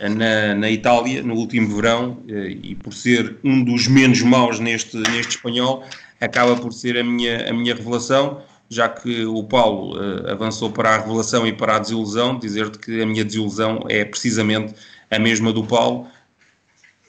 na, 0.00 0.54
na 0.54 0.70
Itália 0.70 1.22
no 1.22 1.34
último 1.34 1.74
verão 1.74 2.18
e 2.28 2.76
por 2.76 2.94
ser 2.94 3.36
um 3.42 3.64
dos 3.64 3.88
menos 3.88 4.22
maus 4.22 4.60
neste, 4.60 4.96
neste 4.96 5.36
espanhol, 5.36 5.84
acaba 6.20 6.54
por 6.54 6.72
ser 6.72 6.96
a 6.96 7.02
minha, 7.02 7.50
a 7.50 7.52
minha 7.52 7.74
revelação 7.74 8.40
já 8.70 8.88
que 8.88 9.24
o 9.24 9.42
Paulo 9.44 9.96
uh, 9.96 10.30
avançou 10.30 10.70
para 10.70 10.90
a 10.90 10.98
revelação 10.98 11.46
e 11.46 11.52
para 11.52 11.76
a 11.76 11.78
desilusão, 11.78 12.38
dizer-te 12.38 12.78
que 12.78 13.02
a 13.02 13.06
minha 13.06 13.24
desilusão 13.24 13.84
é 13.88 14.04
precisamente 14.04 14.74
a 15.10 15.18
mesma 15.18 15.52
do 15.52 15.64
Paulo. 15.64 16.06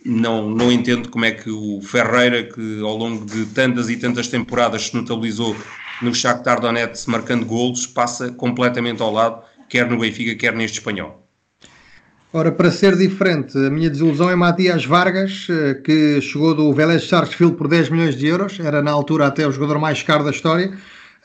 Não, 0.06 0.50
não 0.50 0.72
entendo 0.72 1.10
como 1.10 1.26
é 1.26 1.32
que 1.32 1.50
o 1.50 1.82
Ferreira, 1.82 2.43
que 2.43 2.80
ao 2.82 2.95
longo 2.95 3.26
de 3.26 3.45
tantas 3.47 3.89
e 3.89 3.97
tantas 3.97 4.28
temporadas 4.28 4.88
se 4.88 4.95
notabilizou 4.95 5.56
no 6.02 6.14
Shakhtar 6.14 6.62
Donetsk 6.62 7.10
marcando 7.10 7.45
golos, 7.45 7.86
passa 7.86 8.32
completamente 8.32 9.02
ao 9.02 9.12
lado, 9.12 9.41
quer 9.68 9.89
no 9.89 10.00
Benfica, 10.00 10.36
quer 10.36 10.56
neste 10.56 10.80
espanhol. 10.80 11.26
Ora, 12.32 12.52
para 12.52 12.70
ser 12.70 12.95
diferente, 12.95 13.58
a 13.58 13.72
minha 13.72 13.89
desilusão 13.89 14.30
é 14.30 14.36
Matias 14.36 14.86
Vargas, 14.86 15.47
eh, 15.50 15.74
que 15.74 16.22
chegou 16.22 16.54
do 16.54 16.72
Vélez 16.72 17.08
Sarsfield 17.08 17.56
por 17.56 17.68
10 17.68 17.89
milhões 17.89 18.16
de 18.16 18.28
euros, 18.28 18.60
era 18.60 18.84
na 18.84 18.91
altura 18.91 19.26
até 19.26 19.47
o 19.47 19.52
jogador 19.52 19.80
mais 19.80 20.04
caro 20.04 20.24
da 20.24 20.30
história, 20.30 20.72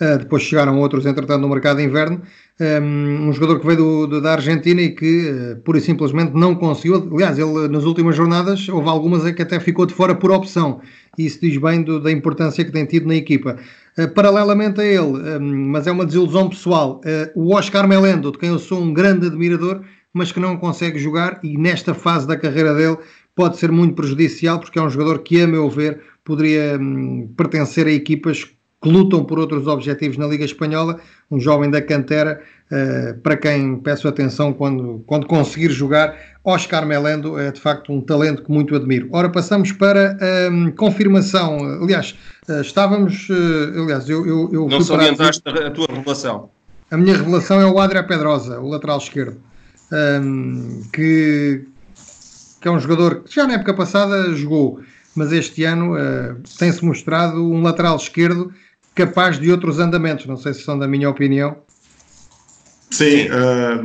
Uh, 0.01 0.19
depois 0.19 0.43
chegaram 0.43 0.79
outros, 0.81 1.07
entretanto, 1.07 1.41
no 1.41 1.49
mercado 1.49 1.77
de 1.77 1.85
inverno. 1.85 2.21
Um, 2.61 3.29
um 3.29 3.33
jogador 3.33 3.61
que 3.61 3.67
veio 3.67 3.79
do, 3.79 4.07
do, 4.07 4.21
da 4.21 4.33
Argentina 4.33 4.81
e 4.81 4.91
que, 4.91 5.31
uh, 5.31 5.57
pura 5.63 5.79
e 5.79 5.81
simplesmente, 5.81 6.33
não 6.35 6.55
conseguiu. 6.55 7.09
Aliás, 7.13 7.39
ele 7.39 7.69
nas 7.69 7.85
últimas 7.85 8.17
jornadas, 8.17 8.69
houve 8.69 8.89
algumas 8.89 9.31
que 9.33 9.43
até 9.43 9.61
ficou 9.61 9.87
de 9.87 9.95
fora 9.95 10.15
por 10.15 10.33
opção. 10.33 10.81
E 11.17 11.27
isso 11.27 11.41
diz 11.41 11.57
bem 11.59 11.83
do, 11.83 12.01
da 12.01 12.11
importância 12.11 12.65
que 12.65 12.73
tem 12.73 12.85
tido 12.85 13.07
na 13.07 13.15
equipa. 13.15 13.57
Uh, 13.97 14.09
paralelamente 14.09 14.81
a 14.81 14.85
ele, 14.85 15.39
um, 15.39 15.69
mas 15.69 15.87
é 15.87 15.93
uma 15.93 16.05
desilusão 16.05 16.49
pessoal, 16.49 17.01
o 17.37 17.55
Oscar 17.55 17.87
Melendo, 17.87 18.33
de 18.33 18.39
quem 18.39 18.49
eu 18.49 18.59
sou 18.59 18.81
um 18.81 18.93
grande 18.93 19.27
admirador, 19.27 19.83
mas 20.13 20.33
que 20.33 20.41
não 20.41 20.57
consegue 20.57 20.99
jogar 20.99 21.39
e 21.43 21.57
nesta 21.57 21.95
fase 21.95 22.27
da 22.27 22.37
carreira 22.37 22.75
dele 22.75 22.99
pode 23.35 23.59
ser 23.59 23.71
muito 23.71 23.95
prejudicial, 23.95 24.59
porque 24.61 24.79
é 24.79 24.83
um 24.83 24.91
jogador 24.91 25.21
que, 25.21 25.41
a 25.43 25.47
meu 25.47 25.69
ver, 25.69 26.01
poderia 26.25 26.79
um, 26.81 27.29
pertencer 27.37 27.87
a 27.87 27.91
equipas 27.91 28.47
que 28.85 28.91
lutam 28.91 29.25
por 29.25 29.39
outros 29.39 29.67
objetivos 29.67 30.19
na 30.19 30.27
Liga 30.27 30.45
Espanhola, 30.45 31.01
um 31.31 31.41
jovem 31.41 31.71
da 31.71 31.81
cantera, 31.81 32.43
uh, 32.71 33.19
para 33.21 33.35
quem 33.35 33.79
peço 33.79 34.07
atenção 34.07 34.53
quando, 34.53 35.03
quando 35.07 35.27
conseguir 35.27 35.71
jogar, 35.71 36.15
Oscar 36.45 36.85
Melendo 36.85 37.39
é 37.39 37.51
de 37.51 37.59
facto 37.59 37.91
um 37.91 38.03
talento 38.03 38.43
que 38.43 38.53
muito 38.53 38.77
admiro. 38.77 39.09
Ora, 39.11 39.31
passamos 39.31 39.73
para 39.73 40.19
a 40.21 40.51
um, 40.51 40.71
confirmação. 40.71 41.57
Aliás, 41.83 42.15
uh, 42.47 42.61
estávamos. 42.61 43.27
Uh, 43.31 43.85
aliás, 43.85 44.07
eu. 44.07 44.27
eu, 44.27 44.51
eu 44.53 44.69
Não 44.69 44.83
salientaste 44.83 45.43
a, 45.47 45.67
a 45.67 45.71
tua 45.71 45.87
revelação. 45.91 46.51
A 46.91 46.99
minha 46.99 47.17
revelação 47.17 47.59
é 47.63 47.67
o 47.67 47.79
Adria 47.79 48.05
Pedrosa, 48.05 48.61
o 48.61 48.69
lateral 48.69 48.99
esquerdo, 48.99 49.39
um, 49.91 50.83
que, 50.93 51.65
que 52.61 52.69
é 52.69 52.71
um 52.71 52.79
jogador 52.79 53.23
que 53.23 53.35
já 53.35 53.47
na 53.47 53.55
época 53.55 53.73
passada 53.73 54.31
jogou, 54.35 54.81
mas 55.17 55.33
este 55.33 55.65
ano 55.65 55.95
uh, 55.95 56.37
tem-se 56.59 56.85
mostrado 56.85 57.43
um 57.43 57.63
lateral 57.63 57.97
esquerdo 57.97 58.53
capaz 58.95 59.39
de 59.39 59.51
outros 59.51 59.79
andamentos. 59.79 60.27
Não 60.27 60.37
sei 60.37 60.55
se 60.55 60.63
são 60.63 60.79
da 60.79 60.87
minha 60.87 61.09
opinião. 61.09 61.57
Sim, 62.95 63.27
uh, 63.27 63.83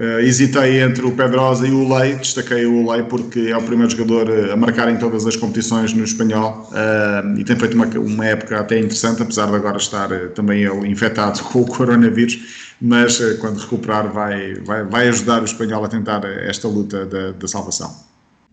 uh, 0.00 0.20
hesitei 0.20 0.80
entre 0.80 1.04
o 1.04 1.10
Pedrosa 1.10 1.66
e 1.66 1.72
o 1.72 1.92
Lei, 1.92 2.14
destaquei 2.14 2.64
o 2.64 2.88
Lei 2.88 3.02
porque 3.02 3.48
é 3.50 3.56
o 3.56 3.62
primeiro 3.62 3.90
jogador 3.90 4.52
a 4.52 4.56
marcar 4.56 4.88
em 4.88 4.96
todas 4.98 5.26
as 5.26 5.34
competições 5.34 5.92
no 5.92 6.04
espanhol 6.04 6.70
uh, 6.70 7.36
e 7.36 7.42
tem 7.42 7.56
feito 7.56 7.74
uma, 7.74 7.86
uma 7.86 8.24
época 8.24 8.60
até 8.60 8.78
interessante, 8.78 9.20
apesar 9.20 9.46
de 9.46 9.56
agora 9.56 9.78
estar 9.78 10.08
também 10.36 10.62
ele 10.62 10.86
infectado 10.86 11.42
com 11.50 11.62
o 11.62 11.66
coronavírus, 11.66 12.76
mas 12.80 13.18
quando 13.40 13.58
recuperar 13.58 14.12
vai, 14.12 14.54
vai, 14.64 14.84
vai 14.84 15.08
ajudar 15.08 15.42
o 15.42 15.44
espanhol 15.44 15.84
a 15.84 15.88
tentar 15.88 16.24
esta 16.24 16.68
luta 16.68 17.04
da, 17.06 17.32
da 17.32 17.48
salvação. 17.48 17.92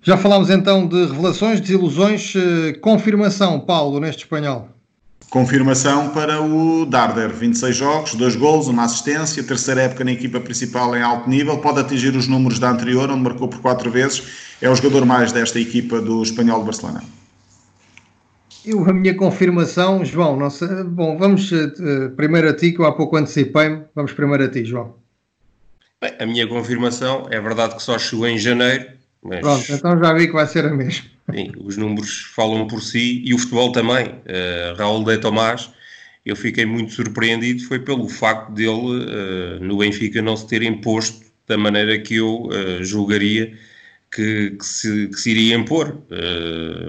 Já 0.02 0.18
falámos 0.18 0.50
então 0.50 0.88
de 0.88 1.06
revelações, 1.06 1.62
desilusões, 1.62 2.34
confirmação, 2.82 3.60
Paulo, 3.60 4.00
neste 4.00 4.24
espanhol. 4.24 4.77
Confirmação 5.30 6.10
para 6.10 6.42
o 6.42 6.86
Darder, 6.86 7.30
26 7.30 7.76
jogos, 7.76 8.16
2 8.16 8.38
gols, 8.38 8.68
uma 8.68 8.86
assistência, 8.86 9.44
terceira 9.44 9.82
época 9.82 10.06
na 10.06 10.14
equipa 10.14 10.40
principal 10.40 10.96
em 10.96 11.02
alto 11.02 11.30
nível, 11.30 11.58
pode 11.58 11.80
atingir 11.80 12.16
os 12.16 12.30
números 12.30 12.60
da 12.60 12.72
anterior, 12.72 13.10
onde 13.12 13.22
marcou 13.22 13.50
por 13.50 13.60
4 13.60 13.92
vezes, 13.92 14.24
é 14.62 14.70
o 14.70 14.76
jogador 14.76 15.06
mais 15.06 15.34
desta 15.34 15.60
equipa 15.60 16.00
do 16.00 16.24
Espanhol 16.24 16.60
de 16.60 16.66
Barcelona. 16.66 17.04
Eu, 18.66 18.90
a 18.90 18.94
minha 18.94 19.16
confirmação, 19.16 20.04
João, 20.04 20.38
não 20.38 20.50
sei, 20.50 20.84
bom, 20.86 21.18
vamos 21.18 21.52
uh, 21.52 22.10
primeiro 22.16 22.50
a 22.50 22.54
ti, 22.54 22.72
que 22.72 22.80
eu 22.80 22.86
há 22.86 22.94
pouco 22.94 23.18
antecipei-me, 23.18 23.84
vamos 23.94 24.14
primeiro 24.14 24.46
a 24.46 24.48
ti, 24.48 24.64
João. 24.64 24.96
Bem, 26.02 26.14
a 26.20 26.26
minha 26.26 26.48
confirmação, 26.48 27.28
é 27.30 27.40
verdade 27.42 27.76
que 27.76 27.84
só 27.84 28.00
chegou 28.00 28.28
em 28.28 28.38
janeiro, 28.38 28.97
mas... 29.24 29.42
Pronto, 29.42 29.66
então 29.72 30.00
já 30.00 30.14
vi 30.14 30.28
que 30.28 30.34
vai 30.34 30.48
ser 30.48 30.66
a 30.66 30.74
mesma. 30.74 31.06
Sim, 31.34 31.52
os 31.60 31.76
números 31.76 32.32
falam 32.34 32.68
por 32.68 32.82
si 32.82 33.22
e 33.26 33.34
o 33.34 33.38
futebol 33.38 33.72
também. 33.72 34.08
Uh, 34.08 34.78
Raul 34.78 35.04
de 35.04 35.18
Tomás, 35.18 35.70
eu 36.26 36.36
fiquei 36.36 36.66
muito 36.66 36.94
surpreendido, 36.94 37.64
foi 37.64 37.80
pelo 37.80 38.08
facto 38.08 38.52
dele 38.54 38.72
uh, 38.72 39.60
no 39.60 39.78
Benfica 39.78 40.22
não 40.22 40.38
se 40.38 40.48
ter 40.48 40.62
imposto 40.62 41.26
da 41.46 41.58
maneira 41.58 42.00
que 42.00 42.16
eu 42.16 42.44
uh, 42.44 42.84
julgaria 42.84 43.58
que, 44.10 44.52
que, 44.52 44.66
se, 44.66 45.08
que, 45.10 45.20
se, 45.20 45.32
iria 45.32 45.56
impor, 45.58 46.02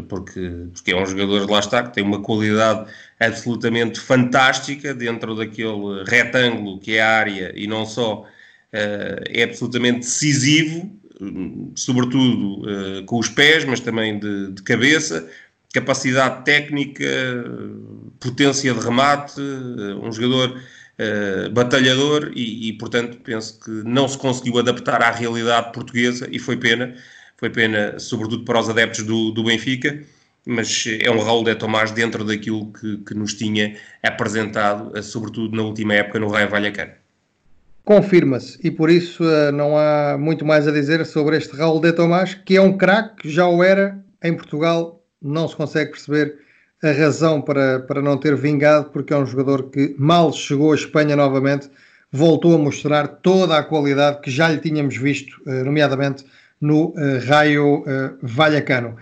porque, 0.08 0.40
porque 0.72 0.92
é 0.92 0.96
um 0.96 1.04
jogador, 1.04 1.50
lá 1.50 1.58
está, 1.58 1.82
que 1.82 1.92
tem 1.92 2.04
uma 2.04 2.22
qualidade 2.22 2.88
absolutamente 3.18 3.98
fantástica 3.98 4.94
dentro 4.94 5.34
daquele 5.34 6.04
retângulo 6.06 6.78
que 6.78 6.94
é 6.94 7.02
a 7.02 7.10
área 7.10 7.52
e 7.56 7.66
não 7.66 7.84
só, 7.84 8.24
é 8.70 9.42
absolutamente 9.42 9.98
decisivo 9.98 10.97
sobretudo 11.74 12.62
uh, 12.62 13.04
com 13.04 13.18
os 13.18 13.28
pés, 13.28 13.64
mas 13.64 13.80
também 13.80 14.18
de, 14.18 14.52
de, 14.52 14.62
cabeça, 14.62 15.28
capacidade 15.72 16.44
técnica, 16.44 17.04
potência 18.20 18.72
de 18.72 18.80
remate, 18.80 19.40
uh, 19.40 20.04
um 20.04 20.12
jogador 20.12 20.50
uh, 20.58 21.50
batalhador 21.50 22.30
e, 22.34 22.68
e, 22.68 22.72
portanto, 22.74 23.18
penso 23.22 23.58
que 23.60 23.70
não 23.70 24.06
se 24.08 24.16
conseguiu 24.18 24.58
adaptar 24.58 25.02
à 25.02 25.10
realidade 25.10 25.72
portuguesa 25.72 26.28
e 26.30 26.38
foi 26.38 26.56
pena, 26.56 26.94
foi 27.36 27.50
pena, 27.50 27.98
sobretudo 27.98 28.44
para 28.44 28.60
os 28.60 28.68
adeptos 28.68 29.04
do, 29.04 29.30
do 29.30 29.44
Benfica, 29.44 30.02
mas 30.46 30.84
é 31.00 31.10
um 31.10 31.20
Raul 31.20 31.44
de 31.44 31.54
Tomás 31.54 31.90
dentro 31.90 32.24
daquilo 32.24 32.72
que, 32.72 32.98
que 32.98 33.14
nos 33.14 33.34
tinha 33.34 33.76
apresentado, 34.02 35.02
sobretudo 35.02 35.54
na 35.54 35.62
última 35.62 35.94
época 35.94 36.18
no 36.18 36.28
Raio 36.28 36.48
Vallecano 36.48 36.92
confirma-se 37.88 38.58
e 38.62 38.70
por 38.70 38.90
isso 38.90 39.24
uh, 39.24 39.50
não 39.50 39.74
há 39.78 40.18
muito 40.18 40.44
mais 40.44 40.68
a 40.68 40.70
dizer 40.70 41.06
sobre 41.06 41.38
este 41.38 41.56
Raul 41.56 41.80
de 41.80 41.90
Tomás, 41.90 42.34
que 42.34 42.54
é 42.54 42.60
um 42.60 42.76
craque, 42.76 43.30
já 43.30 43.48
o 43.48 43.64
era 43.64 43.98
em 44.22 44.34
Portugal, 44.34 45.02
não 45.22 45.48
se 45.48 45.56
consegue 45.56 45.92
perceber 45.92 46.36
a 46.84 46.92
razão 46.92 47.40
para, 47.40 47.80
para 47.80 48.02
não 48.02 48.18
ter 48.18 48.36
vingado, 48.36 48.90
porque 48.90 49.14
é 49.14 49.16
um 49.16 49.24
jogador 49.24 49.70
que 49.70 49.96
mal 49.98 50.30
chegou 50.34 50.72
à 50.72 50.74
Espanha 50.74 51.16
novamente, 51.16 51.70
voltou 52.12 52.54
a 52.54 52.58
mostrar 52.58 53.08
toda 53.08 53.56
a 53.56 53.62
qualidade 53.62 54.20
que 54.20 54.30
já 54.30 54.50
lhe 54.50 54.58
tínhamos 54.58 54.98
visto, 54.98 55.40
uh, 55.46 55.64
nomeadamente 55.64 56.26
no 56.60 56.88
uh, 56.88 56.94
Raio 57.26 57.84
Vallecano. 58.20 58.96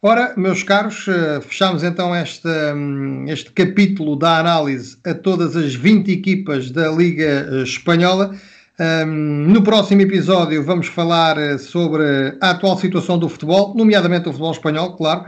Ora, 0.00 0.32
meus 0.36 0.62
caros, 0.62 1.08
eh, 1.08 1.40
fechamos 1.40 1.82
então 1.82 2.14
este, 2.14 2.46
hum, 2.46 3.24
este 3.26 3.50
capítulo 3.50 4.14
da 4.14 4.38
análise 4.38 4.96
a 5.04 5.12
todas 5.12 5.56
as 5.56 5.74
20 5.74 6.12
equipas 6.12 6.70
da 6.70 6.88
Liga 6.88 7.24
eh, 7.24 7.62
Espanhola. 7.64 8.32
Hum, 8.78 9.46
no 9.48 9.60
próximo 9.60 10.00
episódio 10.00 10.62
vamos 10.62 10.86
falar 10.86 11.36
eh, 11.36 11.58
sobre 11.58 12.04
a 12.40 12.50
atual 12.50 12.78
situação 12.78 13.18
do 13.18 13.28
futebol, 13.28 13.74
nomeadamente 13.74 14.22
do 14.22 14.30
futebol 14.30 14.52
espanhol, 14.52 14.96
claro. 14.96 15.24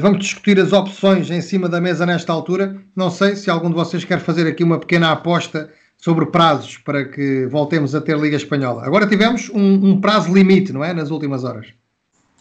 Vamos 0.00 0.18
discutir 0.18 0.60
as 0.60 0.70
opções 0.70 1.30
em 1.30 1.40
cima 1.40 1.66
da 1.66 1.80
mesa 1.80 2.04
nesta 2.04 2.30
altura. 2.30 2.76
Não 2.94 3.10
sei 3.10 3.36
se 3.36 3.48
algum 3.48 3.70
de 3.70 3.74
vocês 3.74 4.04
quer 4.04 4.20
fazer 4.20 4.46
aqui 4.46 4.62
uma 4.62 4.78
pequena 4.78 5.12
aposta 5.12 5.70
sobre 5.96 6.26
prazos 6.26 6.76
para 6.76 7.06
que 7.06 7.46
voltemos 7.46 7.94
a 7.94 8.00
ter 8.02 8.18
Liga 8.18 8.36
Espanhola. 8.36 8.84
Agora 8.84 9.06
tivemos 9.06 9.48
um, 9.48 9.92
um 9.92 10.00
prazo 10.00 10.34
limite, 10.34 10.74
não 10.74 10.84
é? 10.84 10.92
Nas 10.92 11.10
últimas 11.10 11.42
horas. 11.44 11.68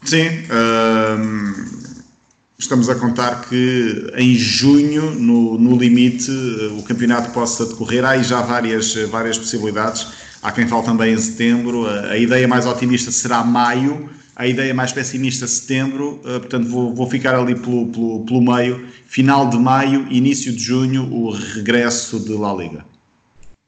Sim, 0.03 0.27
uh, 0.49 1.91
estamos 2.57 2.89
a 2.89 2.95
contar 2.95 3.41
que 3.47 4.11
em 4.17 4.33
junho, 4.33 5.11
no, 5.11 5.59
no 5.59 5.77
limite, 5.77 6.31
o 6.77 6.83
campeonato 6.83 7.31
possa 7.31 7.65
decorrer. 7.67 8.03
Há 8.03 8.11
aí 8.11 8.23
já 8.23 8.41
várias, 8.41 8.95
várias 9.09 9.37
possibilidades. 9.37 10.07
Há 10.41 10.51
quem 10.51 10.67
fale 10.67 10.83
também 10.83 11.13
em 11.13 11.17
setembro. 11.17 11.85
A, 11.85 12.11
a 12.13 12.17
ideia 12.17 12.47
mais 12.47 12.65
otimista 12.65 13.11
será 13.11 13.43
maio, 13.43 14.09
a 14.35 14.47
ideia 14.47 14.73
mais 14.73 14.91
pessimista 14.91 15.45
setembro. 15.45 16.19
Uh, 16.25 16.39
portanto, 16.39 16.67
vou, 16.67 16.95
vou 16.95 17.07
ficar 17.07 17.35
ali 17.35 17.53
pelo, 17.53 17.87
pelo, 17.87 18.25
pelo 18.25 18.41
meio. 18.41 18.87
Final 19.05 19.49
de 19.49 19.59
maio, 19.59 20.07
início 20.09 20.51
de 20.51 20.63
junho, 20.63 21.13
o 21.13 21.29
regresso 21.29 22.19
de 22.19 22.33
La 22.33 22.53
Liga. 22.53 22.90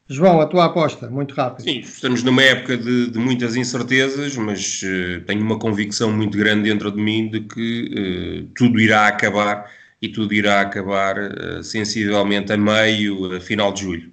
João, 0.09 0.41
a 0.41 0.45
tua 0.45 0.65
aposta, 0.65 1.09
muito 1.09 1.33
rápido. 1.33 1.63
Sim, 1.63 1.79
estamos 1.79 2.23
numa 2.23 2.43
época 2.43 2.77
de, 2.77 3.09
de 3.09 3.17
muitas 3.17 3.55
incertezas, 3.55 4.35
mas 4.35 4.81
uh, 4.83 5.21
tenho 5.25 5.41
uma 5.41 5.57
convicção 5.57 6.11
muito 6.11 6.37
grande 6.37 6.69
dentro 6.69 6.91
de 6.91 7.01
mim 7.01 7.29
de 7.29 7.39
que 7.39 8.43
uh, 8.45 8.51
tudo 8.53 8.81
irá 8.81 9.07
acabar 9.07 9.71
e 10.01 10.09
tudo 10.09 10.33
irá 10.33 10.59
acabar 10.59 11.17
uh, 11.17 11.63
sensivelmente 11.63 12.51
a 12.51 12.57
meio, 12.57 13.33
a 13.33 13.39
final 13.39 13.71
de 13.71 13.81
julho. 13.81 14.11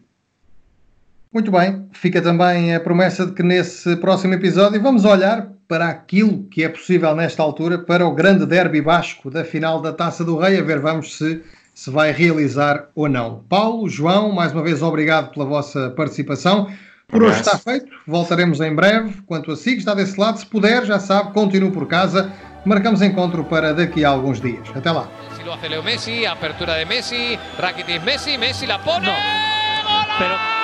Muito 1.33 1.51
bem, 1.51 1.89
fica 1.93 2.23
também 2.23 2.75
a 2.75 2.81
promessa 2.81 3.27
de 3.27 3.33
que 3.33 3.43
nesse 3.43 3.97
próximo 3.97 4.35
episódio 4.35 4.81
vamos 4.81 5.05
olhar 5.05 5.49
para 5.67 5.89
aquilo 5.89 6.45
que 6.45 6.65
é 6.65 6.69
possível 6.69 7.15
nesta 7.15 7.43
altura 7.43 7.79
para 7.79 8.07
o 8.07 8.15
grande 8.15 8.47
derby 8.47 8.81
basco 8.81 9.31
da 9.31 9.45
final 9.45 9.81
da 9.81 9.93
Taça 9.93 10.25
do 10.25 10.37
Rei, 10.37 10.59
a 10.59 10.63
ver 10.63 10.81
vamos 10.81 11.17
se 11.17 11.41
se 11.81 11.91
vai 11.91 12.13
realizar 12.13 12.91
ou 12.95 13.09
não. 13.09 13.43
Paulo, 13.49 13.89
João, 13.89 14.31
mais 14.33 14.53
uma 14.53 14.63
vez 14.63 14.83
obrigado 14.83 15.33
pela 15.33 15.47
vossa 15.47 15.89
participação. 15.89 16.71
Por 17.09 17.23
hoje 17.23 17.41
está 17.41 17.57
feito, 17.57 17.91
voltaremos 18.07 18.61
em 18.61 18.75
breve. 18.75 19.23
Quanto 19.27 19.51
a 19.51 19.57
si, 19.57 19.79
está 19.79 19.95
desse 19.95 20.21
lado, 20.21 20.39
se 20.39 20.45
puder, 20.45 20.85
já 20.85 21.01
sabe, 21.01 21.33
continue 21.33 21.71
por 21.71 21.89
casa. 21.89 22.31
Marcamos 22.67 23.01
encontro 23.01 23.45
para 23.45 23.73
daqui 23.73 24.05
a 24.05 24.11
alguns 24.11 24.43
dias. 24.43 24.69
Até 24.75 24.93
lá. 24.93 25.09
Si 25.35 25.43
lo 25.43 25.55
hace 25.55 25.71
Leo 25.71 25.83
Messi, 25.83 26.27
apertura 26.27 26.75
de 26.75 26.85
Messi, 26.85 27.39
Rakitic 27.59 28.03
Messi, 28.05 28.37
Messi 28.37 28.67
la 28.67 28.79
pone. 28.85 29.07
No. 29.07 29.15
Pero 30.19 30.60